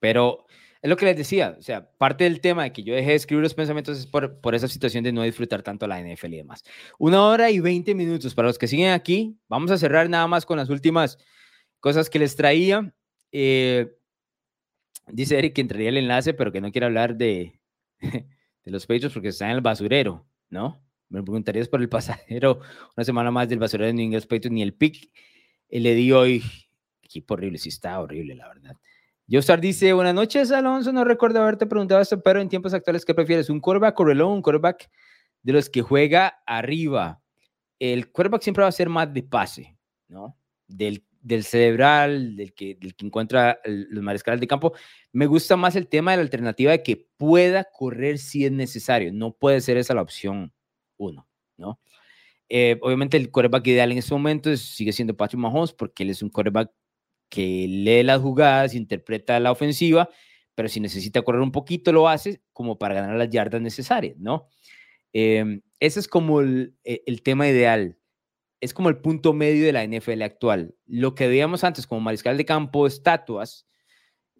[0.00, 0.46] pero
[0.80, 3.16] Es lo que les decía, o sea, parte del tema de que yo dejé de
[3.16, 6.38] escribir los pensamientos es por, por esa situación de no disfrutar tanto la NFL y
[6.38, 6.64] demás.
[6.98, 8.34] Una hora y 20 minutos.
[8.34, 11.18] Para los que siguen aquí, vamos a cerrar nada más con las últimas
[11.80, 12.94] cosas que les traía.
[13.30, 13.94] Eh,
[15.08, 17.60] dice Eric que entraría el enlace, pero que no quiere hablar de,
[18.00, 20.82] de los pechos porque está en el basurero, ¿no?
[21.10, 22.60] Me preguntarías por el pasajero
[22.96, 25.12] una semana más del basurero de New England Patriots, ni el pick
[25.80, 26.42] le di hoy.
[27.02, 28.76] Equipo horrible, sí está horrible, la verdad.
[29.30, 33.14] Jostar dice, buenas noches, Alonso, no recuerdo haberte preguntado esto, pero en tiempos actuales, ¿qué
[33.14, 33.48] prefieres?
[33.48, 34.04] ¿Un quarterback o?
[34.04, 34.90] Un quarterback
[35.42, 37.22] de los que juega arriba.
[37.78, 39.76] El quarterback siempre va a ser más de pase,
[40.08, 40.36] ¿no?
[40.66, 44.74] Del, del cerebral, del que, encuentra los mariscales de campo.
[45.12, 49.12] Me gusta más el tema de la alternativa de que pueda correr si es necesario.
[49.12, 50.52] No puede ser esa la opción
[50.96, 51.26] uno,
[51.56, 51.80] ¿no?
[52.54, 56.22] Eh, obviamente el quarterback ideal en este momento sigue siendo Patrick Mahomes porque él es
[56.22, 56.70] un quarterback
[57.30, 60.10] que lee las jugadas, interpreta la ofensiva,
[60.54, 64.50] pero si necesita correr un poquito lo hace como para ganar las yardas necesarias, ¿no?
[65.14, 67.98] Em, ese es como el, e, el, tema ideal,
[68.60, 70.74] es como el punto medio de la NFL actual.
[70.84, 73.66] Lo que veíamos antes como mariscal de campo, estatuas,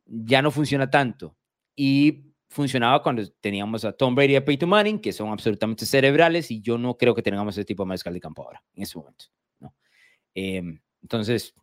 [0.04, 1.34] ya no funciona tanto.
[1.74, 6.50] Y funcionaba cuando teníamos a Tom Brady y a Peyton Manning, que son absolutamente cerebrales,
[6.50, 8.98] y yo no creo que tengamos ese tipo de mariscal de campo ahora, en ese
[8.98, 9.24] momento.
[9.58, 9.74] ¿no?
[10.34, 11.54] Em, entonces,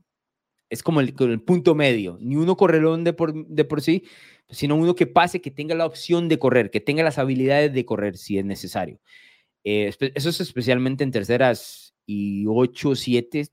[0.69, 4.03] es como el, el, punto medio, ni uno correlón de por, de por sí,
[4.49, 7.85] sino uno que pase, que tenga la opción de correr, que tenga las habilidades de
[7.85, 8.99] correr si es necesario.
[9.63, 13.47] Eh, eso es especialmente en terceras y 8, 7,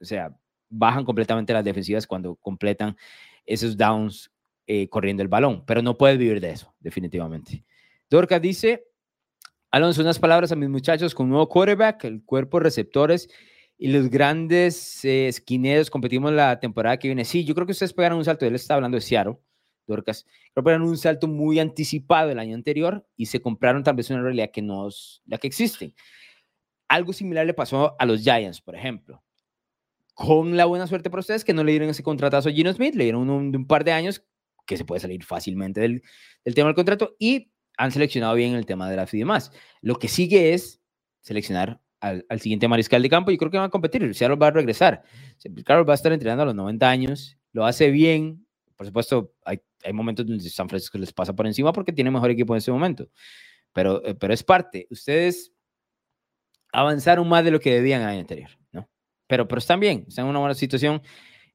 [0.00, 0.32] o sea,
[0.68, 2.96] bajan completamente las defensivas cuando completan
[3.44, 4.30] esos downs
[4.70, 7.64] eh, corriendo el balón, pero no puedes vivir de eso, definitivamente.
[8.10, 8.84] Dorca dice,
[9.70, 13.30] Alonso, unas palabras a mis muchachos con un nuevo quarterback, el cuerpo receptores
[13.78, 17.24] y los grandes eh, esquineros competimos la temporada que viene.
[17.24, 18.44] Sí, yo creo que ustedes pegaron un salto.
[18.44, 19.38] Él está hablando de Seattle,
[19.86, 20.26] Dorcas.
[20.54, 24.20] Que pegaron un salto muy anticipado el año anterior y se compraron tal vez una
[24.20, 25.94] realidad que no es la que existe.
[26.88, 29.22] Algo similar le pasó a los Giants, por ejemplo.
[30.12, 32.94] Con la buena suerte para ustedes que no le dieron ese contratazo a Gino Smith,
[32.94, 34.24] le dieron un par de años
[34.68, 36.02] que se puede salir fácilmente del,
[36.44, 39.50] del tema del contrato y han seleccionado bien el tema de la y demás.
[39.80, 40.80] Lo que sigue es
[41.22, 44.14] seleccionar al, siguiente mariscal de campo, yo creo que va a competir.
[44.14, 45.02] Seattle va a regresar.
[45.64, 48.46] Carlos va a estar entrenando a los 90 años, lo hace bien.
[48.76, 52.30] Por supuesto, hay, hay momentos donde San Francisco les pasa por encima porque tiene mejor
[52.30, 53.08] equipo en ese momento.
[53.72, 54.86] Pero, eh, pero es parte.
[54.90, 55.52] Ustedes
[56.72, 58.88] avanzaron más de lo que debían el año anterior, ¿no?
[59.26, 61.02] Pero, pero están bien, están en una buena situación.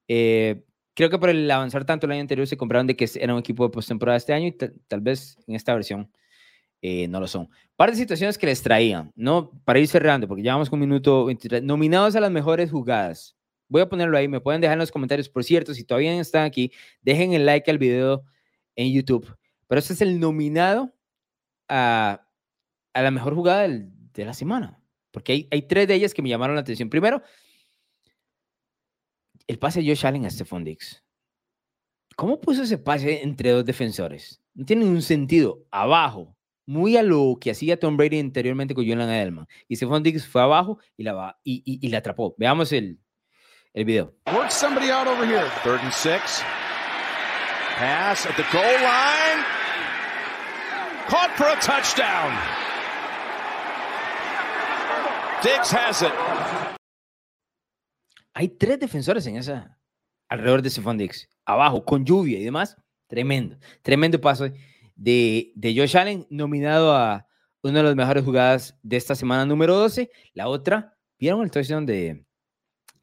[0.07, 0.63] Eh,
[0.93, 3.39] creo que por el avanzar tanto el año anterior se compraron de que era un
[3.39, 6.11] equipo de postemporada este año y tal vez en esta versión
[6.81, 7.49] eh, no lo son.
[7.77, 9.51] Par de situaciones que les traían, ¿no?
[9.63, 11.63] Para ir cerrando, porque ya vamos con un minuto 23.
[11.63, 13.37] Nominados a las mejores jugadas.
[13.69, 15.29] Voy a ponerlo ahí, me pueden dejar en los comentarios.
[15.29, 16.71] Por cierto, si todavía están aquí,
[17.01, 18.25] dejen el like al video
[18.75, 19.33] en YouTube.
[19.67, 20.93] Pero este es el nominado
[21.69, 22.27] a,
[22.93, 24.79] a la mejor jugada del, de la semana.
[25.11, 26.89] Porque hay, hay, tres de ellas que me llamaron la atención.
[26.89, 27.21] Primero,
[29.47, 31.03] el pase de Josh Allen a Stephon Dix.
[32.15, 34.41] ¿Cómo puso ese pase entre dos defensores?
[34.53, 35.65] No tiene ningún sentido.
[35.71, 39.47] Abajo, muy a lo que hacía Tom Brady anteriormente con Julian Edelman.
[39.67, 42.35] Y Stephon Diggs fue abajo y la, y, y, la atrapó.
[42.37, 42.99] Veamos el,
[43.73, 44.13] el video.
[44.27, 45.49] Work somebody out over here.
[45.63, 46.43] Third and six.
[47.75, 49.43] Pass at the goal line.
[51.07, 52.31] Caught for a touchdown.
[55.41, 56.13] Diggs has it.
[58.33, 59.79] Hay tres defensores en esa,
[60.27, 61.29] alrededor de Stephon Diggs.
[61.45, 62.75] Abajo, con lluvia y demás.
[63.07, 63.57] Tremendo.
[63.81, 64.49] Tremendo paso
[64.95, 67.27] de, de Josh Allen, nominado a
[67.61, 70.09] una de las mejores jugadas de esta semana número 12.
[70.33, 72.25] La otra, ¿vieron el touchdown de,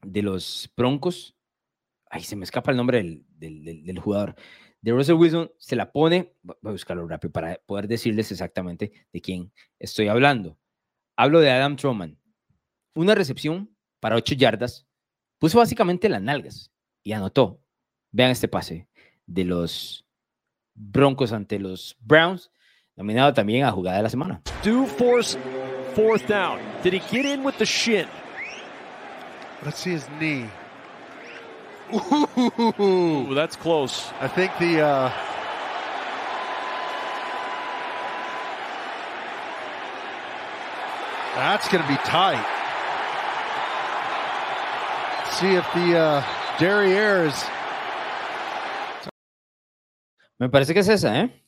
[0.02, 1.36] de los Broncos?
[2.10, 4.34] Ay, se me escapa el nombre del, del, del, jugador.
[4.80, 9.20] De Russell Wilson, se la pone, voy a buscarlo rápido para poder decirles exactamente de
[9.20, 10.58] quién estoy hablando.
[11.16, 12.18] Hablo de Adam Troman.
[12.94, 14.89] Una recepción para 8 yardas,
[15.40, 16.70] puso básicamente las nalgas
[17.02, 17.60] y anotó.
[18.12, 18.86] Vean este pase
[19.26, 20.04] de los
[20.74, 22.50] Broncos ante los Browns,
[22.94, 24.42] nominado también a jugada de la semana.
[24.62, 25.36] Do force
[25.94, 26.60] fourth down.
[26.84, 28.06] Did he get in with the shin?
[29.64, 30.48] Let's see his knee.
[32.80, 34.12] Ooh, that's close.
[34.20, 35.10] I think the uh,
[41.34, 42.59] that's going to be tight.
[45.40, 46.22] See if the uh,
[50.38, 51.44] Me parece que es esa, ¿eh?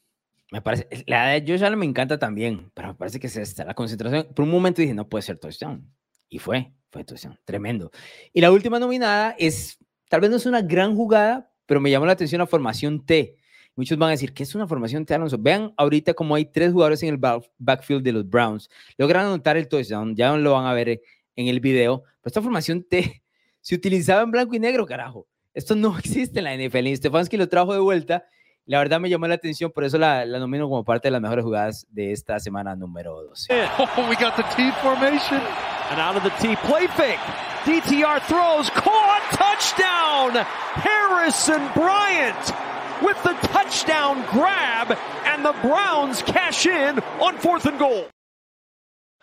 [0.50, 3.66] Me parece, la de Josh Allen me encanta también, pero me parece que es esta,
[3.66, 4.28] la concentración.
[4.34, 5.86] Por un momento dije, no puede ser touchdown.
[6.30, 7.90] Y fue, fue touchdown, tremendo.
[8.32, 9.76] Y la última nominada es,
[10.08, 13.36] tal vez no es una gran jugada, pero me llamó la atención la formación T.
[13.76, 15.36] Muchos van a decir que es una formación de Alonso.
[15.38, 17.20] Vean ahorita como hay tres jugadores en el
[17.58, 18.70] backfield de los Browns.
[18.96, 21.02] Logran anotar el touchdown, ya lo van a ver
[21.36, 22.04] en el video.
[22.04, 23.21] Pero esta formación te,
[23.62, 25.26] se utilizaba en blanco y negro, carajo.
[25.54, 26.88] Esto no existe en la NFL.
[26.88, 28.26] Y Stefanski lo trajo de vuelta.
[28.64, 31.20] La verdad me llamó la atención, por eso la, la nomino como parte de las
[31.20, 33.52] mejores jugadas de esta semana número 12.
[33.78, 35.40] Oh, we got the T formation.
[35.90, 37.18] And out of the T, play fake.
[37.64, 40.44] DTR throws, caught, touchdown!
[40.74, 42.52] Harrison Bryant
[43.02, 48.08] with the touchdown grab, and the Browns cash in on fourth and goal.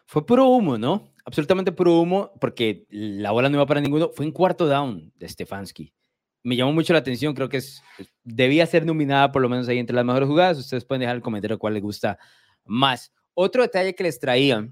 [0.05, 1.03] Fue puro humo, ¿no?
[1.29, 4.09] Absolutamente puro humo, porque la bola no iba para ninguno.
[4.09, 5.93] Fue en cuarto down de Stefanski.
[6.41, 7.83] Me llamó mucho la atención, creo que es,
[8.23, 10.57] debía ser nominada por lo menos ahí entre las mejores jugadas.
[10.57, 12.17] Ustedes pueden dejar el comentario cuál les gusta
[12.65, 13.13] más.
[13.35, 14.67] Otro detalle que les traía,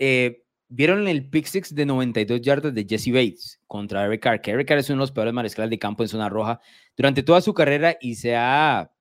[0.00, 4.40] eh, ¿Vieron el pick six de 92 yardas de Jesse Bates contra Eric Carr?
[4.42, 6.60] Que Eric Carr es uno de los peores mariscales de campo en zona roja
[6.94, 8.92] durante toda su carrera y se ha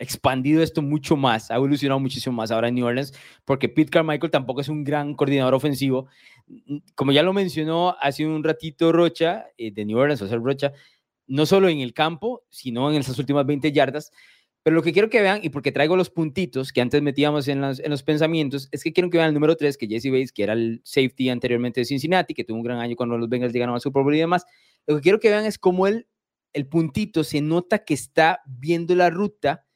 [0.00, 3.12] expandido esto mucho más, ha evolucionado muchísimo más ahora en New Orleans,
[3.44, 6.08] porque Pete Carmichael tampoco es un gran coordinador ofensivo.
[6.94, 10.72] Como ya lo mencionó hace un ratito Rocha, eh, de New Orleans, o sea, Rocha,
[11.26, 14.10] no solo en el campo, sino en esas últimas 20 yardas,
[14.62, 17.60] pero lo que quiero que vean, y porque traigo los puntitos que antes metíamos en
[17.60, 20.32] los, en los pensamientos, es que quiero que vean el número 3, que Jesse Bates,
[20.32, 23.52] que era el safety anteriormente de Cincinnati, que tuvo un gran año cuando los Bengals
[23.52, 24.44] llegaron a Super Bowl y demás.
[24.86, 26.06] Lo que quiero que vean es cómo el,
[26.52, 29.66] el puntito se nota que está viendo la ruta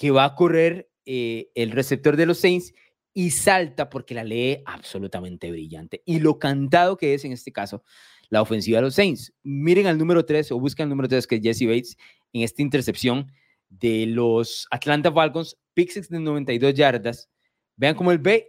[0.00, 2.72] que va a correr eh, el receptor de los Saints
[3.12, 6.02] y salta porque la lee absolutamente brillante.
[6.06, 7.84] Y lo cantado que es en este caso
[8.30, 9.34] la ofensiva de los Saints.
[9.42, 11.96] Miren al número 3 o buscan el número 3 que es Jesse Bates
[12.32, 13.30] en esta intercepción
[13.68, 17.28] de los Atlanta Falcons, pick de 92 yardas.
[17.76, 18.48] Vean cómo el B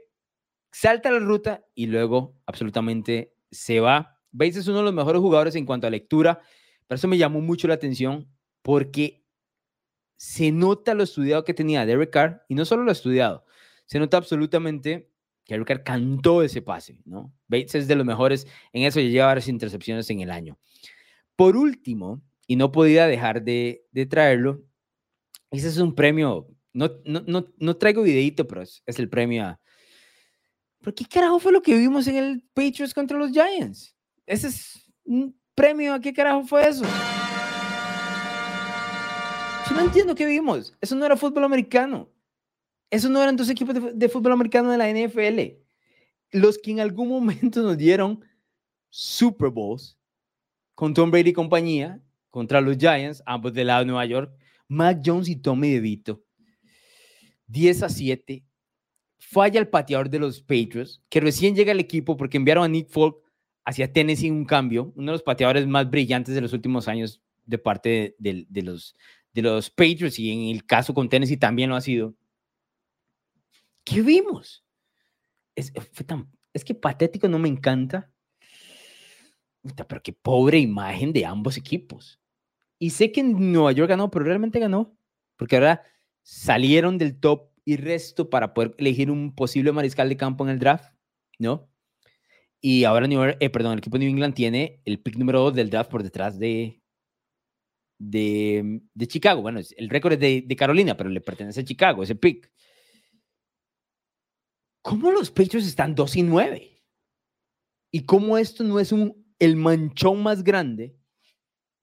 [0.72, 4.22] salta la ruta y luego absolutamente se va.
[4.32, 6.40] Bates es uno de los mejores jugadores en cuanto a lectura,
[6.88, 8.30] pero eso me llamó mucho la atención
[8.61, 9.20] porque
[10.22, 13.43] se nota lo estudiado que tenía Derek Carr y no solo lo estudiado,
[13.85, 15.10] se nota absolutamente
[15.43, 17.34] que Derek Carr cantó ese pase, ¿no?
[17.48, 20.60] Bates es de los mejores en eso y lleva varias intercepciones en el año.
[21.35, 24.64] Por último, y no podía dejar de, de traerlo,
[25.49, 26.48] ese es un premio.
[26.72, 29.60] No, no, no, no traigo videito, pero es, el premio a.
[30.84, 33.95] ¿Por qué carajo fue lo que vimos en el Patriots contra los Giants?
[34.27, 35.95] Ese es un premio.
[35.95, 36.85] ¿A qué carajo fue eso?
[39.73, 40.76] No entiendo qué vimos.
[40.81, 42.10] Eso no era fútbol americano.
[42.89, 45.57] Eso no eran dos equipos de, de fútbol americano de la NFL.
[46.31, 48.23] Los que en algún momento nos dieron
[48.89, 49.98] Super Bowls
[50.76, 54.34] con Tom Brady y compañía contra los Giants, ambos del lado de Nueva York,
[54.68, 56.23] Mac Jones y Tommy DeVito.
[57.48, 58.45] 10 a 7.
[59.19, 62.89] Falla el pateador de los Patriots, que recién llega al equipo porque enviaron a Nick
[62.89, 63.18] Folk
[63.65, 67.57] hacia Tennessee un cambio, uno de los pateadores más brillantes de los últimos años de
[67.57, 68.95] parte de, los,
[69.33, 72.15] de los Patriots y en el caso con Tennessee también lo ha sido.
[73.83, 74.63] ¿Qué vimos?
[75.55, 75.71] Es,
[76.53, 78.11] es que patético no me encanta.
[79.87, 82.19] Pero qué pobre imagen de ambos equipos.
[82.79, 84.97] Y sé que Nueva York ganó, pero realmente ganó,
[85.37, 85.83] porque ahora
[86.23, 90.59] salieron del top y resto para poder elegir un posible mariscal de campo en el
[90.59, 90.91] draft,
[91.37, 91.69] ¿no?
[92.59, 95.55] Y ahora New York, eh, el equipo de New England tiene el pick número 2
[95.55, 96.80] del draft por detrás de,
[98.02, 99.41] de, de Chicago.
[99.41, 102.52] Bueno, el récord es de, de, Carolina, pero le pertenece a Chicago, ese pick.
[104.82, 106.84] ¿Cómo los Patriots están 2 y 9?
[107.91, 110.95] ¿Y cómo esto no es un, el manchón más grande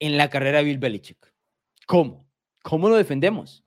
[0.00, 1.32] en la carrera de Bill Belichick.
[1.86, 2.28] ¿Cómo?
[2.62, 3.64] ¿Cómo lo defendemos?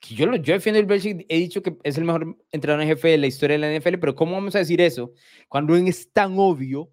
[0.00, 2.82] Que yo, lo, yo defiendo a Bill Belichick, he dicho que es el mejor entrenador
[2.82, 5.12] en jefe de la historia de la NFL, pero ¿cómo vamos a decir eso
[5.48, 6.92] cuando es tan obvio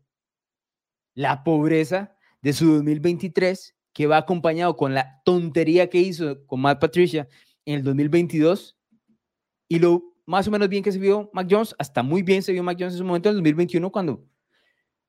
[1.14, 6.80] la pobreza de su 2023 que va acompañado con la tontería que hizo con Matt
[6.80, 7.28] Patricia
[7.66, 8.78] en el 2022
[9.68, 12.52] y lo más o menos bien que se vio Mac Jones, hasta muy bien se
[12.52, 14.26] vio Mac Jones en su momento en el 2021 cuando,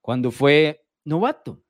[0.00, 1.62] cuando fue novato.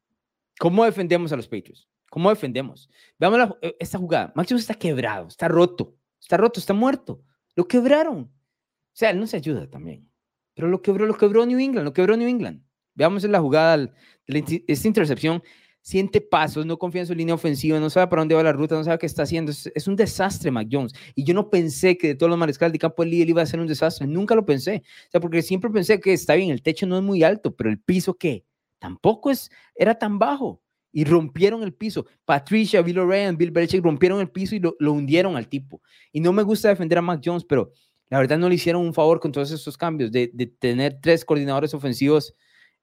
[0.58, 1.88] ¿Cómo defendemos a los Patriots?
[2.10, 2.88] ¿Cómo defendemos?
[3.18, 4.32] Veamos eh, esta jugada.
[4.34, 7.22] Máximo está quebrado, está roto, está roto, está muerto.
[7.56, 8.18] Lo quebraron.
[8.22, 10.08] O sea, él no se ayuda también.
[10.54, 12.62] Pero lo quebró, lo quebró New England, lo quebró New England.
[12.94, 13.90] Veamos en la jugada,
[14.26, 15.42] esta intercepción.
[15.84, 18.76] Siente pasos, no confía en su línea ofensiva, no sabe para dónde va la ruta,
[18.76, 19.50] no sabe qué está haciendo.
[19.50, 20.92] Es, un desastre, Mac Jones.
[21.16, 23.46] Y yo no pensé que de todos los mariscales de campo el líder iba a
[23.46, 24.06] ser un desastre.
[24.06, 24.84] Nunca lo pensé.
[25.08, 27.68] O sea, porque siempre pensé que está bien, el techo no es muy alto, pero
[27.68, 28.44] el piso, ¿qué?
[28.78, 32.06] Tampoco es, era tan bajo y rompieron el piso.
[32.24, 35.80] Patricia, Bill O'Reilly, Bill Belichick rompieron el piso y lo, hundieron al tipo.
[36.12, 37.72] Y no me gusta defender a Mac Jones, pero
[38.08, 40.28] la verdad no le hicieron un favor con todos estos cambios de,
[40.58, 42.34] tener tres coordinadores ofensivos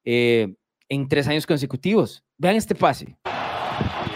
[0.03, 0.55] eh,
[0.89, 2.23] en tres años consecutivos.
[2.37, 3.15] Vean este pase.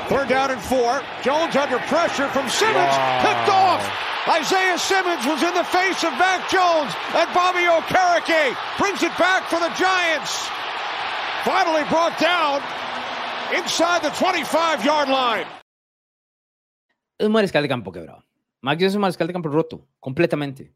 [0.10, 1.02] Third down and four.
[1.24, 2.76] Jones under pressure from Simmons.
[2.76, 3.22] Wow.
[3.22, 4.04] Picked off.
[4.28, 9.44] Isaiah Simmons was in the face of Mac Jones, and Bobby Okereke brings it back
[9.50, 10.48] for the Giants.
[11.44, 12.62] Finally brought down
[13.54, 15.46] inside the 25-yard line.
[17.18, 18.24] Es un mariscal de campo quebrado.
[18.62, 20.74] Mac Jones es un mariscal de campo roto, completamente.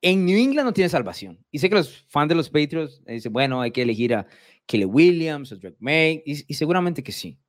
[0.00, 1.44] En New England no tiene salvación.
[1.50, 4.26] Y sé que los fans de los Patriots dicen, bueno, hay que elegir a
[4.68, 7.40] Kelly Williams, o Drake May, y, seguramente que sí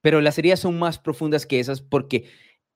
[0.00, 2.28] pero las heridas son más profundas que esas porque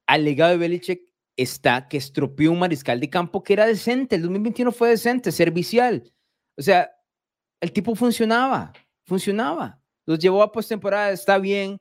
[0.06, 1.02] al legado de Belichick
[1.36, 4.16] está que estropeó un mariscal de campo que era decente.
[4.16, 6.12] El 2021 fue decente, servicial.
[6.56, 6.90] O sea,
[7.60, 8.72] el tipo funcionaba,
[9.06, 9.80] funcionaba.
[10.04, 11.78] Los llevó a postemporada, está bien.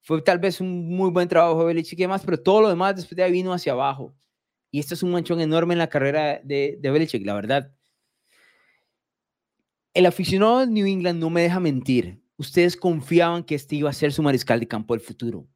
[0.00, 2.96] Fue tal vez un muy buen trabajo de Belichick y demás, pero todo lo demás
[2.96, 4.16] después de ahí vino hacia abajo.
[4.70, 7.72] Y este es un manchón enorme en la carrera de, de Belichick, la verdad.
[9.94, 13.92] El aficionado de New England no me deja mentir ustedes confiaban que este iba a
[13.92, 15.46] ser su mariscal de campo del futuro.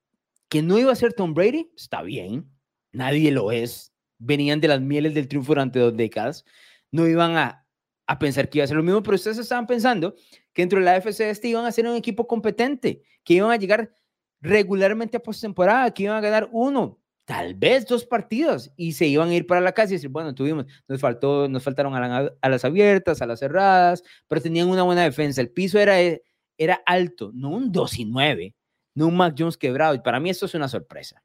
[0.48, 2.50] Que no iba a ser Tom Brady, está bien,
[2.92, 3.94] nadie lo es.
[4.18, 6.44] Venían de las mieles del triunfo durante dos décadas,
[6.90, 7.66] no iban a,
[8.06, 10.14] a pensar que iba a ser lo mismo, pero ustedes estaban pensando
[10.52, 13.56] que dentro de la FC este iban a ser un equipo competente, que iban a
[13.56, 13.94] llegar
[14.40, 17.01] regularmente a postemporada, que iban a ganar uno,
[17.32, 20.34] tal vez dos partidos y se iban a ir para la casa y decir, bueno,
[20.34, 25.02] tuvimos, nos faltó, nos faltaron a, las abiertas, a las cerradas, pero tenían una buena
[25.02, 25.40] defensa.
[25.40, 26.22] El piso era eh,
[26.58, 28.54] era alto, no un 2 y 9,
[28.96, 29.94] no un Mac Jones quebrado.
[29.94, 31.24] Y para mí esto es una sorpresa.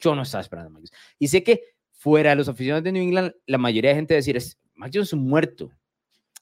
[0.00, 1.00] Yo no estaba esperando a Mac Jones.
[1.20, 1.62] Y sé que
[1.92, 5.10] fuera de los aficionados de New England, la mayoría de gente decir es, Mac Jones
[5.10, 5.70] es un muerto.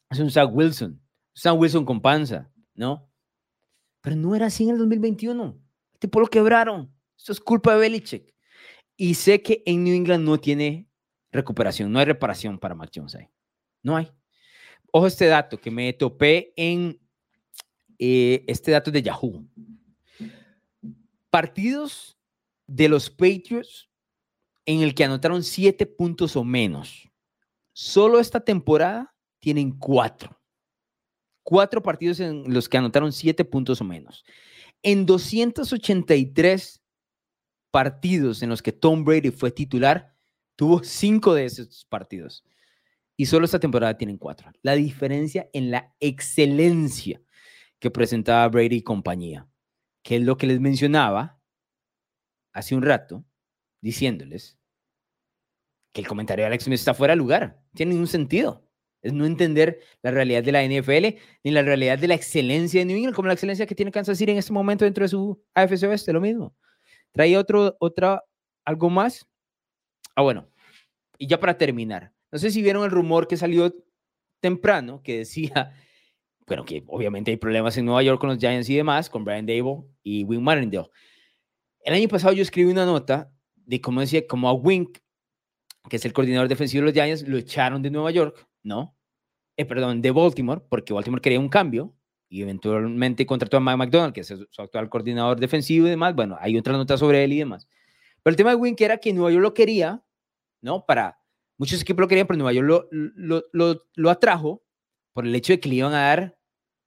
[0.08, 0.98] Es un Zach Wilson.
[1.36, 3.06] Zach Wilson con panza, ¿no?
[4.00, 5.60] Pero no era así en el 2021.
[5.92, 6.90] El tipo lo quebraron.
[7.18, 8.33] Esto es culpa de Belichick.
[8.96, 10.88] Y sé que en New England no tiene
[11.32, 13.28] recuperación, no hay reparación para Mac Jones ahí.
[13.82, 14.10] No hay.
[14.92, 17.00] Ojo este dato que me topé en
[17.98, 19.44] eh, este dato de Yahoo.
[21.30, 22.16] Partidos
[22.66, 23.90] de los Patriots
[24.66, 27.10] en el que anotaron siete puntos o menos.
[27.72, 30.40] Solo esta temporada tienen cuatro.
[31.42, 34.24] Cuatro partidos en los que anotaron siete puntos o menos.
[34.82, 36.83] En 283
[37.74, 40.14] partidos en los que Tom Brady fue titular,
[40.54, 42.44] tuvo cinco de esos partidos.
[43.16, 44.52] Y solo esta temporada tienen cuatro.
[44.62, 47.20] La diferencia en la excelencia
[47.80, 49.48] que presentaba Brady y compañía,
[50.04, 51.40] que es lo que les mencionaba
[52.52, 53.24] hace un rato,
[53.80, 54.56] diciéndoles
[55.92, 58.70] que el comentario de Alex Smith está fuera de lugar, tiene ningún sentido.
[59.02, 62.84] Es no entender la realidad de la NFL ni la realidad de la excelencia de
[62.84, 65.42] New England, como la excelencia que tiene Kansas City en este momento dentro de su
[65.54, 66.54] AFC Oeste, lo mismo.
[67.14, 68.22] Trae otro, otra,
[68.64, 69.26] algo más.
[70.16, 70.48] Ah, bueno,
[71.16, 73.72] y ya para terminar, no sé si vieron el rumor que salió
[74.40, 75.72] temprano que decía
[76.46, 79.46] bueno, que obviamente hay problemas en Nueva York con los Giants y demás, con Brian
[79.46, 80.88] Dable y Wink Martindale.
[81.80, 84.98] El año pasado yo escribí una nota de cómo decía, como a Wink,
[85.88, 88.96] que es el coordinador defensivo de los Giants, lo echaron de Nueva York, ¿no?
[89.56, 91.94] Eh, perdón, de Baltimore, porque Baltimore quería un cambio
[92.34, 96.16] y eventualmente contrató a Mike McDonald, que es su actual coordinador defensivo y demás.
[96.16, 97.68] Bueno, hay otra nota sobre él y demás.
[98.24, 100.02] Pero el tema de Wink era que Nueva York lo quería,
[100.60, 100.84] ¿no?
[100.84, 101.16] Para
[101.58, 104.64] muchos equipos lo querían, pero Nueva York lo, lo, lo, lo atrajo
[105.12, 106.36] por el hecho de que le iban a dar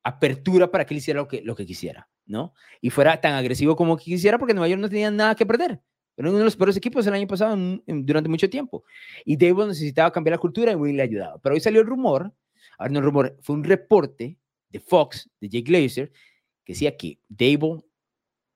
[0.04, 2.54] apertura para que él hiciera lo que, lo que quisiera, ¿no?
[2.82, 5.82] Y fuera tan agresivo como quisiera porque Nueva York no tenía nada que perder.
[6.18, 7.56] Era uno de los peores equipos el año pasado
[7.88, 8.84] durante mucho tiempo.
[9.24, 11.40] Y Dable necesitaba cambiar la cultura y Will le ayudaba.
[11.40, 12.34] Pero hoy salió el rumor,
[12.78, 14.38] ahora no el rumor, fue un reporte
[14.70, 16.12] de Fox, de Jake Glazer,
[16.64, 17.84] que decía que Dable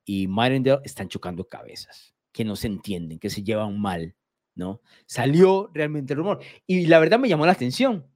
[0.05, 4.15] y Marindale están chocando cabezas, que no se entienden, que se llevan mal,
[4.55, 4.81] ¿no?
[5.05, 6.41] Salió realmente el rumor.
[6.67, 8.07] Y la verdad me llamó la atención,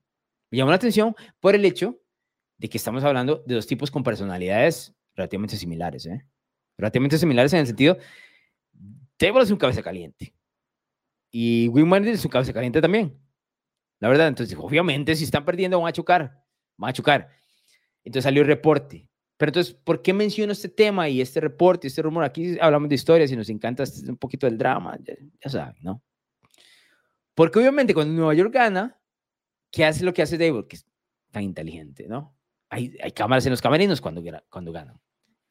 [0.52, 2.00] me llamó la atención por el hecho
[2.58, 6.26] de que estamos hablando de dos tipos con personalidades relativamente similares, ¿eh?
[6.78, 7.98] Relativamente similares en el sentido,
[9.18, 10.34] Table es un cabeza caliente
[11.32, 13.18] y Wim es un cabeza caliente también.
[14.00, 16.44] La verdad, entonces, obviamente, si están perdiendo, van a chocar,
[16.78, 17.30] van a chocar.
[18.06, 19.10] Entonces salió el reporte.
[19.38, 22.24] Pero entonces, ¿por qué menciono este tema y este reporte, este rumor?
[22.24, 25.76] Aquí hablamos de historias y nos encanta este, un poquito del drama, ya, ya saben,
[25.82, 26.02] ¿no?
[27.34, 28.98] Porque obviamente cuando Nueva York gana,
[29.72, 30.68] ¿qué hace lo que hace Dable?
[30.68, 30.86] Que es
[31.32, 32.34] tan inteligente, ¿no?
[32.70, 35.02] Hay, hay cámaras en los camerinos cuando, cuando ganan.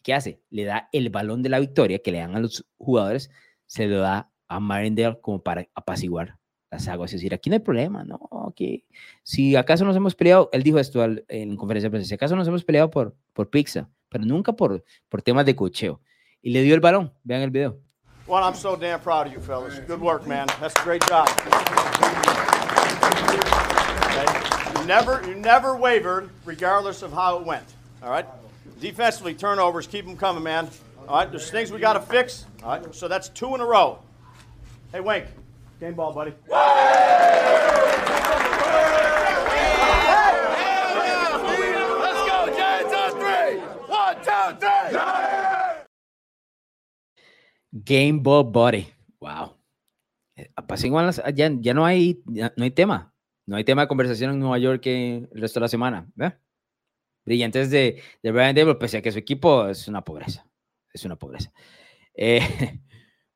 [0.02, 0.42] ¿Qué hace?
[0.48, 3.30] Le da el balón de la victoria que le dan a los jugadores,
[3.66, 6.38] se lo da a Marindale como para apaciguar
[6.74, 8.18] las aguas y decir, aquí no hay problema, ¿no?
[8.30, 8.84] Okay.
[9.22, 12.48] Si acaso nos hemos peleado, él dijo esto en conferencia de prensa, si acaso nos
[12.48, 16.00] hemos peleado por, por pizza, pero nunca por, por temas de cocheo.
[16.42, 17.78] Y le dio el balón, vean el video.
[18.26, 19.78] Well, I'm so damn proud of you, fellas.
[19.86, 20.46] Good work, man.
[20.60, 21.28] That's a great job.
[24.74, 27.64] You never, you never wavered, regardless of how it went.
[28.02, 28.26] All right.
[28.80, 30.68] Defensively, turnovers, keep them coming, man.
[31.06, 32.46] All right, there's things we got to fix.
[32.62, 33.98] All right, so that's two in a row.
[34.90, 35.26] Hey, Wink,
[35.80, 36.32] game ball, buddy.
[47.84, 48.86] Game Ball Buddy.
[49.20, 49.56] Wow.
[50.36, 50.50] Eh,
[51.34, 53.12] ya, ya no hay ya no hay tema.
[53.46, 56.08] No hay tema de conversación en Nueva York el resto de la semana.
[57.24, 60.46] Brillantes de, de Brian Dable, pese a que su equipo es una pobreza.
[60.92, 61.52] Es una pobreza.
[62.14, 62.40] Eh,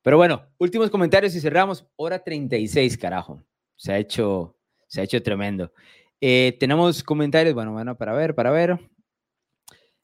[0.09, 1.87] pero bueno, últimos comentarios y cerramos.
[1.97, 3.45] Hora 36, carajo.
[3.77, 4.57] Se ha hecho,
[4.87, 5.71] se ha hecho tremendo.
[6.19, 8.79] Eh, tenemos comentarios, bueno, bueno, para ver, para ver.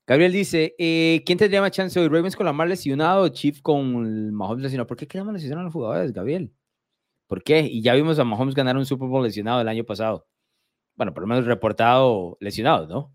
[0.07, 2.09] Gabriel dice, eh, ¿quién tendría más chance hoy?
[2.09, 4.87] ¿Ravens con Lamar lesionado o Chief con Mahomes lesionado?
[4.87, 6.53] ¿Por qué queremos lesionar a los jugadores, Gabriel?
[7.27, 7.61] ¿Por qué?
[7.61, 10.29] Y ya vimos a Mahomes ganar un Super Bowl lesionado el año pasado.
[10.97, 13.15] Bueno, por lo menos reportado lesionado, ¿no?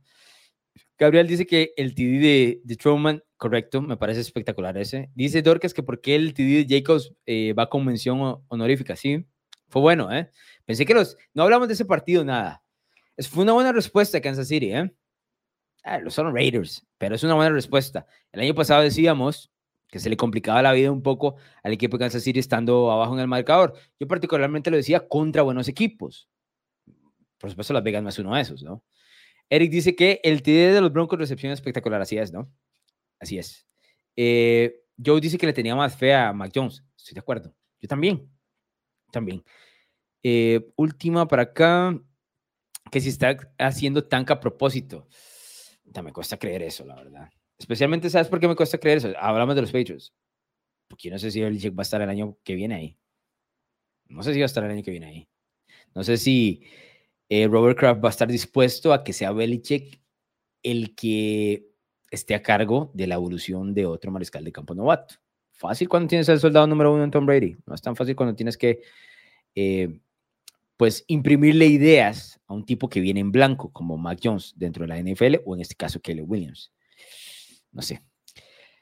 [0.99, 5.09] Gabriel dice que el TD de, Truman, correcto, me parece espectacular ese.
[5.15, 8.97] Dice Dorcas que por qué el TD de Jacobs eh, va con mención honorífica.
[8.97, 9.25] Sí,
[9.69, 10.29] fue bueno, ¿eh?
[10.65, 11.17] Pensé que los...
[11.33, 12.61] No hablamos de ese partido, nada.
[13.15, 14.93] Es, fue una buena respuesta Kansas City, ¿eh?
[15.83, 18.05] Ah, los son Raiders, pero es una buena respuesta.
[18.33, 19.49] El año pasado decíamos
[19.87, 23.13] que se le complicaba la vida un poco al equipo de Kansas City estando abajo
[23.13, 23.73] en el marcador.
[23.99, 26.29] Yo particularmente lo decía contra buenos equipos.
[27.37, 28.83] Por supuesto, Las Vegas no es uno de esos, ¿no?
[29.49, 32.51] Eric dice que el TD de los Broncos recepción espectacular, así es, ¿no?
[33.19, 33.67] Así es.
[34.15, 36.83] Eh, Joe dice que le tenía más fe a Mac Jones.
[36.97, 37.55] Estoy de acuerdo.
[37.79, 38.29] Yo también.
[39.11, 39.43] También.
[40.23, 41.99] Eh, última para acá.
[42.91, 45.07] Que si está haciendo tanca a propósito
[46.03, 47.29] me cuesta creer eso, la verdad.
[47.57, 49.13] Especialmente, ¿sabes por qué me cuesta creer eso?
[49.19, 50.13] Hablamos de los Patriots.
[50.87, 52.97] Porque yo no sé si Belichick va a estar el año que viene ahí.
[54.05, 55.29] No sé si va a estar el año que viene ahí.
[55.93, 56.63] No sé si
[57.29, 60.01] eh, Robert Kraft va a estar dispuesto a que sea Belichick
[60.63, 61.67] el que
[62.11, 65.15] esté a cargo de la evolución de otro mariscal de campo novato.
[65.51, 67.55] Fácil cuando tienes el soldado número uno en Tom Brady.
[67.65, 68.81] No es tan fácil cuando tienes que
[69.55, 69.99] eh,
[70.79, 74.87] pues imprimirle ideas a un tipo que viene en blanco, como Mac Jones dentro de
[74.87, 76.71] la NFL, o en este caso Kelly Williams.
[77.73, 78.01] No sé.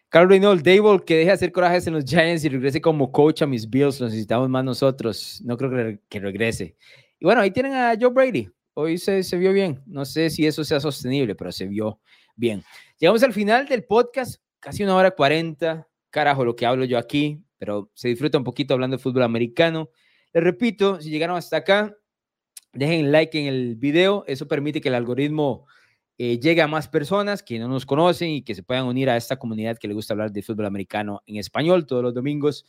[0.09, 3.41] Carl Reynolds, Dable, que deje de hacer corajes en los Giants y regrese como coach
[3.41, 5.41] a mis Bills, necesitamos más nosotros.
[5.43, 6.77] No creo que, regrese.
[7.19, 8.49] Y bueno, ahí tienen a Joe Brady.
[8.73, 9.81] Hoy se, se vio bien.
[9.85, 11.99] No sé si eso sea sostenible, pero se vio
[12.35, 12.63] bien.
[12.99, 15.87] Llegamos al final del podcast, casi una hora cuarenta.
[16.09, 19.89] Carajo, lo que hablo yo aquí, pero se disfruta un poquito hablando de fútbol americano.
[20.33, 21.95] Les repito, si llegaron hasta acá,
[22.73, 24.23] dejen like en el video.
[24.27, 25.65] Eso permite que el algoritmo
[26.19, 29.17] eh, llegue a más personas que no nos conocen y que se puedan unir a
[29.17, 32.65] esta comunidad que le gusta hablar de fútbol americano en español todos los domingos.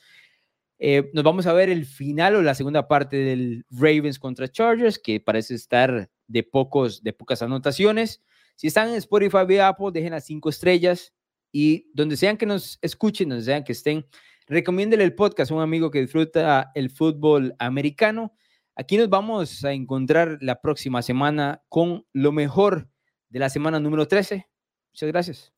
[0.78, 4.98] Eh, nos vamos a ver el final o la segunda parte del Ravens contra Chargers,
[4.98, 8.22] que parece estar de, pocos, de pocas anotaciones.
[8.54, 11.12] Si están en Spotify y Apple, dejen las cinco estrellas
[11.52, 14.06] y donde sean que nos escuchen, donde sean que estén,
[14.46, 18.32] recomiéndele el podcast a un amigo que disfruta el fútbol americano.
[18.76, 22.88] Aquí nos vamos a encontrar la próxima semana con lo mejor
[23.28, 24.48] de la semana número 13.
[24.92, 25.57] Muchas gracias.